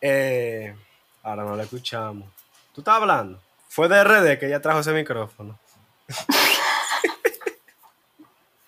Eh, 0.00 0.76
ahora 1.24 1.42
no 1.42 1.56
la 1.56 1.64
escuchamos. 1.64 2.28
¿Tú 2.72 2.82
estás 2.82 2.94
hablando? 2.94 3.40
Fue 3.68 3.88
de 3.88 4.04
RD 4.04 4.38
que 4.38 4.46
ella 4.46 4.62
trajo 4.62 4.78
ese 4.78 4.92
micrófono. 4.92 5.58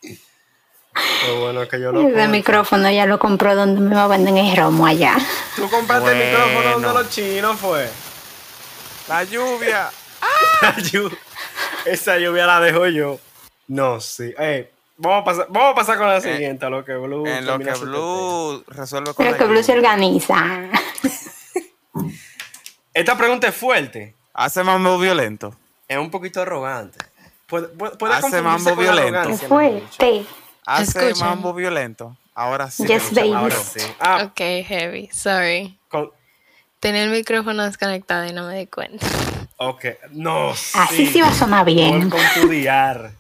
Qué 0.03 1.33
bueno 1.39 1.69
que 1.69 1.81
yo 1.81 1.93
lo 1.93 2.03
compro. 2.03 2.29
micrófono 2.29 2.91
ya 2.91 3.07
lo 3.07 3.19
compró 3.19 3.55
donde 3.55 3.81
me 3.81 4.09
venden 4.09 4.37
el 4.39 4.57
romo 4.57 4.87
allá. 4.87 5.17
Tú 5.55 5.69
compraste 5.71 6.11
el 6.11 6.31
micrófono 6.31 6.71
donde 6.81 6.89
los 7.01 7.11
chinos 7.11 7.59
fue. 7.61 7.89
La 9.09 9.23
lluvia. 9.25 9.91
La 10.63 10.75
llu- 10.77 11.17
Esa 11.85 12.19
lluvia 12.19 12.47
la 12.47 12.61
dejo 12.61 12.87
yo. 12.89 13.19
No, 13.69 14.01
sí. 14.01 14.35
Ey, 14.37 14.69
vamos, 15.01 15.23
a 15.23 15.25
pasar, 15.25 15.47
vamos 15.49 15.73
a 15.73 15.75
pasar 15.75 15.99
con 15.99 16.09
la 16.09 16.21
siguiente, 16.21 16.65
a 16.67 16.71
lo 16.71 16.85
que 16.85 16.95
Blue. 16.95 17.27
en 17.27 17.45
lo 17.47 17.59
que 17.59 17.73
Blue 17.73 18.63
resuelve 18.69 19.07
con 19.15 19.17
Pero 19.17 19.31
la 19.33 19.39
que 19.39 19.45
Blue 19.45 19.63
se 19.63 19.73
organiza. 19.73 20.69
Esta 22.95 23.17
pregunta 23.17 23.49
es 23.49 23.55
fuerte. 23.55 24.15
Hace 24.35 24.63
mambo 24.65 24.99
violento. 24.99 25.55
Es 25.89 25.99
un 25.99 26.11
poquito 26.11 26.43
arrogante. 26.43 26.99
Puede, 27.47 27.69
puede, 27.69 27.97
puede 27.97 28.15
Hace 28.15 28.43
mambo 28.43 28.77
violento. 28.77 29.11
¿Qué 29.13 29.19
arrogancia, 29.19 29.49
fue? 29.49 29.65
mejor 29.71 29.81
dicho. 29.83 29.97
Sí. 30.01 30.27
Hace 30.67 30.99
Escuchen. 31.09 31.27
mambo 31.27 31.55
violento. 31.55 32.17
Ahora 32.35 32.71
sí. 32.71 32.87
Yes, 32.87 33.13
baby. 33.13 33.33
Ahora 33.33 33.57
sí. 33.57 33.81
Ah, 33.99 34.23
Ok, 34.25 34.39
heavy. 34.67 35.09
Sorry. 35.13 35.79
con- 35.89 36.11
Tenía 36.79 37.03
el 37.05 37.11
micrófono 37.11 37.65
desconectado 37.65 38.27
y 38.27 38.33
no 38.33 38.47
me 38.47 38.57
di 38.59 38.67
cuenta. 38.67 39.07
ok. 39.59 39.85
No, 40.13 40.55
sí. 40.55 40.79
Así 40.79 41.07
sí 41.07 41.21
va 41.21 41.29
a 41.29 41.35
sonar 41.35 41.65
bien. 41.67 42.09
Con 42.09 42.21
tu 42.35 42.49
diar. 42.49 43.13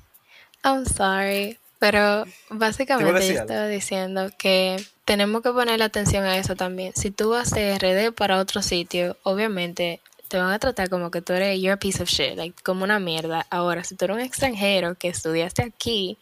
I'm 0.64 0.87
sorry. 0.87 1.59
Pero 1.81 2.24
¿Te 2.24 2.31
iba 2.31 2.57
a 2.57 2.59
básicamente 2.59 3.26
yo 3.26 3.41
estaba 3.41 3.66
diciendo 3.66 4.31
que 4.39 4.76
tenemos 5.05 5.43
que 5.43 5.51
ponerle 5.51 5.85
atención 5.85 6.24
a 6.24 6.37
eso 6.37 6.55
también. 6.55 6.93
Si 6.95 7.11
tú 7.11 7.31
vas 7.31 7.51
de 7.51 7.74
RD 7.76 8.12
para 8.12 8.39
otro 8.39 8.62
sitio, 8.62 9.16
obviamente 9.24 9.99
te 10.31 10.39
van 10.39 10.53
a 10.53 10.61
tratar 10.61 10.89
como 10.89 11.11
que 11.11 11.22
tú 11.22 11.33
eres 11.33 11.61
you're 11.61 11.72
a 11.72 11.76
piece 11.76 12.01
of 12.01 12.09
shit, 12.09 12.37
like, 12.37 12.62
como 12.62 12.85
una 12.85 13.01
mierda. 13.01 13.45
Ahora, 13.51 13.83
si 13.83 13.97
tú 13.97 14.05
eres 14.05 14.16
un 14.16 14.22
extranjero 14.22 14.95
que 14.95 15.09
estudiaste 15.09 15.64
aquí 15.64 16.18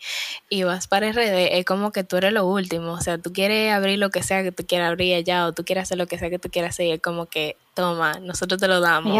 y 0.49 0.63
vas 0.63 0.89
para 0.89 1.13
RD, 1.13 1.59
es 1.59 1.67
como 1.67 1.93
que 1.93 2.05
tú 2.05 2.17
eres 2.17 2.33
lo 2.33 2.47
último. 2.47 2.93
O 2.93 3.01
sea, 3.03 3.19
tú 3.19 3.35
quieres 3.35 3.71
abrir 3.71 3.99
lo 3.99 4.09
que 4.09 4.23
sea 4.23 4.43
que 4.43 4.51
tú 4.51 4.65
quieras 4.67 4.89
abrir 4.89 5.15
allá 5.15 5.47
o 5.47 5.53
tú 5.53 5.63
quieres 5.63 5.83
hacer 5.83 5.99
lo 5.99 6.07
que 6.07 6.19
sea 6.19 6.31
que 6.31 6.39
tú 6.39 6.49
quieras 6.49 6.71
hacer 6.71 6.87
y 6.87 6.93
es 6.93 7.03
como 7.03 7.27
que, 7.27 7.57
toma, 7.75 8.19
nosotros 8.19 8.59
te 8.59 8.67
lo 8.67 8.81
damos. 8.81 9.13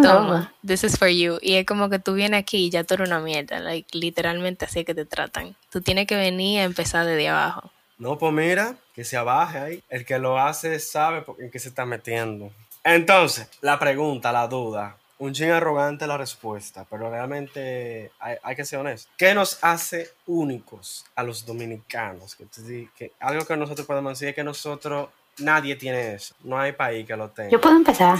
Toma, 0.00 0.54
this 0.64 0.84
is 0.84 0.96
for 0.96 1.08
you. 1.08 1.38
Y 1.42 1.54
es 1.54 1.66
como 1.66 1.90
que 1.90 1.98
tú 1.98 2.14
vienes 2.14 2.38
aquí 2.38 2.66
y 2.66 2.70
ya 2.70 2.84
tú 2.84 2.94
eres 2.94 3.08
una 3.08 3.18
mierda. 3.18 3.58
Like, 3.58 3.98
literalmente 3.98 4.66
así 4.66 4.78
es 4.78 4.86
que 4.86 4.94
te 4.94 5.06
tratan. 5.06 5.56
Tú 5.72 5.80
tienes 5.80 6.06
que 6.06 6.14
venir 6.14 6.60
a 6.60 6.64
empezar 6.64 7.04
desde 7.04 7.28
abajo. 7.28 7.68
No, 7.98 8.16
pues 8.16 8.32
mira, 8.32 8.76
que 8.94 9.02
se 9.02 9.16
abaje 9.16 9.58
ahí. 9.58 9.82
El 9.88 10.06
que 10.06 10.20
lo 10.20 10.38
hace 10.38 10.78
sabe 10.78 11.24
en 11.40 11.50
qué 11.50 11.58
se 11.58 11.70
está 11.70 11.84
metiendo. 11.84 12.52
Entonces, 12.94 13.48
la 13.60 13.78
pregunta, 13.78 14.32
la 14.32 14.48
duda. 14.48 14.96
Un 15.18 15.32
ching 15.32 15.50
arrogante 15.50 16.06
la 16.06 16.16
respuesta, 16.16 16.86
pero 16.88 17.10
realmente 17.10 18.12
hay, 18.20 18.36
hay 18.42 18.56
que 18.56 18.64
ser 18.64 18.78
honesto. 18.78 19.10
¿Qué 19.16 19.34
nos 19.34 19.58
hace 19.62 20.12
únicos 20.26 21.04
a 21.14 21.22
los 21.22 21.44
dominicanos? 21.44 22.36
Que, 22.36 22.88
que 22.96 23.12
algo 23.20 23.44
que 23.44 23.56
nosotros 23.56 23.86
podemos 23.86 24.12
decir 24.12 24.28
es 24.28 24.34
que 24.34 24.44
nosotros, 24.44 25.08
nadie 25.38 25.76
tiene 25.76 26.14
eso. 26.14 26.34
No 26.44 26.58
hay 26.58 26.72
país 26.72 27.06
que 27.06 27.16
lo 27.16 27.28
tenga. 27.28 27.50
Yo 27.50 27.60
puedo 27.60 27.76
empezar. 27.76 28.16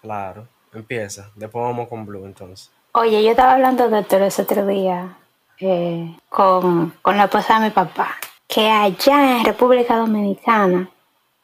Claro, 0.00 0.46
empieza. 0.72 1.30
Después 1.34 1.62
vamos 1.62 1.88
con 1.88 2.06
Blue 2.06 2.24
entonces. 2.24 2.70
Oye, 2.92 3.22
yo 3.22 3.32
estaba 3.32 3.54
hablando 3.54 3.90
de 3.90 4.00
esto 4.00 4.16
ese 4.16 4.42
otro 4.42 4.64
día 4.64 5.18
eh, 5.58 6.16
con, 6.28 6.94
con 7.02 7.16
la 7.16 7.24
esposa 7.24 7.58
de 7.58 7.66
mi 7.66 7.70
papá. 7.70 8.16
Que 8.46 8.70
allá 8.70 9.38
en 9.38 9.44
República 9.44 9.96
Dominicana 9.96 10.88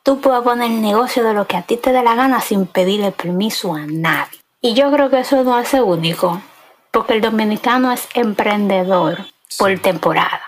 tú 0.05 0.21
puedes 0.21 0.43
poner 0.43 0.71
el 0.71 0.81
negocio 0.81 1.25
de 1.25 1.35
lo 1.35 1.49
que 1.49 1.57
a 1.57 1.63
ti 1.63 1.77
te 1.77 1.91
dé 1.91 2.03
la 2.05 2.15
gana 2.15 2.41
sin 2.41 2.67
pedirle 2.67 3.11
permiso 3.11 3.75
a 3.75 3.87
nadie. 3.87 4.39
Y 4.61 4.75
yo 4.75 4.93
creo 4.93 5.11
que 5.11 5.21
eso 5.21 5.43
no 5.43 5.57
hace 5.57 5.83
único. 5.83 6.41
Porque 6.93 7.15
el 7.15 7.21
dominicano 7.21 7.91
es 7.91 8.07
emprendedor 8.15 9.19
por 9.59 9.77
temporada. 9.81 10.41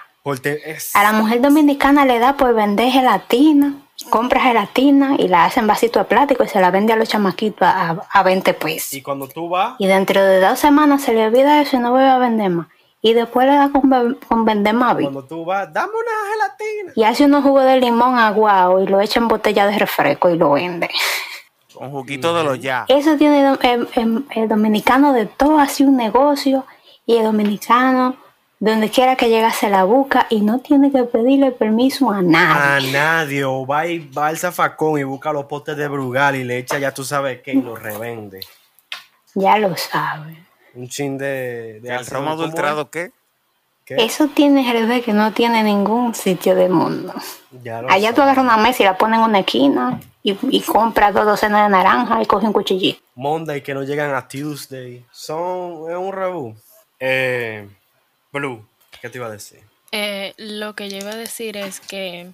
Es... 0.45 0.95
A 0.95 1.03
la 1.03 1.13
mujer 1.13 1.41
dominicana 1.41 2.05
le 2.05 2.19
da 2.19 2.37
por 2.37 2.55
vender 2.55 2.91
gelatina, 2.91 3.75
compra 4.11 4.41
gelatina 4.41 5.17
y 5.19 5.29
la 5.29 5.45
hace 5.45 5.61
en 5.61 5.67
vasito 5.67 5.99
de 5.99 6.05
plástico 6.05 6.45
y 6.45 6.49
se 6.49 6.61
la 6.61 6.71
vende 6.71 6.93
a 6.93 6.97
los 6.97 7.09
chamaquitos 7.09 7.67
a, 7.67 7.97
a 8.11 8.23
20 8.23 8.55
pesos. 8.55 8.93
Y 8.93 9.03
cuando 9.03 9.29
tú 9.29 9.49
vas, 9.49 9.75
Y 9.79 9.87
dentro 9.87 10.23
de 10.23 10.41
dos 10.41 10.59
semanas 10.59 11.03
se 11.03 11.15
le 11.15 11.27
olvida 11.27 11.61
eso 11.63 11.77
y 11.77 11.81
no 11.81 11.91
vuelve 11.93 12.09
a 12.09 12.19
vender 12.19 12.51
más. 12.51 12.67
Y 13.03 13.13
después 13.13 13.47
le 13.47 13.55
da 13.55 13.71
con, 13.71 14.15
con 14.29 14.45
vender 14.45 14.75
más 14.75 14.97
bien. 14.97 15.13
cuando 15.13 15.29
tú 15.29 15.45
vas, 15.45 15.73
dame 15.73 15.93
una 15.93 16.33
gelatina. 16.33 16.93
Y 16.97 17.05
hace 17.05 17.25
unos 17.27 17.45
jugos 17.45 17.65
de 17.65 17.79
limón 17.81 18.19
aguado 18.19 18.81
y 18.83 18.87
lo 18.87 19.01
echa 19.01 19.21
en 19.21 19.29
botella 19.29 19.67
de 19.67 19.79
refresco 19.79 20.29
y 20.31 20.37
lo 20.37 20.53
vende. 20.53 20.91
Con 21.73 21.91
juguito 21.91 22.35
de 22.35 22.43
los 22.43 22.59
ya. 22.59 22.85
Eso 22.89 23.17
tiene 23.17 23.47
el, 23.63 23.89
el- 23.95 24.25
el 24.35 24.49
dominicano 24.49 25.13
de 25.13 25.27
todo 25.27 25.59
así 25.61 25.85
un 25.85 25.97
negocio 25.97 26.65
y 27.05 27.17
el 27.19 27.25
dominicano 27.25 28.17
donde 28.59 28.89
quiera 28.89 29.15
que 29.17 29.29
llegue 29.29 29.51
se 29.51 29.69
la 29.69 29.85
busca 29.85 30.27
y 30.31 30.41
no 30.41 30.61
tiene 30.61 30.91
que 30.91 31.05
pedirle 31.05 31.51
permiso 31.53 32.11
a 32.11 32.17
A 32.19 32.23
nadie. 32.23 32.91
nadie, 32.93 33.45
o 33.45 33.67
va, 33.67 33.87
y, 33.87 33.99
va 34.09 34.29
al 34.29 34.39
zafacón 34.39 34.99
y 34.99 35.05
busca 35.05 35.31
los 35.35 35.45
potes 35.45 35.77
de 35.77 35.87
Brugal 35.87 36.35
y 36.37 36.45
le 36.45 36.57
echa 36.57 36.79
ya 36.79 36.93
tú 36.95 37.05
sabes 37.05 37.43
qué 37.43 37.53
y 37.53 37.61
lo 37.61 37.77
revende. 37.77 38.41
Ya 39.35 39.59
lo 39.59 39.77
sabe. 39.77 40.46
Un 40.77 40.89
chin 40.89 41.19
de... 41.19 41.81
de 41.81 41.89
¿El 41.89 41.97
ácido, 41.97 42.19
romo 42.19 42.31
¿cómo 42.31 42.43
adulterado 42.43 42.91
qué? 42.91 43.11
¿Qué? 43.85 43.97
Eso 43.99 44.29
tiene 44.29 44.63
RD 44.73 45.05
que 45.05 45.13
no 45.13 45.33
tiene 45.33 45.63
ningún 45.63 46.15
sitio 46.15 46.55
del 46.55 46.71
mundo. 46.71 47.15
Ya 47.63 47.83
lo 47.83 47.91
Allá 47.91 48.13
tú 48.13 48.23
agarras 48.23 48.45
una 48.45 48.57
mesa 48.57 48.83
y 48.83 48.87
la 48.87 48.99
pones 48.99 49.19
en 49.19 49.25
una 49.25 49.41
esquina 49.41 50.01
y, 50.23 50.37
y 50.51 50.61
compras 50.61 51.15
dos 51.15 51.25
docenas 51.25 51.67
de 51.67 51.71
naranja 51.71 52.21
y 52.21 52.27
coges 52.27 52.47
un 52.47 52.53
cuchillito. 52.53 53.01
Monday 53.15 53.63
que 53.63 53.75
no 53.75 53.83
llegan 53.85 54.15
a 54.15 54.27
Tuesday. 54.29 55.05
Son 55.13 55.91
es 55.91 55.97
un 55.97 56.13
rebú. 56.13 56.55
Eh, 56.99 57.69
Blue, 58.33 58.67
¿qué 59.01 59.09
te 59.09 59.19
iba 59.19 59.29
a 59.29 59.31
decir? 59.31 59.61
Eh, 59.93 60.35
lo 60.37 60.75
que 60.75 60.91
yo 60.91 60.99
iba 60.99 61.13
a 61.13 61.17
decir 61.17 61.57
es 61.57 61.81
que 61.81 62.31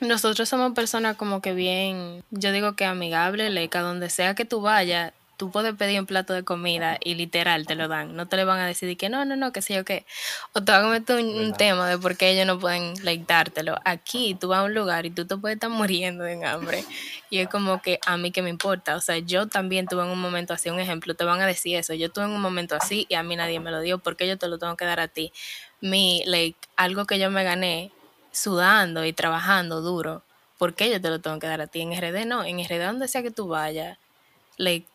nosotros 0.00 0.48
somos 0.48 0.72
personas 0.72 1.16
como 1.16 1.40
que 1.40 1.52
bien, 1.52 2.22
yo 2.30 2.52
digo 2.52 2.74
que 2.74 2.84
amigable, 2.84 3.50
like, 3.50 3.76
a 3.76 3.82
donde 3.82 4.10
sea 4.10 4.34
que 4.34 4.44
tú 4.44 4.60
vayas, 4.60 5.12
tú 5.40 5.50
puedes 5.50 5.74
pedir 5.74 5.98
un 5.98 6.04
plato 6.04 6.34
de 6.34 6.44
comida 6.44 6.98
y 7.02 7.14
literal 7.14 7.66
te 7.66 7.74
lo 7.74 7.88
dan. 7.88 8.14
No 8.14 8.28
te 8.28 8.36
le 8.36 8.44
van 8.44 8.60
a 8.60 8.66
decir 8.66 8.86
de 8.86 8.96
que 8.96 9.08
no, 9.08 9.24
no, 9.24 9.36
no, 9.36 9.52
que 9.52 9.62
sé 9.62 9.74
yo 9.74 9.86
qué. 9.86 10.04
O 10.52 10.62
te 10.62 10.70
van 10.70 10.84
a 10.84 10.88
meter 10.88 11.16
un, 11.16 11.54
tema 11.54 11.88
de 11.88 11.96
por 11.96 12.18
qué 12.18 12.28
ellos 12.28 12.46
no 12.46 12.58
pueden 12.58 12.92
like, 13.04 13.24
dártelo. 13.26 13.76
Aquí 13.86 14.36
tú 14.38 14.48
vas 14.48 14.58
a 14.58 14.64
un 14.64 14.74
lugar 14.74 15.06
y 15.06 15.10
tú 15.10 15.26
te 15.26 15.38
puedes 15.38 15.56
estar 15.56 15.70
muriendo 15.70 16.24
de 16.24 16.44
hambre. 16.44 16.84
Y 17.30 17.38
es 17.38 17.48
como 17.48 17.80
que 17.80 17.98
a 18.04 18.18
mí 18.18 18.32
que 18.32 18.42
me 18.42 18.50
importa. 18.50 18.96
O 18.96 19.00
sea, 19.00 19.16
yo 19.16 19.48
también 19.48 19.86
tuve 19.86 20.02
en 20.02 20.10
un 20.10 20.20
momento 20.20 20.52
así, 20.52 20.68
un 20.68 20.78
ejemplo, 20.78 21.14
te 21.14 21.24
van 21.24 21.40
a 21.40 21.46
decir 21.46 21.74
eso. 21.76 21.94
Yo 21.94 22.12
tuve 22.12 22.26
en 22.26 22.32
un 22.32 22.42
momento 22.42 22.76
así 22.76 23.06
y 23.08 23.14
a 23.14 23.22
mí 23.22 23.34
nadie 23.34 23.60
me 23.60 23.70
lo 23.70 23.80
dio. 23.80 23.98
porque 23.98 24.28
yo 24.28 24.36
te 24.36 24.46
lo 24.46 24.58
tengo 24.58 24.76
que 24.76 24.84
dar 24.84 25.00
a 25.00 25.08
ti? 25.08 25.32
Mi, 25.80 26.22
like, 26.26 26.58
algo 26.76 27.06
que 27.06 27.18
yo 27.18 27.30
me 27.30 27.44
gané 27.44 27.92
sudando 28.30 29.06
y 29.06 29.14
trabajando 29.14 29.80
duro. 29.80 30.22
¿Por 30.58 30.74
qué 30.74 30.90
yo 30.90 31.00
te 31.00 31.08
lo 31.08 31.18
tengo 31.22 31.38
que 31.38 31.46
dar 31.46 31.62
a 31.62 31.66
ti? 31.66 31.80
En 31.80 31.98
RD 31.98 32.26
no, 32.26 32.44
en 32.44 32.62
RD 32.62 32.84
donde 32.84 33.08
sea 33.08 33.22
que 33.22 33.30
tú 33.30 33.48
vayas, 33.48 33.96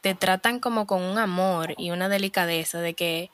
te 0.01 0.15
tratan 0.15 0.59
como 0.59 0.85
con 0.85 1.01
un 1.01 1.17
amor 1.17 1.73
y 1.77 1.91
una 1.91 2.09
delicadeza 2.09 2.79
de 2.79 2.93
que 2.93 3.31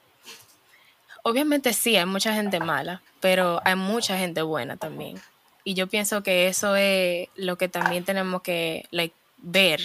obviamente 1.24 1.74
sí, 1.74 1.96
hay 1.98 2.06
mucha 2.06 2.34
gente 2.34 2.60
mala, 2.60 3.02
pero 3.20 3.62
hay 3.66 3.76
mucha 3.76 4.18
gente 4.18 4.42
buena 4.42 4.78
también. 4.78 5.22
Y 5.64 5.74
yo 5.74 5.88
pienso 5.88 6.24
que 6.24 6.48
eso 6.48 6.76
es 6.76 7.30
lo 7.36 7.58
que 7.58 7.68
también 7.68 8.04
tenemos 8.04 8.42
que 8.42 8.86
like, 8.92 9.16
ver. 9.38 9.84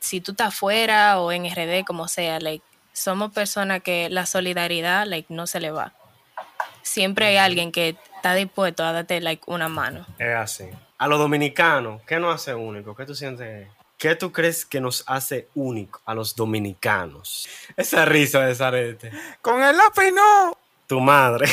Si 0.00 0.20
tú 0.20 0.32
estás 0.32 0.48
afuera 0.48 1.18
o 1.20 1.32
en 1.32 1.46
RD, 1.46 1.84
como 1.86 2.08
sea, 2.08 2.40
like, 2.40 2.64
somos 2.92 3.32
personas 3.32 3.82
que 3.82 4.10
la 4.10 4.26
solidaridad 4.26 5.06
like, 5.06 5.32
no 5.32 5.46
se 5.46 5.60
le 5.60 5.70
va. 5.70 5.94
Siempre 6.82 7.26
hay 7.26 7.36
alguien 7.36 7.72
que 7.72 7.96
está 8.16 8.34
dispuesto 8.34 8.84
a 8.84 8.92
darte 8.92 9.20
like, 9.20 9.42
una 9.46 9.68
mano. 9.68 10.04
Es 10.18 10.34
así. 10.34 10.64
A 10.98 11.06
los 11.06 11.18
dominicanos, 11.18 12.02
¿qué 12.02 12.20
nos 12.20 12.34
hace 12.34 12.54
único? 12.54 12.94
¿Qué 12.94 13.06
tú 13.06 13.14
sientes? 13.14 13.68
¿Qué 14.02 14.16
tú 14.16 14.32
crees 14.32 14.66
que 14.66 14.80
nos 14.80 15.04
hace 15.06 15.46
único 15.54 16.00
a 16.04 16.12
los 16.12 16.34
dominicanos? 16.34 17.48
Esa 17.76 18.04
risa 18.04 18.40
de 18.40 18.52
Zarete. 18.56 19.12
Con 19.40 19.62
el 19.62 19.76
lápiz 19.76 20.10
no. 20.12 20.58
Tu 20.88 20.98
madre. 20.98 21.48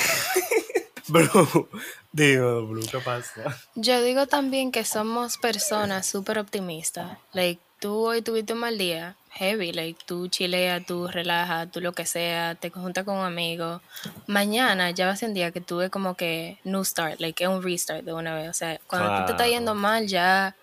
Blue, 1.09 1.69
dime, 2.11 2.61
Blue, 2.61 2.87
¿qué 2.89 2.97
pasa? 3.01 3.55
Yo 3.75 4.01
digo 4.01 4.25
también 4.25 4.71
que 4.71 4.83
somos 4.83 5.37
personas 5.37 6.07
súper 6.07 6.39
optimistas. 6.39 7.19
Like, 7.33 7.61
tú 7.79 8.07
hoy 8.07 8.23
tuviste 8.23 8.53
un 8.53 8.61
mal 8.61 8.79
día, 8.79 9.15
heavy, 9.29 9.71
like, 9.71 10.03
tú 10.07 10.27
chileas, 10.27 10.83
tú 10.87 11.07
relajas, 11.07 11.71
tú 11.71 11.81
lo 11.81 11.91
que 11.91 12.07
sea, 12.07 12.55
te 12.55 12.71
juntas 12.71 13.05
con 13.05 13.17
un 13.17 13.25
amigo. 13.25 13.79
Mañana 14.25 14.89
ya 14.89 15.05
va 15.05 15.11
a 15.11 15.15
ser 15.15 15.29
un 15.29 15.35
día 15.35 15.51
que 15.51 15.61
tuve 15.61 15.91
como 15.91 16.15
que 16.15 16.57
new 16.63 16.83
start, 16.83 17.19
like, 17.19 17.43
es 17.43 17.47
un 17.47 17.61
restart 17.61 18.03
de 18.03 18.13
una 18.13 18.33
vez. 18.33 18.49
O 18.49 18.53
sea, 18.53 18.79
cuando 18.87 19.19
tú 19.19 19.25
te 19.27 19.31
estás 19.33 19.47
yendo 19.49 19.75
mal, 19.75 20.07
ya 20.07 20.55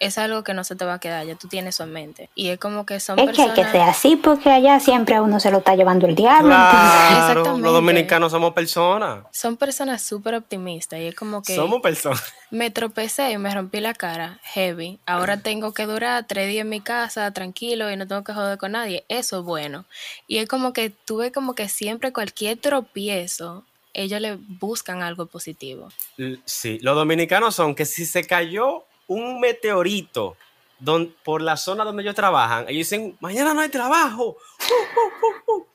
es 0.00 0.18
algo 0.18 0.42
que 0.42 0.54
no 0.54 0.64
se 0.64 0.74
te 0.74 0.84
va 0.84 0.94
a 0.94 0.98
quedar, 0.98 1.24
ya 1.26 1.36
tú 1.36 1.46
tienes 1.46 1.76
eso 1.76 1.84
en 1.84 1.92
mente. 1.92 2.30
Y 2.34 2.48
es 2.48 2.58
como 2.58 2.84
que 2.86 2.98
son 3.00 3.18
Es 3.18 3.26
que 3.26 3.42
hay 3.42 3.48
personas... 3.48 3.66
que 3.66 3.72
ser 3.78 3.80
así 3.88 4.16
porque 4.16 4.50
allá 4.50 4.80
siempre 4.80 5.14
a 5.14 5.22
uno 5.22 5.38
se 5.38 5.50
lo 5.50 5.58
está 5.58 5.76
llevando 5.76 6.06
el 6.06 6.14
diablo. 6.16 6.48
Claro, 6.48 7.18
Exactamente. 7.18 7.62
los 7.62 7.72
dominicanos 7.74 8.32
somos 8.32 8.52
personas. 8.54 9.24
Son 9.30 9.56
personas 9.56 10.02
súper 10.02 10.34
optimistas 10.34 10.98
y 11.00 11.06
es 11.06 11.14
como 11.14 11.42
que... 11.42 11.54
Somos 11.54 11.80
personas. 11.80 12.22
Me 12.50 12.70
tropecé 12.70 13.30
y 13.30 13.38
me 13.38 13.54
rompí 13.54 13.78
la 13.78 13.94
cara, 13.94 14.40
heavy. 14.42 14.98
Ahora 15.06 15.36
tengo 15.36 15.72
que 15.72 15.86
durar 15.86 16.26
tres 16.26 16.48
días 16.48 16.62
en 16.62 16.68
mi 16.68 16.80
casa, 16.80 17.30
tranquilo, 17.30 17.88
y 17.92 17.96
no 17.96 18.08
tengo 18.08 18.24
que 18.24 18.32
joder 18.34 18.58
con 18.58 18.72
nadie. 18.72 19.04
Eso 19.08 19.38
es 19.38 19.44
bueno. 19.44 19.84
Y 20.26 20.38
es 20.38 20.48
como 20.48 20.72
que 20.72 20.90
tuve 20.90 21.30
como 21.30 21.54
que 21.54 21.68
siempre 21.68 22.12
cualquier 22.12 22.58
tropiezo, 22.58 23.64
ellos 23.92 24.20
le 24.20 24.36
buscan 24.36 25.02
algo 25.02 25.26
positivo. 25.26 25.90
L- 26.18 26.40
Sí, 26.44 26.78
los 26.82 26.96
dominicanos 26.96 27.54
son 27.54 27.74
que 27.76 27.84
si 27.86 28.04
se 28.04 28.24
cayó 28.24 28.84
un 29.10 29.40
meteorito 29.40 30.36
don- 30.78 31.12
por 31.24 31.42
la 31.42 31.56
zona 31.56 31.82
donde 31.84 32.02
ellos 32.02 32.14
trabajan, 32.14 32.60
ellos 32.68 32.88
dicen, 32.88 33.16
mañana 33.20 33.52
no 33.54 33.60
hay 33.60 33.68
trabajo. 33.68 34.36
Uh, 34.60 35.52
uh, 35.52 35.56
uh, 35.56 35.58
uh". 35.58 35.66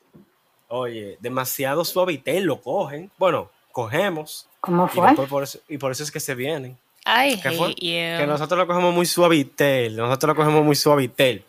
Oye, 0.69 1.17
demasiado 1.19 1.83
suavitel 1.85 2.45
lo 2.45 2.61
cogen. 2.61 3.11
Bueno, 3.17 3.51
cogemos. 3.71 4.47
¿Cómo 4.61 4.85
Y, 4.85 4.89
fue? 4.89 5.07
después 5.07 5.29
por 5.29 5.43
eso, 5.43 5.59
y 5.67 5.77
por 5.77 5.91
eso 5.91 6.03
es 6.03 6.11
que 6.11 6.19
se 6.19 6.33
vienen. 6.33 6.77
You. 7.05 7.93
Que 8.19 8.25
nosotros 8.27 8.57
lo 8.57 8.65
cogemos 8.65 8.93
muy 8.93 9.05
suavitel. 9.05 9.95
Nosotros 9.95 10.29
lo 10.29 10.35
cogemos 10.35 10.63
muy 10.65 10.75
suavitel. 10.75 11.45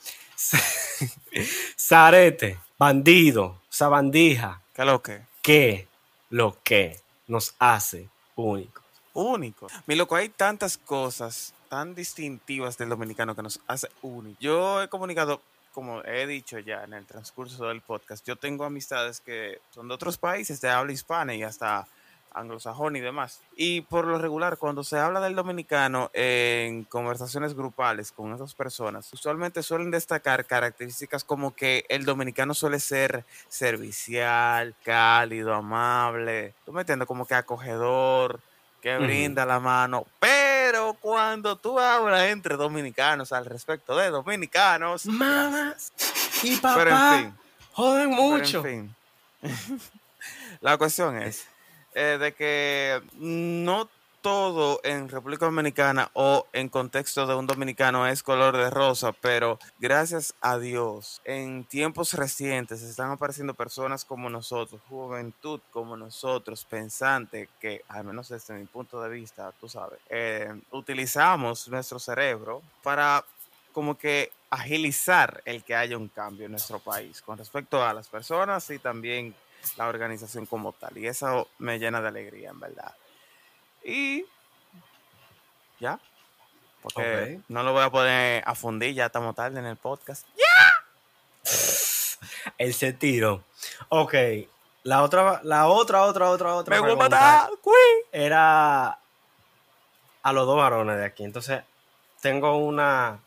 Zarete, 1.78 2.58
bandido, 2.78 3.60
sabandija, 3.68 4.60
¿Qué 4.74 4.82
es 4.82 4.86
lo 4.86 5.02
que? 5.02 5.20
¿qué 5.42 5.88
lo 6.30 6.56
que 6.62 7.00
nos 7.26 7.54
hace 7.58 8.08
únicos? 8.34 8.82
Único. 9.14 9.68
Mi 9.86 9.94
loco, 9.94 10.14
hay 10.16 10.28
tantas 10.28 10.76
cosas 10.76 11.54
tan 11.76 11.94
distintivas 11.94 12.78
del 12.78 12.88
dominicano 12.88 13.36
que 13.36 13.42
nos 13.42 13.60
hace 13.66 13.90
único. 14.00 14.40
Yo 14.40 14.82
he 14.82 14.88
comunicado, 14.88 15.42
como 15.74 16.02
he 16.04 16.26
dicho 16.26 16.58
ya 16.58 16.82
en 16.84 16.94
el 16.94 17.04
transcurso 17.04 17.66
del 17.66 17.82
podcast, 17.82 18.26
yo 18.26 18.36
tengo 18.36 18.64
amistades 18.64 19.20
que 19.20 19.60
son 19.72 19.86
de 19.86 19.92
otros 19.92 20.16
países 20.16 20.58
de 20.62 20.70
habla 20.70 20.92
hispana 20.92 21.34
y 21.34 21.42
hasta 21.42 21.86
anglosajón 22.32 22.96
y 22.96 23.00
demás. 23.00 23.42
Y 23.56 23.82
por 23.82 24.06
lo 24.06 24.16
regular, 24.16 24.56
cuando 24.56 24.84
se 24.84 24.98
habla 24.98 25.20
del 25.20 25.34
dominicano 25.34 26.10
en 26.14 26.84
conversaciones 26.84 27.52
grupales 27.52 28.10
con 28.10 28.32
esas 28.32 28.54
personas, 28.54 29.12
usualmente 29.12 29.62
suelen 29.62 29.90
destacar 29.90 30.46
características 30.46 31.24
como 31.24 31.54
que 31.54 31.84
el 31.90 32.06
dominicano 32.06 32.54
suele 32.54 32.80
ser 32.80 33.26
servicial, 33.48 34.74
cálido, 34.82 35.52
amable, 35.52 36.54
tú 36.64 36.72
me 36.72 36.80
entiendes, 36.80 37.06
como 37.06 37.26
que 37.26 37.34
acogedor, 37.34 38.40
que 38.80 38.96
brinda 38.96 39.44
la 39.44 39.60
mano. 39.60 40.06
Pero 40.18 40.45
cuando 41.00 41.56
tú 41.56 41.78
hablas 41.78 42.22
entre 42.24 42.56
dominicanos 42.56 43.32
al 43.32 43.44
respecto 43.46 43.96
de 43.96 44.10
dominicanos, 44.10 45.06
Mamá 45.06 45.74
y 46.42 46.56
papá 46.56 46.74
pero 46.76 46.90
en 46.90 47.24
fin. 47.24 47.34
joden 47.72 48.10
Pero, 48.10 48.22
mucho. 48.22 48.66
en 48.66 48.94
fin. 49.42 49.80
La 50.60 50.76
cuestión 50.78 51.16
es 51.16 51.46
eh, 51.94 52.18
de 52.20 52.34
que 52.34 53.02
no 53.14 53.88
todo 54.26 54.80
en 54.82 55.08
República 55.08 55.46
Dominicana 55.46 56.10
o 56.14 56.48
en 56.52 56.68
contexto 56.68 57.28
de 57.28 57.36
un 57.36 57.46
dominicano 57.46 58.08
es 58.08 58.24
color 58.24 58.56
de 58.56 58.70
rosa, 58.70 59.12
pero 59.12 59.60
gracias 59.78 60.34
a 60.40 60.58
Dios, 60.58 61.22
en 61.24 61.62
tiempos 61.62 62.12
recientes 62.12 62.82
están 62.82 63.12
apareciendo 63.12 63.54
personas 63.54 64.04
como 64.04 64.28
nosotros, 64.28 64.80
juventud 64.88 65.60
como 65.70 65.96
nosotros, 65.96 66.64
pensante, 66.64 67.48
que 67.60 67.82
al 67.86 68.02
menos 68.02 68.30
desde 68.30 68.54
mi 68.54 68.64
punto 68.64 69.00
de 69.00 69.10
vista, 69.10 69.52
tú 69.60 69.68
sabes, 69.68 70.00
eh, 70.10 70.60
utilizamos 70.72 71.68
nuestro 71.68 72.00
cerebro 72.00 72.62
para 72.82 73.24
como 73.70 73.96
que 73.96 74.32
agilizar 74.50 75.40
el 75.44 75.62
que 75.62 75.76
haya 75.76 75.96
un 75.96 76.08
cambio 76.08 76.46
en 76.46 76.50
nuestro 76.50 76.80
país 76.80 77.22
con 77.22 77.38
respecto 77.38 77.80
a 77.80 77.94
las 77.94 78.08
personas 78.08 78.68
y 78.70 78.80
también 78.80 79.36
la 79.76 79.86
organización 79.86 80.46
como 80.46 80.72
tal. 80.72 80.98
Y 80.98 81.06
eso 81.06 81.46
me 81.58 81.78
llena 81.78 82.00
de 82.00 82.08
alegría, 82.08 82.50
en 82.50 82.58
verdad. 82.58 82.92
Y 83.88 84.24
ya, 85.78 86.00
porque 86.82 87.36
Ok. 87.36 87.44
no 87.48 87.62
lo 87.62 87.72
voy 87.72 87.84
a 87.84 87.90
poner 87.90 88.42
a 88.44 88.56
fundir, 88.56 88.94
ya 88.94 89.06
estamos 89.06 89.36
tarde 89.36 89.60
en 89.60 89.66
el 89.66 89.76
podcast. 89.76 90.26
El 92.58 92.74
se 92.74 92.92
tiro. 92.92 93.44
Ok. 93.88 94.14
La 94.82 95.02
otra, 95.02 95.40
la 95.44 95.68
otra, 95.68 96.02
otra, 96.02 96.30
otra, 96.30 96.54
otra. 96.56 96.74
Me 96.76 96.80
voy 96.80 96.90
a 96.92 96.96
pregunta. 96.96 97.48
Era 98.12 98.98
a 100.22 100.32
los 100.32 100.46
dos 100.46 100.56
varones 100.56 100.96
de 100.96 101.04
aquí. 101.04 101.22
Entonces, 101.24 101.62
tengo 102.20 102.56
una 102.56 103.20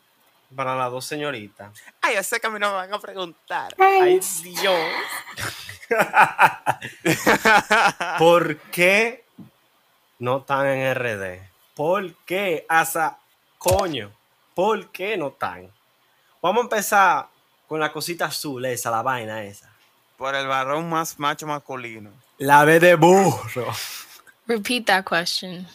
para 0.54 0.74
las 0.74 0.90
dos 0.90 1.06
señoritas. 1.06 1.70
Ay, 2.02 2.16
yo 2.16 2.22
sé 2.22 2.40
que 2.40 2.46
a 2.46 2.50
mí 2.50 2.58
no 2.58 2.68
me 2.68 2.74
van 2.74 2.92
a 2.92 2.98
preguntar. 2.98 3.74
Ay, 3.78 4.20
Dios. 4.42 4.78
¿Por 8.18 8.58
qué 8.70 9.19
no 10.20 10.38
están 10.38 10.66
en 10.66 10.94
RD? 10.94 11.40
¿Por 11.74 12.14
qué? 12.24 12.64
Hasta 12.68 13.18
coño. 13.58 14.12
¿Por 14.54 14.92
qué 14.92 15.16
no 15.16 15.28
están? 15.28 15.70
Vamos 16.40 16.60
a 16.60 16.64
empezar 16.64 17.26
con 17.66 17.80
la 17.80 17.90
cosita 17.90 18.26
azul 18.26 18.64
esa, 18.66 18.90
la 18.90 19.02
vaina 19.02 19.42
esa. 19.44 19.70
Por 20.16 20.34
el 20.34 20.46
varón 20.46 20.88
más 20.88 21.18
macho 21.18 21.46
masculino. 21.46 22.10
La 22.38 22.64
B 22.64 22.78
de 22.78 22.94
burro. 22.94 23.72
Repeat 24.46 24.84
that 24.86 25.04
question. 25.04 25.66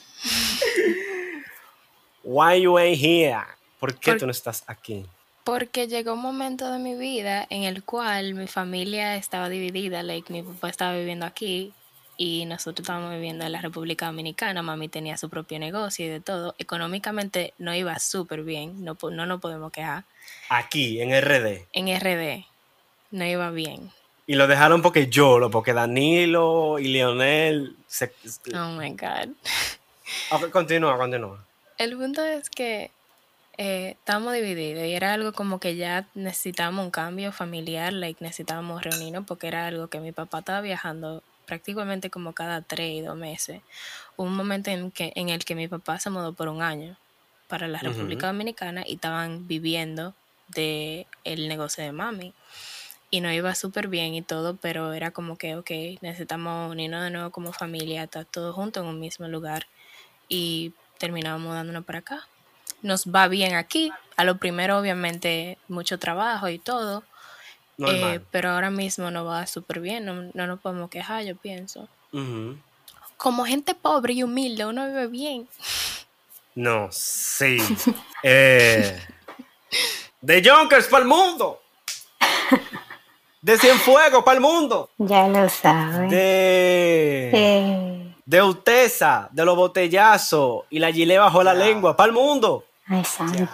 Why 2.24 2.62
you 2.62 2.78
ain't 2.78 3.02
here? 3.02 3.44
¿Por 3.80 3.96
qué 3.96 4.12
Por- 4.12 4.20
tú 4.20 4.26
no 4.26 4.32
estás 4.32 4.64
aquí? 4.68 5.06
Porque 5.44 5.88
llegó 5.88 6.14
un 6.14 6.22
momento 6.22 6.72
de 6.72 6.80
mi 6.80 6.96
vida 6.96 7.46
en 7.50 7.64
el 7.64 7.84
cual 7.84 8.34
mi 8.34 8.48
familia 8.48 9.16
estaba 9.16 9.48
dividida, 9.48 10.02
like 10.02 10.34
mi 10.34 10.42
papá 10.42 10.70
estaba 10.70 10.94
viviendo 10.94 11.26
aquí 11.26 11.72
y 12.18 12.46
nosotros 12.46 12.84
estábamos 12.84 13.12
viviendo 13.12 13.46
en 13.46 13.52
la 13.52 13.62
República 13.62 14.08
Dominicana, 14.08 14.62
mami 14.62 14.88
tenía 14.88 15.18
su 15.18 15.30
propio 15.30 15.60
negocio 15.60 16.06
y 16.06 16.10
de 16.10 16.20
todo. 16.20 16.56
Económicamente 16.58 17.54
no 17.58 17.74
iba 17.76 17.98
súper 18.00 18.44
bien, 18.44 18.84
no, 18.84 18.98
no 19.12 19.26
nos 19.26 19.42
podemos 19.42 19.72
quejar. 19.72 20.04
Aquí, 20.50 21.02
en 21.02 21.10
RD. 21.10 21.68
En 21.74 21.88
RD 22.00 22.46
no 23.12 23.26
iba 23.26 23.52
bien. 23.52 23.92
Y 24.28 24.36
lo 24.36 24.48
dejaron 24.48 24.82
porque 24.82 25.08
yo, 25.08 25.40
lo 25.40 25.52
porque 25.52 25.74
Danilo 25.74 26.80
y 26.80 26.88
Leonel 26.88 27.76
se... 27.88 28.12
Oh 28.56 28.70
my 28.70 28.90
God. 28.92 29.30
Continúa, 30.52 30.98
continúa. 30.98 31.44
El 31.78 31.98
punto 31.98 32.24
es 32.24 32.50
que 32.50 32.92
eh, 33.58 33.96
estábamos 34.00 34.34
divididos 34.34 34.86
y 34.86 34.94
era 34.94 35.14
algo 35.14 35.34
como 35.34 35.60
que 35.60 35.76
ya 35.76 36.08
necesitábamos 36.14 36.86
un 36.86 36.92
cambio 36.92 37.32
familiar, 37.32 37.94
like 37.94 38.24
necesitábamos 38.24 38.84
reunirnos 38.84 39.26
porque 39.26 39.48
era 39.48 39.68
algo 39.68 39.88
que 39.88 40.00
mi 40.00 40.12
papá 40.12 40.40
estaba 40.40 40.62
viajando 40.62 41.24
prácticamente 41.46 42.10
como 42.10 42.34
cada 42.34 42.62
tres 42.62 42.94
y 42.94 43.02
dos 43.02 43.16
meses. 43.16 43.62
Hubo 44.18 44.28
un 44.28 44.36
momento 44.36 44.70
en, 44.72 44.92
que, 44.92 45.14
en 45.16 45.30
el 45.30 45.46
que 45.46 45.56
mi 45.56 45.68
papá 45.68 46.00
se 46.00 46.10
mudó 46.10 46.34
por 46.34 46.48
un 46.48 46.62
año 46.62 46.98
para 47.48 47.68
la. 47.68 47.80
República 47.80 48.28
Dominicana 48.28 48.84
y 48.86 48.96
estaban 48.96 49.48
viviendo 49.48 50.14
de 50.50 51.08
el 51.24 51.48
negocio 51.48 51.84
de 51.84 51.92
mami. 51.92 52.34
Y 53.12 53.22
nos 53.22 53.34
iba 53.34 53.54
súper 53.56 53.88
bien 53.88 54.14
y 54.16 54.22
todo, 54.22 54.58
pero 54.58 54.94
era 54.94 55.12
como 55.12 55.38
que, 55.38 55.56
ok, 55.56 55.72
necesitamos 56.02 56.72
unirnos 56.72 57.04
de 57.04 57.12
nuevo 57.12 57.30
como 57.30 57.54
familia, 57.54 58.04
estar 58.04 58.26
todos 58.26 58.54
juntos 58.56 58.84
en 58.84 58.90
un 58.90 59.00
mismo 59.00 59.28
lugar 59.28 59.68
y 60.28 60.74
terminamos 60.98 61.42
mudándonos 61.42 61.86
para 61.86 62.00
acá. 62.00 62.28
Nos 62.82 63.06
va 63.06 63.28
bien 63.28 63.56
aquí. 63.56 63.92
A 64.18 64.24
lo 64.24 64.38
primero, 64.38 64.78
obviamente, 64.78 65.58
mucho 65.68 66.00
trabajo 66.00 66.50
y 66.50 66.60
todo. 66.60 67.04
Normal. 67.78 68.16
eh, 68.16 68.22
pero 68.32 68.52
ahora 68.52 68.70
mismo 68.70 69.12
nos 69.12 69.28
va 69.28 69.46
súper 69.48 69.80
bien. 69.82 70.06
No, 70.06 70.30
no 70.34 70.48
nos 70.48 70.60
podemos 70.60 70.90
quejar, 70.90 71.24
yo 71.24 71.36
pienso. 71.36 71.88
Como 73.18 73.46
gente 73.46 73.76
pobre 73.76 74.14
y 74.14 74.24
humilde, 74.24 74.66
uno 74.66 74.86
vive 74.88 75.08
bien. 75.08 75.48
No, 76.56 76.88
sí. 76.92 77.58
Eh, 78.28 79.00
de 80.22 80.42
Junkers 80.50 80.88
para 80.88 81.04
el 81.04 81.08
mundo. 81.10 81.62
De 83.42 83.58
Cienfuegos 83.60 84.24
para 84.24 84.36
el 84.38 84.42
mundo. 84.42 84.90
Ya 84.98 85.28
lo 85.28 85.48
sabes. 85.50 86.10
De... 86.10 87.30
Eh, 87.32 88.16
De 88.26 88.42
Utesa, 88.42 89.30
de 89.32 89.46
los 89.46 89.56
botellazos 89.56 90.64
y 90.72 90.80
la 90.80 90.92
gilet 90.92 91.20
bajo 91.20 91.44
la 91.44 91.54
lengua 91.54 91.96
para 91.96 92.08
el 92.08 92.14
mundo. 92.14 92.66
ay, 92.88 93.04
santo. 93.06 93.48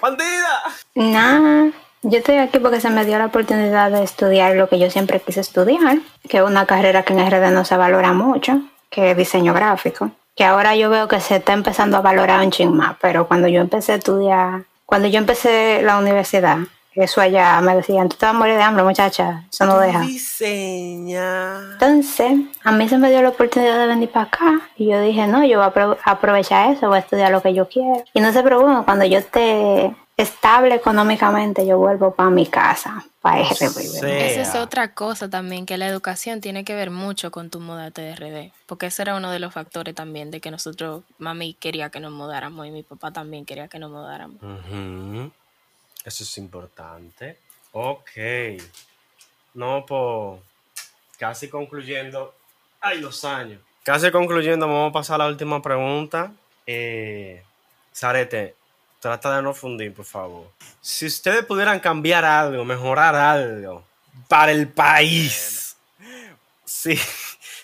¡Bandida! 0.00 0.62
Nada, 0.94 1.70
yo 2.02 2.18
estoy 2.18 2.36
aquí 2.38 2.58
porque 2.58 2.80
se 2.80 2.90
me 2.90 3.04
dio 3.04 3.18
la 3.18 3.26
oportunidad 3.26 3.90
de 3.90 4.02
estudiar 4.02 4.56
lo 4.56 4.68
que 4.68 4.78
yo 4.78 4.90
siempre 4.90 5.20
quise 5.20 5.40
estudiar, 5.40 5.98
que 6.28 6.38
es 6.38 6.42
una 6.42 6.66
carrera 6.66 7.02
que 7.04 7.12
en 7.12 7.20
RD 7.30 7.50
no 7.52 7.64
se 7.64 7.76
valora 7.76 8.12
mucho, 8.12 8.60
que 8.90 9.12
es 9.12 9.16
diseño 9.16 9.54
gráfico, 9.54 10.10
que 10.36 10.44
ahora 10.44 10.74
yo 10.76 10.90
veo 10.90 11.08
que 11.08 11.20
se 11.20 11.36
está 11.36 11.52
empezando 11.52 11.96
a 11.96 12.00
valorar 12.00 12.40
un 12.44 12.50
ching 12.50 12.72
más, 12.74 12.96
pero 13.00 13.26
cuando 13.28 13.48
yo 13.48 13.60
empecé 13.60 13.92
a 13.92 13.96
estudiar, 13.96 14.64
cuando 14.86 15.08
yo 15.08 15.18
empecé 15.18 15.80
la 15.82 15.98
universidad, 15.98 16.58
eso 16.94 17.22
allá 17.22 17.58
me 17.62 17.74
decían, 17.74 18.08
tú 18.10 18.16
te 18.16 18.26
vas 18.26 18.34
a 18.34 18.38
morir 18.38 18.56
de 18.56 18.62
hambre, 18.62 18.84
muchacha, 18.84 19.44
eso 19.50 19.64
no 19.64 19.78
deja. 19.78 20.00
Diseña. 20.00 21.72
Entonces, 21.72 22.32
a 22.64 22.72
mí 22.72 22.88
se 22.88 22.98
me 22.98 23.08
dio 23.08 23.22
la 23.22 23.30
oportunidad 23.30 23.78
de 23.78 23.86
venir 23.86 24.10
para 24.10 24.26
acá 24.26 24.60
y 24.76 24.90
yo 24.90 25.00
dije, 25.00 25.26
no, 25.26 25.42
yo 25.44 25.58
voy 25.58 25.66
a 25.66 25.72
apro- 25.72 25.96
aprovechar 26.04 26.70
eso, 26.72 26.88
voy 26.88 26.96
a 26.96 27.00
estudiar 27.00 27.30
lo 27.32 27.40
que 27.40 27.54
yo 27.54 27.66
quiero. 27.68 28.04
Y 28.12 28.20
no 28.20 28.32
se 28.32 28.42
preocupen, 28.42 28.82
cuando 28.82 29.04
yo 29.06 29.18
esté 29.18 29.94
estable 30.16 30.74
económicamente, 30.74 31.66
yo 31.66 31.78
vuelvo 31.78 32.14
para 32.14 32.30
mi 32.30 32.46
casa, 32.46 33.04
para 33.20 33.42
RD. 33.42 34.04
Esa 34.04 34.42
es 34.42 34.54
otra 34.54 34.94
cosa 34.94 35.28
también, 35.28 35.66
que 35.66 35.78
la 35.78 35.86
educación 35.86 36.40
tiene 36.40 36.64
que 36.64 36.74
ver 36.74 36.90
mucho 36.90 37.30
con 37.30 37.50
tu 37.50 37.60
mudarte 37.60 38.02
de 38.02 38.14
RD. 38.14 38.52
Porque 38.66 38.86
ese 38.86 39.02
era 39.02 39.16
uno 39.16 39.30
de 39.30 39.38
los 39.38 39.54
factores 39.54 39.94
también 39.94 40.30
de 40.30 40.40
que 40.40 40.50
nosotros, 40.50 41.02
mami 41.18 41.54
quería 41.54 41.90
que 41.90 42.00
nos 42.00 42.12
mudáramos 42.12 42.66
y 42.66 42.70
mi 42.70 42.82
papá 42.82 43.12
también 43.12 43.44
quería 43.44 43.68
que 43.68 43.78
nos 43.78 43.90
mudáramos. 43.90 44.38
Eso 46.04 46.24
es 46.24 46.38
importante. 46.38 47.38
Ok. 47.72 48.10
No, 49.54 49.84
pues 49.86 50.40
casi 51.18 51.48
concluyendo. 51.48 52.34
Ay, 52.80 53.00
los 53.00 53.24
años. 53.24 53.60
Casi 53.84 54.10
concluyendo, 54.10 54.66
vamos 54.66 54.90
a 54.90 54.92
pasar 54.92 55.14
a 55.16 55.24
la 55.24 55.30
última 55.30 55.62
pregunta. 55.62 56.32
Eh, 56.66 57.42
Sarete, 57.92 58.54
trata 59.02 59.34
de 59.34 59.42
no 59.42 59.52
fundir, 59.52 59.92
por 59.92 60.04
favor. 60.04 60.46
Si 60.80 61.06
ustedes 61.06 61.44
pudieran 61.44 61.80
cambiar 61.80 62.24
algo, 62.24 62.64
mejorar 62.64 63.16
algo 63.16 63.82
para 64.28 64.52
el 64.52 64.68
país, 64.68 65.76
si, 66.64 66.96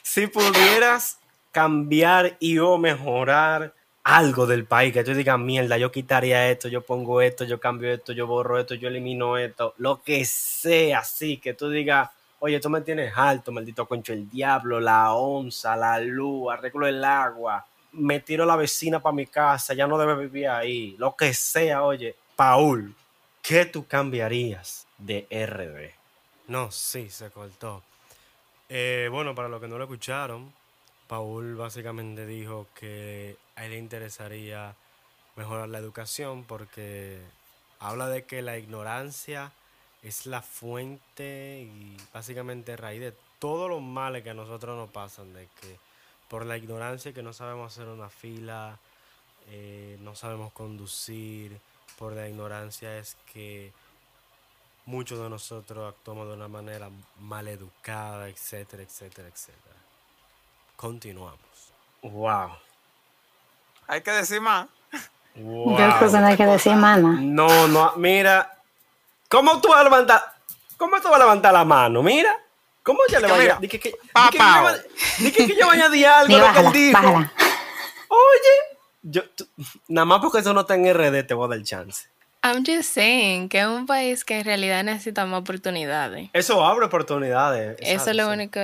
si 0.03 0.27
pudieras 0.27 1.21
cambiar 1.53 2.37
y 2.41 2.59
o 2.59 2.77
mejorar 2.77 3.73
algo 4.03 4.49
del 4.49 4.65
país, 4.65 4.93
que 4.93 5.05
tú 5.05 5.15
digas, 5.15 5.39
mierda, 5.39 5.79
yo 5.79 5.93
quitaría 5.93 6.51
esto, 6.51 6.67
yo 6.67 6.81
pongo 6.81 7.23
esto, 7.23 7.45
yo 7.45 7.61
cambio 7.61 7.93
esto, 7.93 8.13
yo 8.13 8.27
borro 8.27 8.59
esto, 8.59 8.75
yo 8.75 8.89
elimino 8.89 9.39
esto, 9.39 9.75
lo 9.79 10.03
que 10.03 10.25
sea, 10.25 10.99
así, 10.99 11.37
que 11.37 11.55
tú 11.55 11.71
digas, 11.71 12.11
oye, 12.41 12.59
tú 12.59 12.69
me 12.69 12.81
tienes 12.81 13.13
alto, 13.15 13.53
maldito 13.53 13.87
concho, 13.87 14.13
el 14.13 14.29
diablo, 14.29 14.81
la 14.81 15.13
onza, 15.13 15.77
la 15.77 16.01
luz, 16.01 16.53
arreglo 16.53 16.89
el 16.89 17.05
agua, 17.05 17.65
me 17.93 18.21
tiro 18.21 18.45
la 18.45 18.57
vecina 18.57 19.01
para 19.01 19.15
mi 19.15 19.27
casa, 19.27 19.75
ya 19.75 19.87
no 19.87 19.99
debe 19.99 20.17
vivir 20.17 20.49
ahí, 20.49 20.97
lo 20.99 21.17
que 21.17 21.35
sea, 21.35 21.83
oye, 21.83 22.17
Paul, 22.37 22.95
¿qué 23.43 23.65
tú 23.67 23.87
cambiarías 23.87 24.87
de 24.99 25.27
RD? 25.31 25.97
No, 26.49 26.71
sí, 26.71 27.11
se 27.11 27.31
cortó. 27.31 27.83
Eh, 28.69 29.09
bueno, 29.11 29.35
para 29.35 29.49
los 29.49 29.61
que 29.61 29.69
no 29.69 29.79
lo 29.79 29.85
escucharon, 29.85 30.53
Paul 31.07 31.57
básicamente 31.57 32.27
dijo 32.27 32.67
que 32.75 33.37
a 33.57 33.65
él 33.65 33.73
le 33.73 33.79
interesaría 33.79 34.75
mejorar 35.37 35.69
la 35.69 35.79
educación 35.79 36.45
porque 36.45 37.19
habla 37.79 38.09
de 38.09 38.25
que 38.25 38.43
la 38.43 38.59
ignorancia 38.59 39.53
es 40.03 40.27
la 40.27 40.43
fuente 40.43 41.63
y 41.63 41.97
básicamente 42.13 42.77
raíz 42.77 43.01
de 43.01 43.15
todos 43.39 43.71
los 43.71 43.81
males 43.81 44.23
que 44.23 44.31
a 44.31 44.35
nosotros 44.35 44.77
nos 44.77 44.91
pasan, 44.91 45.33
de 45.33 45.49
que 45.61 45.79
por 46.29 46.47
la 46.47 46.57
ignorancia 46.57 47.13
que 47.13 47.23
no 47.23 47.33
sabemos 47.33 47.73
hacer 47.73 47.89
una 47.89 48.09
fila, 48.09 48.79
eh, 49.49 49.97
no 50.01 50.15
sabemos 50.15 50.53
conducir, 50.53 51.59
por 51.99 52.13
la 52.13 52.29
ignorancia 52.29 52.97
es 52.99 53.17
que 53.33 53.73
muchos 54.87 55.19
de 55.21 55.29
nosotros 55.29 55.93
actuamos 55.95 56.29
de 56.29 56.35
una 56.35 56.49
manera 56.49 56.91
mal 57.19 57.49
educada, 57.49 58.29
etcétera, 58.29 58.83
etcétera, 58.83 59.29
etcétera. 59.29 59.77
Continuamos. 60.77 61.41
Wow. 62.03 62.53
Hay 63.89 64.03
que 64.03 64.13
decir 64.13 64.41
más. 64.41 64.69
Yo 65.35 65.75
creo 65.77 66.11
que 66.11 66.19
no 66.19 66.27
hay 66.27 66.37
que 66.37 66.47
decir 66.47 66.75
más. 66.75 67.01
No, 67.01 67.69
no, 67.69 67.93
mira. 67.97 68.59
¿Cómo 69.29 69.61
tú 69.61 69.69
vas 69.69 69.81
a 69.81 69.85
levantar? 69.85 70.23
¿Cómo 70.77 71.01
tú 71.01 71.09
vas 71.09 71.17
a 71.17 71.25
levantar 71.25 71.53
la 71.53 71.65
mano? 71.65 72.03
Mira. 72.03 72.48
¿Cómo 72.89 73.01
ya 73.11 73.21
le 73.21 73.27
vaya? 73.29 73.43
mira, 73.43 73.59
Di 73.61 73.69
que, 73.69 73.91
yo 73.91 74.39
vaya- 74.63 74.85
di 75.19 75.31
que, 75.31 75.47
que 75.47 75.57
yo 75.61 75.67
vaya 75.67 75.85
a 75.85 75.89
decir 75.91 76.07
algo 76.07 76.29
Ni 76.29 76.35
lo 76.37 76.41
que 76.41 76.49
bájala, 76.49 76.69
él 76.69 76.73
dijo. 76.73 76.93
bájala. 77.03 77.33
Oye, 78.09 78.79
yo, 79.03 79.29
tú- 79.31 79.47
nada 79.89 80.05
más 80.07 80.21
porque 80.21 80.39
eso 80.39 80.55
no 80.55 80.63
está 80.63 80.75
en 80.75 80.87
RD 80.87 81.23
te 81.27 81.35
voy 81.35 81.45
a 81.53 81.57
dar 81.57 81.63
chance. 81.65 82.07
I'm 82.43 82.65
just 82.65 82.95
saying 82.95 83.51
que 83.51 83.61
es 83.61 83.67
un 83.67 83.85
país 83.85 84.25
que 84.25 84.39
en 84.39 84.45
realidad 84.47 84.83
necesita 84.85 85.27
más 85.27 85.41
oportunidades. 85.41 86.31
Eso 86.33 86.65
abre 86.65 86.87
oportunidades. 86.87 87.77
Eso 87.81 88.11
es 88.11 88.17
lo 88.17 88.25
sí. 88.27 88.31
único, 88.33 88.61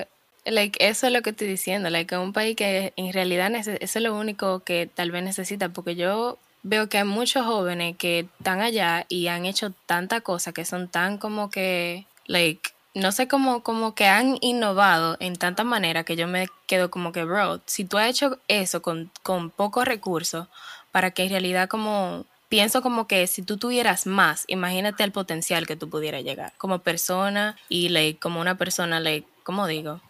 like, 0.46 0.78
eso 0.82 1.06
es 1.06 1.12
lo 1.12 1.20
que 1.20 1.30
estoy 1.30 1.48
diciendo, 1.48 1.90
like, 1.90 2.16
un 2.16 2.32
país 2.32 2.56
que 2.56 2.94
en 2.96 3.12
realidad 3.12 3.54
eso 3.54 3.72
es 3.78 3.96
lo 3.96 4.14
único 4.16 4.60
que 4.60 4.88
tal 4.94 5.10
vez 5.10 5.22
necesita, 5.22 5.68
porque 5.68 5.96
yo 5.96 6.38
veo 6.62 6.88
que 6.88 6.96
hay 6.96 7.04
muchos 7.04 7.44
jóvenes 7.44 7.96
que 7.98 8.20
están 8.38 8.62
allá 8.62 9.04
y 9.10 9.26
han 9.26 9.44
hecho 9.44 9.72
tanta 9.84 10.22
cosa 10.22 10.52
que 10.52 10.64
son 10.64 10.88
tan 10.88 11.18
como 11.18 11.50
que, 11.50 12.06
like, 12.26 12.70
no 12.94 13.12
sé 13.12 13.28
cómo, 13.28 13.62
como 13.62 13.94
que 13.94 14.06
han 14.06 14.38
innovado 14.40 15.16
en 15.20 15.36
tanta 15.36 15.64
manera 15.64 16.04
que 16.04 16.16
yo 16.16 16.28
me 16.28 16.48
quedo 16.66 16.90
como 16.90 17.12
que, 17.12 17.24
bro, 17.24 17.60
si 17.66 17.84
tú 17.84 17.98
has 17.98 18.08
hecho 18.08 18.38
eso 18.48 18.82
con, 18.82 19.10
con 19.22 19.50
pocos 19.50 19.84
recursos, 19.84 20.46
para 20.92 21.10
que 21.10 21.24
en 21.24 21.30
realidad 21.30 21.68
como 21.68 22.24
pienso 22.48 22.82
como 22.82 23.08
que 23.08 23.26
si 23.26 23.42
tú 23.42 23.56
tuvieras 23.56 24.06
más, 24.06 24.44
imagínate 24.46 25.02
el 25.02 25.10
potencial 25.10 25.66
que 25.66 25.74
tú 25.74 25.90
pudieras 25.90 26.22
llegar 26.22 26.52
como 26.56 26.78
persona 26.78 27.56
y 27.68 27.88
like, 27.88 28.20
como 28.20 28.40
una 28.40 28.56
persona, 28.56 29.00
like, 29.00 29.26
¿cómo 29.42 29.66
digo? 29.66 30.00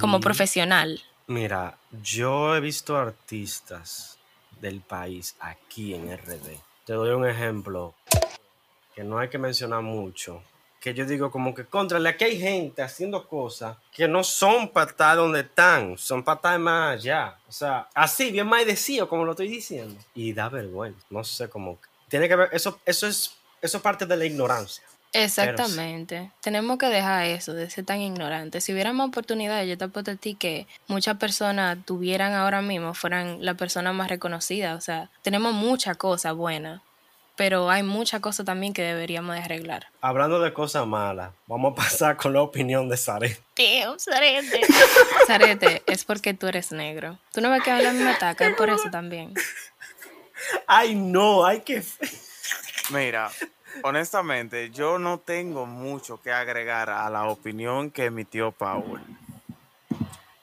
Como 0.00 0.18
profesional. 0.18 1.00
Mira, 1.28 1.78
yo 2.02 2.56
he 2.56 2.60
visto 2.60 2.96
artistas 2.96 4.18
del 4.60 4.80
país 4.80 5.36
aquí 5.38 5.94
en 5.94 6.16
RD. 6.16 6.58
Te 6.84 6.94
doy 6.94 7.10
un 7.10 7.28
ejemplo 7.28 7.94
que 8.96 9.04
no 9.04 9.20
hay 9.20 9.28
que 9.28 9.38
mencionar 9.38 9.82
mucho. 9.82 10.42
Que 10.88 10.94
yo 10.94 11.04
digo 11.04 11.30
como 11.30 11.54
que 11.54 11.66
contra 11.66 11.98
aquí 12.08 12.24
hay 12.24 12.40
gente 12.40 12.80
haciendo 12.80 13.28
cosas 13.28 13.76
que 13.92 14.08
no 14.08 14.24
son 14.24 14.70
para 14.70 14.90
estar 14.90 15.18
donde 15.18 15.40
están, 15.40 15.98
son 15.98 16.24
para 16.24 16.36
estar 16.36 16.58
más 16.58 16.94
allá. 16.94 17.36
O 17.46 17.52
sea, 17.52 17.88
así, 17.92 18.30
bien 18.30 18.46
maidecido 18.46 19.06
como 19.06 19.26
lo 19.26 19.32
estoy 19.32 19.48
diciendo. 19.48 20.00
Y 20.14 20.32
da 20.32 20.48
vergüenza. 20.48 21.04
No 21.10 21.24
sé 21.24 21.50
cómo. 21.50 21.78
Tiene 22.08 22.26
que 22.26 22.36
ver, 22.36 22.48
eso, 22.52 22.80
eso 22.86 23.06
es, 23.06 23.34
eso 23.60 23.76
es 23.76 23.82
parte 23.82 24.06
de 24.06 24.16
la 24.16 24.24
ignorancia. 24.24 24.82
Exactamente. 25.12 26.30
Tenemos 26.40 26.78
que 26.78 26.86
dejar 26.86 27.26
eso 27.26 27.52
de 27.52 27.68
ser 27.68 27.84
tan 27.84 28.00
ignorantes. 28.00 28.64
Si 28.64 28.72
hubiera 28.72 28.94
más 28.94 29.08
oportunidades, 29.08 29.68
yo 29.68 29.76
te 29.76 29.84
apuesto 29.84 30.12
a 30.12 30.16
ti 30.16 30.36
que 30.36 30.66
muchas 30.86 31.18
personas 31.18 31.76
tuvieran 31.84 32.32
ahora 32.32 32.62
mismo, 32.62 32.94
fueran 32.94 33.44
la 33.44 33.52
persona 33.52 33.92
más 33.92 34.08
reconocida. 34.08 34.74
O 34.74 34.80
sea, 34.80 35.10
tenemos 35.20 35.52
muchas 35.52 35.98
cosas 35.98 36.34
buenas, 36.34 36.80
pero 37.38 37.70
hay 37.70 37.84
muchas 37.84 38.20
cosas 38.20 38.44
también 38.44 38.72
que 38.72 38.82
deberíamos 38.82 39.36
de 39.36 39.42
arreglar. 39.42 39.86
Hablando 40.00 40.40
de 40.40 40.52
cosas 40.52 40.84
malas, 40.88 41.30
vamos 41.46 41.72
a 41.72 41.76
pasar 41.76 42.16
con 42.16 42.32
la 42.32 42.42
opinión 42.42 42.88
de 42.88 42.96
Sare. 42.96 43.38
Tío, 43.54 43.96
Sarete. 43.96 44.60
Sarete, 45.28 45.84
es 45.86 46.04
porque 46.04 46.34
tú 46.34 46.48
eres 46.48 46.72
negro. 46.72 47.16
Tú 47.32 47.40
no 47.40 47.48
ves 47.50 47.62
que 47.62 47.70
habla 47.70 47.92
me 47.92 48.10
ataca, 48.10 48.48
es 48.48 48.56
por 48.56 48.68
eso 48.70 48.90
también. 48.90 49.34
Ay, 50.66 50.96
no, 50.96 51.46
hay 51.46 51.60
que... 51.60 51.84
Mira, 52.90 53.30
honestamente, 53.84 54.70
yo 54.70 54.98
no 54.98 55.18
tengo 55.18 55.64
mucho 55.64 56.20
que 56.20 56.32
agregar 56.32 56.90
a 56.90 57.08
la 57.08 57.28
opinión 57.28 57.92
que 57.92 58.06
emitió 58.06 58.50
Paul. 58.50 59.00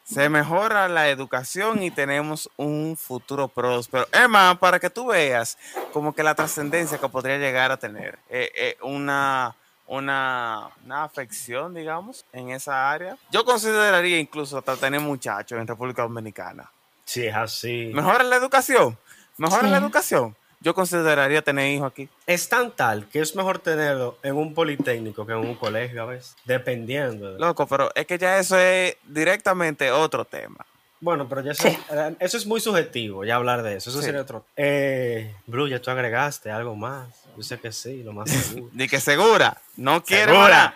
Se 0.06 0.30
mejora 0.30 0.88
la 0.88 1.10
educación 1.10 1.82
y 1.82 1.90
tenemos 1.90 2.50
un 2.58 2.96
futuro 2.96 3.48
próspero. 3.48 4.08
Emma, 4.12 4.56
para 4.60 4.80
que 4.80 4.90
tú 4.92 5.08
veas 5.08 5.58
como 5.92 6.14
que 6.14 6.22
la 6.22 6.36
trascendencia 6.36 7.00
que 7.00 7.10
podría 7.10 7.38
llegar 7.40 7.72
a 7.72 7.78
tener 7.78 8.20
eh, 8.30 8.52
eh, 8.56 8.78
una, 8.82 9.56
una, 9.88 10.70
una 10.86 11.04
afección, 11.04 11.74
digamos, 11.74 12.24
en 12.34 12.52
esa 12.52 12.92
área. 12.92 13.18
Yo 13.32 13.44
consideraría 13.46 14.20
incluso 14.20 14.60
hasta 14.60 14.78
tener 14.78 15.02
muchachos 15.02 15.60
en 15.60 15.66
República 15.66 16.04
Dominicana. 16.04 16.70
Sí, 17.04 17.26
es 17.26 17.36
así. 17.36 17.92
Mejora 17.94 18.24
la 18.24 18.36
educación. 18.36 18.98
Mejora 19.38 19.64
Sí. 19.64 19.70
la 19.70 19.78
educación. 19.78 20.36
Yo 20.66 20.74
consideraría 20.74 21.44
tener 21.44 21.72
hijos 21.72 21.92
aquí. 21.92 22.10
Es 22.26 22.50
tan 22.50 22.72
tal 22.72 23.08
que 23.08 23.20
es 23.20 23.36
mejor 23.36 23.60
tenerlo 23.60 24.18
en 24.24 24.36
un 24.36 24.56
politécnico 24.56 25.24
que 25.24 25.34
en 25.34 25.38
un 25.38 25.54
colegio 25.54 26.02
a 26.02 26.06
veces, 26.08 26.36
dependiendo. 26.44 27.34
de- 27.34 27.40
Loco, 27.40 27.68
pero 27.68 27.92
es 27.94 28.08
que 28.08 28.18
ya 28.18 28.40
eso 28.40 28.58
es 28.58 28.98
directamente 29.06 29.92
otro 29.92 30.26
tema. 30.26 30.66
Bueno, 31.00 31.30
pero 31.30 31.42
ya 31.42 31.52
eso, 31.52 31.70
Sí. 31.70 31.78
eh, 31.92 32.16
eso 32.20 32.38
es 32.38 32.48
muy 32.48 32.60
subjetivo, 32.60 33.24
ya 33.24 33.36
hablar 33.36 33.62
de 33.62 33.76
eso. 33.76 33.92
Eso 33.92 34.00
Sí. 34.00 34.06
sería 34.06 34.22
otro. 34.22 34.44
Eh, 34.58 35.36
Blue, 35.46 35.68
ya 35.68 35.80
tú 35.80 35.92
agregaste 35.92 36.50
algo 36.50 36.76
más. 36.76 37.10
Yo 37.38 37.44
sé 37.44 37.60
que 37.60 37.72
sí, 37.72 38.02
lo 38.02 38.12
más 38.14 38.32
seguro. 38.32 38.72
Ni 38.74 38.88
que 38.88 39.00
segura, 39.00 39.62
no 39.78 40.02
Segura. 40.04 40.40
más 40.40 40.74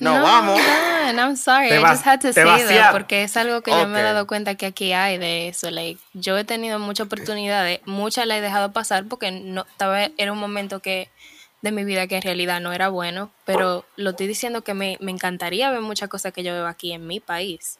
No, 0.00 0.20
vamos. 0.22 0.60
man, 0.60 1.18
I'm 1.18 1.36
sorry. 1.36 1.68
Te 1.68 1.76
I 1.78 1.82
just 1.82 2.06
had 2.06 2.20
to 2.20 2.28
te 2.28 2.42
say 2.42 2.64
that 2.66 2.92
porque 2.92 3.22
es 3.24 3.36
algo 3.36 3.62
que 3.62 3.70
yo 3.70 3.86
me 3.88 4.00
he 4.00 4.02
dado 4.02 4.26
cuenta 4.26 4.54
que 4.56 4.66
aquí 4.66 4.92
hay 4.92 5.18
de 5.18 5.48
eso. 5.48 5.70
Like, 5.70 6.00
yo 6.14 6.36
he 6.38 6.44
tenido 6.44 6.78
muchas 6.78 7.06
oportunidades, 7.06 7.80
muchas 7.86 8.26
las 8.26 8.38
he 8.38 8.40
dejado 8.40 8.72
pasar 8.72 9.06
porque 9.06 9.30
no 9.30 9.62
estaba 9.68 10.04
era 10.16 10.32
un 10.32 10.38
momento 10.38 10.80
que 10.80 11.10
de 11.60 11.70
mi 11.70 11.84
vida 11.84 12.06
que 12.08 12.16
en 12.16 12.22
realidad 12.22 12.60
no 12.60 12.72
era 12.72 12.88
bueno, 12.88 13.32
pero 13.44 13.84
lo 13.96 14.10
estoy 14.10 14.26
diciendo 14.26 14.64
que 14.64 14.74
me, 14.74 14.96
me 15.00 15.12
encantaría 15.12 15.70
ver 15.70 15.80
muchas 15.80 16.08
cosas 16.08 16.32
que 16.32 16.42
yo 16.42 16.52
veo 16.52 16.66
aquí 16.66 16.92
en 16.92 17.06
mi 17.06 17.20
país, 17.20 17.78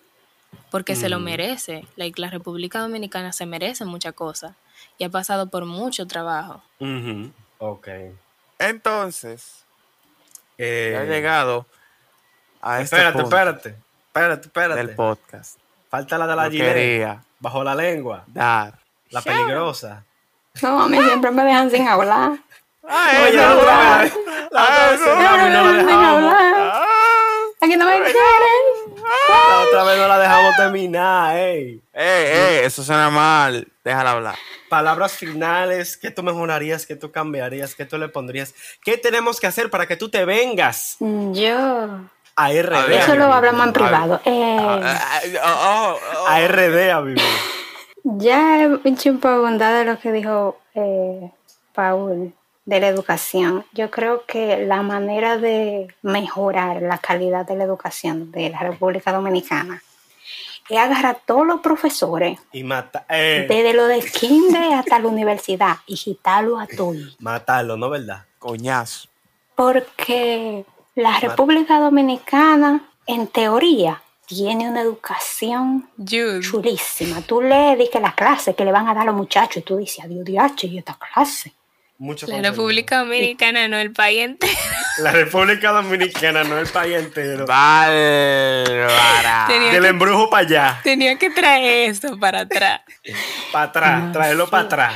porque 0.71 0.95
se 0.95 1.09
lo 1.09 1.19
Mm. 1.19 1.25
merece. 1.25 1.89
Like, 1.97 2.21
la 2.21 2.31
República 2.31 2.79
Dominicana 2.79 3.33
se 3.33 3.45
merece 3.47 3.85
muchas 3.85 4.13
cosas 4.13 4.55
y 4.99 5.05
ha 5.05 5.09
pasado 5.11 5.51
por 5.51 5.65
mucho 5.67 6.07
trabajo. 6.07 6.63
Ujú, 6.79 7.33
Ok. 7.59 7.89
Entonces, 8.59 9.65
Eh, 10.59 10.95
ha 10.97 11.05
llegado 11.05 11.67
a 12.63 12.81
este 12.81 12.97
espérate, 12.97 13.19
punto 13.21 13.37
espérate. 13.37 13.75
Espérate, 14.07 14.47
espérate. 14.47 14.75
del 14.87 14.95
podcast. 14.95 15.59
Falta 15.91 16.17
la 16.19 16.27
de 16.27 16.37
la 16.37 16.49
quería 16.51 17.23
Bajo 17.41 17.63
la 17.65 17.75
lengua. 17.75 18.25
dar. 18.29 18.75
La 19.11 19.21
peligrosa. 19.21 20.05
No, 20.63 20.83
a 20.85 20.89
mí 20.89 20.99
siempre 21.03 21.31
me 21.31 21.45
dejan 21.45 21.71
sin 21.71 21.87
hablar. 21.89 22.33
Ay, 22.89 23.25
Oye, 23.29 23.37
no, 23.37 23.43
la 23.43 23.55
otra 23.57 23.75
no. 23.97 24.03
vez- 24.03 24.15
la 24.51 24.63
otra 24.63 24.91
vez 24.91 25.01
Ay, 25.01 25.07
cerramos 25.07 25.47
y 25.47 25.51
no 25.53 25.63
la 25.65 25.79
Sin 25.79 25.87
dejamos. 25.87 26.33
hablar. 26.35 26.55
Ah. 26.57 26.87
Aquí 27.61 27.77
no 27.77 27.85
me 27.87 27.93
quieren. 27.93 29.03
La 29.29 29.61
otra 29.61 29.85
vez 29.85 29.99
no 29.99 30.09
la 30.09 30.19
dejamos 30.19 30.57
terminar, 30.57 31.37
ey. 31.37 31.81
Eh, 31.93 32.33
eh, 32.35 32.63
eso 32.65 32.83
suena 32.83 33.09
mal. 33.11 33.69
Déjala 33.85 34.11
hablar. 34.13 34.35
Palabras 34.69 35.13
finales, 35.13 35.97
¿qué 35.97 36.11
tú 36.11 36.23
mejorarías? 36.23 36.87
¿Qué 36.87 36.97
tú 36.97 37.13
cambiarías? 37.13 37.75
¿Qué 37.75 37.85
tú 37.85 37.99
le 37.99 38.09
pondrías? 38.09 38.55
¿Qué 38.85 38.97
tenemos 38.97 39.39
que 39.39 39.47
hacer 39.47 39.71
para 39.71 39.87
que 39.87 39.97
tú 39.97 40.09
te 40.09 40.25
vengas 40.25 40.97
Yo. 41.01 42.01
A 42.37 42.51
RD? 42.51 42.73
A. 42.75 42.95
Eso 43.03 43.15
lo 43.17 43.33
hablamos 43.33 43.67
en 43.67 43.73
privado. 43.73 44.21
Eh, 44.25 44.57
Ah, 44.61 45.21
ah, 45.43 45.95
oh, 45.95 45.99
oh. 46.23 46.27
A 46.27 47.01
vivir. 47.01 47.23
Ya 48.05 48.65
he 48.65 48.81
hecho 48.85 49.11
un 49.11 49.21
poco 49.21 49.43
bondad 49.43 49.79
de 49.79 49.85
lo 49.85 49.99
que 49.99 50.13
dijo 50.13 50.59
eh, 50.75 51.31
Paul 51.75 52.33
de 52.65 52.81
la 52.81 52.89
educación. 52.89 53.65
Yo 53.73 53.91
creo 53.91 54.25
que 54.27 54.65
la 54.67 54.83
manera 54.83 55.37
de 55.39 55.89
mejorar 56.03 56.83
la 56.83 56.99
calidad 56.99 57.47
de 57.47 57.57
la 57.57 57.65
educación 57.65 58.31
de 58.33 58.51
la 58.51 58.59
República 58.61 59.13
Dominicana 59.13 59.83
es 60.69 60.79
agarrar 60.79 61.07
a 61.07 61.15
todos 61.15 61.47
los 61.47 61.61
profesores, 61.61 62.39
Y 62.53 62.63
mata, 62.63 63.05
eh, 63.09 63.47
desde 63.49 63.75
lo 63.75 63.87
de 63.87 64.01
kinder 64.01 64.75
hasta 64.75 64.99
la 65.01 65.09
universidad, 65.09 65.77
y 65.87 65.97
quitarlo 65.97 66.59
a 66.59 66.67
todos. 66.67 67.17
matarlo, 67.19 67.77
¿no 67.77 67.91
verdad? 67.91 68.25
Coñazo. 68.39 69.09
Porque 69.55 70.65
la 70.95 71.19
República 71.21 71.79
Dominicana, 71.79 72.83
en 73.07 73.27
teoría, 73.29 74.03
tiene 74.27 74.69
una 74.69 74.81
educación 74.83 75.89
Jude. 75.99 76.41
chulísima. 76.41 77.21
Tú 77.23 77.41
lees 77.43 77.79
di 77.79 77.89
que 77.91 78.01
las 78.01 78.15
clases 78.15 78.55
que 78.55 78.65
le 78.65 78.73
van 78.73 78.89
a 78.89 78.95
dar 78.95 79.03
a 79.03 79.07
los 79.07 79.15
muchachos 79.15 79.59
y 79.59 79.63
tú 79.63 79.77
dices, 79.77 80.05
adiós, 80.05 80.25
diache, 80.25 80.67
y 80.69 80.79
esta 80.79 80.97
clase. 80.97 81.53
Mucho 81.99 82.27
La 82.27 82.33
contenido. 82.33 82.53
República 82.53 82.99
Dominicana, 82.99 83.69
no 83.69 83.79
el 83.79 83.93
país 83.93 84.23
entero. 84.23 84.53
La 84.99 85.13
República 85.13 85.71
Dominicana, 85.71 86.43
no 86.45 86.59
el 86.59 86.67
país 86.67 86.97
entero. 86.97 87.47
Bárbara. 87.47 89.47
Del 89.49 89.83
que, 89.83 89.89
embrujo 89.89 90.29
para 90.29 90.47
allá, 90.47 90.81
tenía 90.83 91.17
que 91.17 91.31
traer 91.31 91.91
eso 91.91 92.19
para 92.19 92.41
atrás. 92.41 92.81
para 93.53 93.65
atrás, 93.67 94.13
traerlo 94.13 94.51
para 94.51 94.65
atrás. 94.65 94.95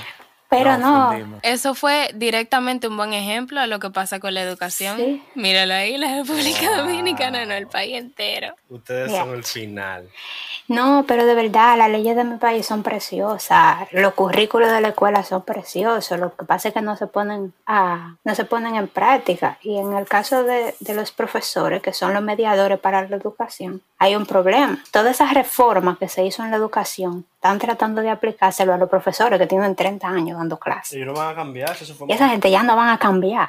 Pero 0.49 0.79
no. 0.79 1.13
Eso 1.43 1.75
fue 1.75 2.11
directamente 2.15 2.87
un 2.89 2.97
buen 2.97 3.13
ejemplo 3.13 3.61
de 3.61 3.67
lo 3.67 3.81
que 3.81 3.91
pasa 3.91 4.21
con 4.21 4.35
la 4.35 4.43
educación. 4.43 4.97
Sí. 4.97 5.23
Míralo 5.35 5.75
ahí, 5.75 5.97
la 5.99 6.17
República 6.17 6.77
Dominicana, 6.77 7.45
no 7.45 7.55
el 7.55 7.67
país 7.67 7.97
entero. 7.97 8.55
Ustedes 8.69 9.11
son 9.11 9.35
el 9.35 9.45
final. 9.45 10.09
no, 10.69 11.05
pero 11.07 11.27
de 11.27 11.35
verdad, 11.35 11.77
las 11.77 11.91
leyes 11.91 12.17
de 12.17 12.25
mi 12.25 12.37
país 12.37 12.67
son 12.67 12.83
preciosas, 12.83 13.89
los 13.93 14.15
currículos 14.15 14.71
de 14.71 14.81
la 14.81 14.89
escuela 14.89 15.23
son 15.23 15.43
preciosos, 15.43 16.19
lo 16.19 16.35
que 16.37 16.45
pasa 16.45 16.69
es 16.69 16.75
que 16.75 16.81
no 16.81 16.97
se 16.97 17.07
ponen 17.07 17.53
a, 17.67 18.17
no 18.25 18.35
se 18.35 18.45
ponen 18.45 18.77
en 18.77 18.89
práctica. 18.89 19.59
Y 19.63 19.79
en 19.79 19.95
el 19.95 20.07
caso 20.07 20.45
de, 20.45 20.75
de 20.81 20.95
los 20.95 21.13
profesores, 21.13 21.83
que 21.83 21.93
son 21.93 22.15
los 22.15 22.23
mediadores 22.23 22.79
para 22.79 23.09
la 23.09 23.17
educación, 23.17 23.83
hay 23.99 24.15
un 24.15 24.27
problema. 24.27 24.79
Todas 24.91 25.15
esas 25.15 25.33
reformas 25.33 25.99
que 25.99 26.09
se 26.09 26.25
hizo 26.25 26.43
en 26.43 26.51
la 26.51 26.57
educación 26.57 27.25
están 27.35 27.59
tratando 27.59 28.03
de 28.03 28.11
aplicárselo 28.11 28.75
a 28.75 28.79
los 28.79 28.91
profesores 28.91 29.39
que 29.39 29.47
tienen 29.47 29.75
30 29.75 30.07
años 30.07 30.39
dando 30.39 30.59
clases. 30.59 30.95
Ellos 30.95 31.07
no 31.07 31.15
van 31.15 31.29
a 31.31 31.35
cambiar, 31.35 31.71
eso 31.71 31.95
fue 31.95 32.07
Y 32.09 32.13
esa 32.13 32.29
gente 32.29 32.51
ya 32.51 32.63
no 32.63 32.77
van 32.77 32.91
a 32.91 32.99
cambiar. 32.99 33.49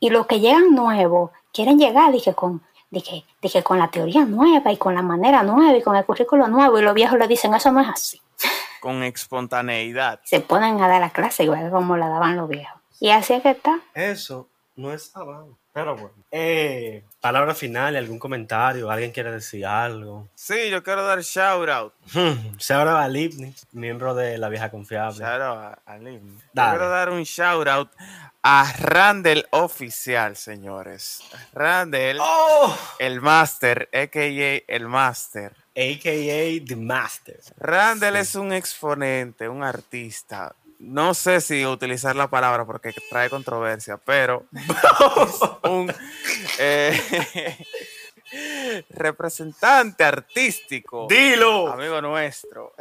Y 0.00 0.10
los 0.10 0.26
que 0.26 0.40
llegan 0.40 0.74
nuevos 0.74 1.30
quieren 1.52 1.78
llegar 1.78 2.12
dije, 2.12 2.34
con, 2.34 2.62
dije, 2.90 3.24
dije, 3.42 3.62
con 3.62 3.78
la 3.78 3.88
teoría 3.88 4.24
nueva 4.24 4.72
y 4.72 4.76
con 4.78 4.94
la 4.94 5.02
manera 5.02 5.42
nueva 5.42 5.76
y 5.76 5.82
con 5.82 5.96
el 5.96 6.04
currículo 6.04 6.48
nuevo. 6.48 6.78
Y 6.78 6.82
los 6.82 6.94
viejos 6.94 7.18
le 7.18 7.28
dicen, 7.28 7.54
eso 7.54 7.72
no 7.72 7.80
es 7.80 7.88
así. 7.88 8.20
Con 8.80 9.02
espontaneidad. 9.02 10.20
Se 10.22 10.40
ponen 10.40 10.80
a 10.80 10.86
dar 10.86 11.00
la 11.00 11.10
clase 11.10 11.42
igual 11.42 11.70
como 11.70 11.96
la 11.96 12.08
daban 12.08 12.36
los 12.36 12.48
viejos. 12.48 12.80
Y 13.00 13.10
así 13.10 13.32
es 13.32 13.42
que 13.42 13.50
está. 13.50 13.80
Eso 13.94 14.48
no 14.76 14.92
es 14.92 15.16
avance. 15.16 15.65
Pero 15.76 15.94
bueno. 15.94 16.14
Eh, 16.30 17.04
palabra 17.20 17.54
final, 17.54 17.96
algún 17.96 18.18
comentario, 18.18 18.90
alguien 18.90 19.10
quiere 19.10 19.30
decir 19.30 19.66
algo. 19.66 20.26
Sí, 20.34 20.70
yo 20.70 20.82
quiero 20.82 21.04
dar 21.04 21.20
shout 21.20 21.68
out. 21.68 21.92
Se 22.58 22.72
ahora 22.72 23.04
a 23.04 23.08
Lipni, 23.10 23.54
miembro 23.72 24.14
de 24.14 24.38
la 24.38 24.48
vieja 24.48 24.70
confiable. 24.70 25.18
Shout 25.18 25.42
out 25.42 25.58
a, 25.58 25.78
a 25.84 25.98
Lin. 25.98 26.38
Yo 26.54 26.62
quiero 26.70 26.88
dar 26.88 27.10
un 27.10 27.24
shout 27.24 27.68
out 27.68 27.90
a 28.42 28.72
Randall 28.78 29.46
Oficial, 29.50 30.34
señores. 30.34 31.20
Randall, 31.52 32.20
¡Oh! 32.22 32.74
el 32.98 33.20
Master, 33.20 33.90
a.k.a. 33.92 34.74
el 34.74 34.88
Master. 34.88 35.52
AKA 35.76 36.64
The 36.66 36.76
Master. 36.76 37.38
Randall 37.58 38.16
es 38.16 38.34
un 38.34 38.54
exponente, 38.54 39.46
un 39.46 39.62
artista. 39.62 40.54
No 40.78 41.14
sé 41.14 41.40
si 41.40 41.64
utilizar 41.64 42.16
la 42.16 42.28
palabra 42.28 42.66
porque 42.66 42.92
trae 43.08 43.30
controversia, 43.30 43.96
pero 43.96 44.46
un 45.64 45.92
eh, 46.58 47.56
representante 48.90 50.04
artístico, 50.04 51.06
¡Dilo! 51.08 51.68
amigo 51.68 52.00
nuestro, 52.02 52.74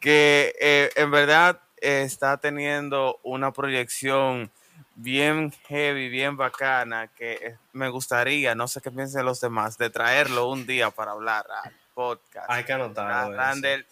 que 0.00 0.54
eh, 0.60 0.90
en 0.96 1.10
verdad 1.10 1.60
eh, 1.80 2.02
está 2.02 2.36
teniendo 2.38 3.20
una 3.22 3.52
proyección 3.52 4.50
bien 4.96 5.52
heavy, 5.68 6.08
bien 6.08 6.36
bacana, 6.36 7.08
que 7.08 7.56
me 7.72 7.88
gustaría, 7.88 8.54
no 8.54 8.66
sé 8.66 8.80
qué 8.80 8.90
piensen 8.90 9.24
los 9.24 9.40
demás, 9.40 9.78
de 9.78 9.90
traerlo 9.90 10.48
un 10.48 10.66
día 10.66 10.90
para 10.90 11.12
hablar 11.12 11.46
al 11.62 11.72
podcast. 11.94 12.50
Hay 12.50 12.64
que 12.64 12.72
anotarlo. 12.72 13.42
eso. 13.42 13.86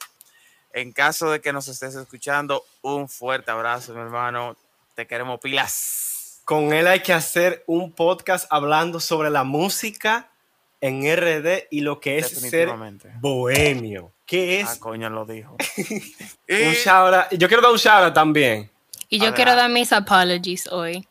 En 0.75 0.91
caso 0.93 1.31
de 1.31 1.41
que 1.41 1.53
nos 1.53 1.69
estés 1.69 1.95
escuchando, 1.95 2.65
un 2.83 3.09
fuerte 3.09 3.51
abrazo, 3.53 3.95
mi 3.95 4.01
hermano. 4.01 4.57
Te 4.97 5.07
queremos 5.07 5.39
pilas. 5.41 6.41
Con 6.45 6.73
él 6.73 6.87
hay 6.89 7.01
que 7.01 7.13
hacer 7.13 7.63
un 7.67 7.93
podcast 7.93 8.47
hablando 8.51 8.99
sobre 9.01 9.31
la 9.31 9.45
música 9.45 10.29
en 10.81 11.03
RD 11.05 11.69
y 11.71 11.81
lo 11.81 12.01
que 12.01 12.19
es 12.19 12.29
ser 12.29 12.69
bohemio. 13.21 14.13
¿Qué 14.27 14.65
Ah, 14.67 14.73
es? 14.73 14.79
coño, 14.79 15.09
lo 15.11 15.25
dijo. 15.25 15.57
un 15.79 15.87
Y- 16.49 16.75
shout 16.75 17.15
out- 17.15 17.27
Yo 17.39 17.47
quiero 17.49 17.63
dar 17.63 17.71
un 17.73 17.79
shout 17.79 18.03
out 18.05 18.15
también. 18.15 18.69
Y 19.09 19.21
yo 19.21 19.29
A 19.29 19.35
quiero 19.35 19.55
dar 19.55 19.71
mis 19.71 19.93
apologies 19.93 20.67
hoy. 20.73 21.07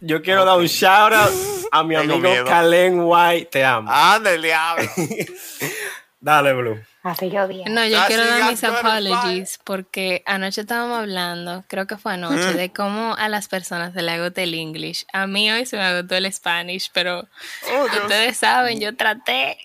Yo 0.00 0.22
quiero 0.22 0.44
dar 0.44 0.56
un 0.56 0.66
shout 0.66 1.12
out 1.12 1.32
a 1.72 1.82
mi 1.82 1.96
Tengo 1.96 2.14
amigo 2.14 2.28
miedo. 2.30 2.44
Kalen 2.46 3.00
White. 3.00 3.46
Te 3.46 3.64
amo. 3.64 3.90
¡Anda 3.92 4.32
el 4.32 4.42
diablo! 4.42 4.88
Dale, 6.20 6.52
Blue. 6.52 6.80
Así 7.02 7.30
yo 7.30 7.48
bien. 7.48 7.72
No, 7.72 7.84
yo 7.86 7.96
That's 7.96 8.08
quiero 8.08 8.26
dar 8.26 8.50
mis 8.50 8.62
apologies 8.62 9.58
porque 9.64 10.22
anoche 10.26 10.60
estábamos 10.60 10.98
hablando, 10.98 11.64
creo 11.66 11.86
que 11.86 11.96
fue 11.96 12.12
anoche, 12.12 12.52
de 12.52 12.72
cómo 12.72 13.14
a 13.16 13.28
las 13.28 13.48
personas 13.48 13.94
se 13.94 14.02
le 14.02 14.12
agota 14.12 14.42
el 14.42 14.52
English. 14.52 15.06
A 15.12 15.26
mí 15.26 15.50
hoy 15.50 15.64
se 15.64 15.76
me 15.76 15.82
agotó 15.82 16.16
el 16.16 16.30
Spanish, 16.30 16.90
pero 16.92 17.26
Oh, 17.72 17.84
ustedes 18.02 18.36
saben, 18.36 18.80
yo 18.80 18.94
traté. 18.96 19.56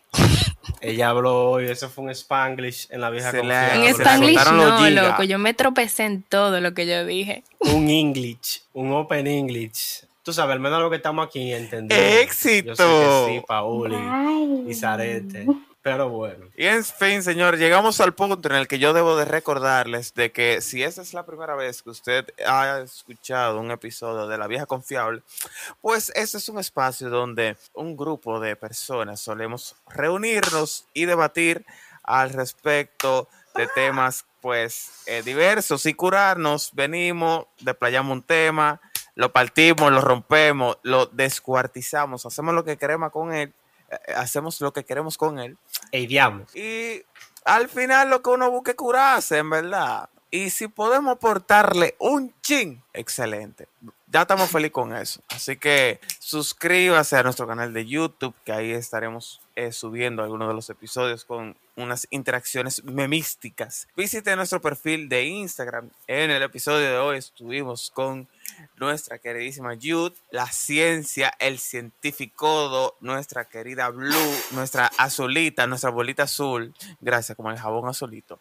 Ella 0.80 1.10
habló 1.10 1.52
hoy, 1.52 1.66
eso 1.66 1.90
fue 1.90 2.06
un 2.06 2.10
Spanglish 2.12 2.88
en 2.90 3.02
la 3.02 3.10
vieja 3.10 3.32
Se. 3.32 3.40
En 3.40 3.84
Spanglish 3.84 4.52
no, 4.52 4.90
loco, 4.90 5.24
yo 5.24 5.38
me 5.38 5.54
tropecé 5.54 6.06
en 6.06 6.24
todo 6.24 6.62
lo 6.62 6.74
que 6.74 6.88
yo 6.88 7.06
dije. 7.06 7.44
Un 7.60 7.90
English, 7.90 8.62
un 8.74 8.94
Open 8.94 9.28
English. 9.28 10.06
Tú 10.24 10.34
sabes, 10.34 10.54
al 10.54 10.60
menos 10.60 10.80
lo 10.80 10.90
que 10.90 10.96
estamos 10.96 11.28
aquí 11.28 11.54
entendemos. 11.54 12.04
¡Éxito! 12.22 12.70
Yo 12.70 12.76
sé 12.76 12.84
que 12.84 13.34
sí, 13.34 13.46
Paul 13.46 13.92
y, 13.92 13.96
Ay. 13.96 14.66
y 14.70 14.74
Zarete. 14.74 15.46
Pero 15.86 16.10
bueno. 16.10 16.48
Y 16.58 16.66
en 16.66 16.84
fin, 16.84 17.22
señor, 17.22 17.60
llegamos 17.60 18.02
al 18.02 18.16
punto 18.16 18.50
en 18.50 18.56
el 18.56 18.68
que 18.68 18.80
yo 18.80 18.92
debo 18.92 19.16
de 19.18 19.26
recordarles 19.26 20.16
de 20.16 20.32
que 20.32 20.60
si 20.62 20.82
esa 20.82 21.04
es 21.04 21.14
la 21.14 21.28
primera 21.28 21.54
vez 21.54 21.84
que 21.84 21.92
usted 21.92 22.26
ha 22.44 22.80
escuchado 22.80 23.60
un 23.60 23.70
episodio 23.70 24.26
de 24.26 24.36
La 24.40 24.48
Vieja 24.48 24.66
Confiable, 24.66 25.22
pues 25.82 26.12
este 26.16 26.40
es 26.40 26.50
un 26.50 26.58
espacio 26.58 27.12
donde 27.12 27.56
un 27.76 27.96
grupo 27.96 28.40
de 28.40 28.56
personas 28.56 29.20
solemos 29.20 29.76
reunirnos 29.88 30.88
y 30.96 31.06
debatir 31.06 31.64
al 32.02 32.32
respecto 32.32 33.28
de 33.54 33.68
temas 33.68 34.26
pues 34.42 35.04
eh, 35.06 35.22
diversos 35.22 35.86
y 35.86 35.94
curarnos. 35.94 36.72
Venimos, 36.74 37.46
desplayamos 37.60 38.12
un 38.12 38.24
tema, 38.24 38.82
lo 39.14 39.32
partimos, 39.32 39.92
lo 39.92 40.02
rompemos, 40.02 40.80
lo 40.82 41.06
descuartizamos, 41.06 42.26
hacemos 42.26 42.56
lo 42.56 42.64
que 42.66 42.76
queremos 42.76 43.12
con 43.12 43.36
él, 43.36 43.54
eh, 43.92 44.14
hacemos 44.16 44.60
lo 44.62 44.74
que 44.74 44.84
queremos 44.84 45.16
con 45.16 45.38
él 45.38 45.56
Ey, 45.92 46.08
y 46.54 47.04
al 47.46 47.70
final 47.70 48.10
lo 48.10 48.22
que 48.22 48.30
uno 48.30 48.50
busca 48.52 48.72
es 48.72 48.78
curarse, 48.78 49.38
en 49.38 49.50
verdad. 49.50 50.10
Y 50.32 50.50
si 50.50 50.68
podemos 50.68 51.14
aportarle 51.14 51.96
un 52.00 52.34
chin, 52.42 52.84
excelente. 52.94 53.68
Ya 54.08 54.24
estamos 54.24 54.50
felices 54.50 54.72
con 54.72 54.96
eso. 54.96 55.22
Así 55.30 55.58
que 55.58 56.00
suscríbase 56.20 57.16
a 57.18 57.24
nuestro 57.24 57.48
canal 57.48 57.74
de 57.74 57.86
YouTube, 57.86 58.34
que 58.44 58.52
ahí 58.52 58.72
estaremos 58.72 59.42
eh, 59.56 59.72
subiendo 59.72 60.24
algunos 60.24 60.48
de 60.48 60.54
los 60.54 60.70
episodios 60.70 61.26
con 61.26 61.56
unas 61.76 62.08
interacciones 62.10 62.84
memísticas. 62.84 63.88
Visite 63.96 64.36
nuestro 64.36 64.62
perfil 64.62 65.08
de 65.08 65.24
Instagram. 65.26 65.90
En 66.08 66.32
el 66.32 66.44
episodio 66.44 66.88
de 66.88 66.98
hoy 66.98 67.18
estuvimos 67.18 67.92
con 67.92 68.28
nuestra 68.78 69.20
queridísima 69.20 69.74
Jude, 69.82 70.16
la 70.32 70.48
ciencia, 70.48 71.34
el 71.40 71.60
científico, 71.60 72.96
nuestra 73.00 73.46
querida 73.46 73.90
Blue, 73.90 74.36
nuestra 74.52 74.92
azulita, 74.98 75.68
nuestra 75.68 75.90
bolita 75.90 76.24
azul, 76.24 76.74
gracias 77.00 77.36
como 77.36 77.52
el 77.52 77.58
jabón 77.58 77.90
azulito. 77.90 78.40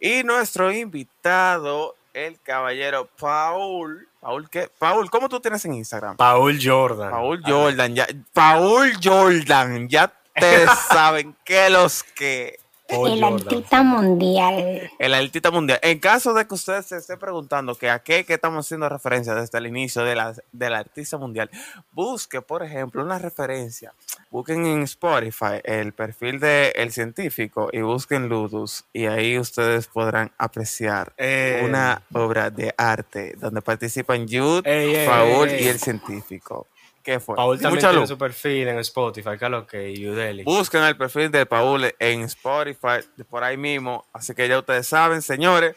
Y 0.00 0.22
nuestro 0.24 0.72
invitado, 0.72 1.96
el 2.12 2.40
caballero 2.40 3.08
Paul. 3.18 4.08
Paul, 4.20 4.48
¿qué? 4.48 4.70
Paul, 4.78 5.10
¿cómo 5.10 5.28
tú 5.28 5.40
tienes 5.40 5.64
en 5.64 5.74
Instagram? 5.74 6.16
Paul 6.16 6.58
Jordan. 6.62 7.10
Paul 7.10 7.42
Jordan, 7.44 7.94
ya, 7.94 8.06
Paul 8.32 8.92
Jordan, 9.02 9.88
ya 9.88 10.12
ustedes 10.34 10.70
saben 10.88 11.36
que 11.44 11.70
los 11.70 12.02
que 12.02 12.58
Paul 12.94 13.10
el 13.12 13.20
Jordan. 13.20 13.34
artista 13.48 13.82
mundial. 13.82 14.90
el 14.98 15.14
altita 15.14 15.50
mundial. 15.50 15.78
En 15.82 15.98
caso 15.98 16.34
de 16.34 16.46
que 16.46 16.54
usted 16.54 16.82
se 16.82 16.96
esté 16.96 17.16
preguntando 17.16 17.74
que 17.74 17.90
a 17.90 17.98
qué 18.00 18.24
que 18.24 18.34
estamos 18.34 18.66
haciendo 18.66 18.88
referencia 18.88 19.34
desde 19.34 19.58
el 19.58 19.66
inicio 19.66 20.02
de 20.04 20.14
la, 20.14 20.34
del 20.52 20.74
artista 20.74 21.18
mundial, 21.18 21.50
busque, 21.92 22.40
por 22.42 22.62
ejemplo, 22.62 23.02
una 23.02 23.18
referencia. 23.18 23.92
Busquen 24.30 24.66
en 24.66 24.82
Spotify 24.82 25.60
el 25.64 25.92
perfil 25.92 26.40
de 26.40 26.70
El 26.76 26.90
Científico 26.92 27.68
y 27.72 27.80
busquen 27.82 28.28
Ludus 28.28 28.84
y 28.92 29.06
ahí 29.06 29.38
ustedes 29.38 29.86
podrán 29.86 30.32
apreciar 30.38 31.12
Eh, 31.16 31.62
una 31.64 32.02
obra 32.12 32.50
de 32.50 32.74
arte 32.76 33.34
donde 33.38 33.62
participan 33.62 34.26
Jude, 34.28 34.62
ey, 34.64 35.06
Paul 35.06 35.48
ey, 35.48 35.56
ey. 35.58 35.64
y 35.64 35.68
El 35.68 35.78
Científico. 35.78 36.66
¿Qué 37.04 37.20
fue? 37.20 37.36
Paul 37.36 37.58
también 37.60 37.74
Mucha 37.74 37.88
tiene 37.90 38.00
luz. 38.00 38.08
su 38.08 38.16
perfil 38.16 38.66
en 38.66 38.78
Spotify, 38.78 39.36
lo 39.50 39.66
que 39.66 39.92
Udeli. 40.08 40.42
Busquen 40.42 40.82
el 40.84 40.96
perfil 40.96 41.30
de 41.30 41.44
Paul 41.44 41.94
en 41.98 42.22
Spotify, 42.22 43.06
por 43.28 43.44
ahí 43.44 43.58
mismo. 43.58 44.06
Así 44.12 44.34
que 44.34 44.48
ya 44.48 44.58
ustedes 44.58 44.88
saben, 44.88 45.20
señores. 45.20 45.76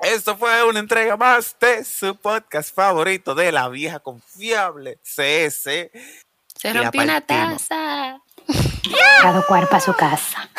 Esto 0.00 0.36
fue 0.36 0.62
una 0.64 0.78
entrega 0.80 1.16
más 1.16 1.56
de 1.58 1.82
su 1.82 2.14
podcast 2.14 2.74
favorito 2.74 3.34
de 3.34 3.52
la 3.52 3.70
vieja 3.70 4.00
confiable 4.00 4.98
CS. 5.02 5.90
Se 6.56 6.72
rompió 6.74 7.02
una 7.02 7.22
taza. 7.22 8.20
Cada 9.22 9.42
cuerpo 9.42 9.76
a 9.76 9.80
su 9.80 9.94
casa. 9.94 10.50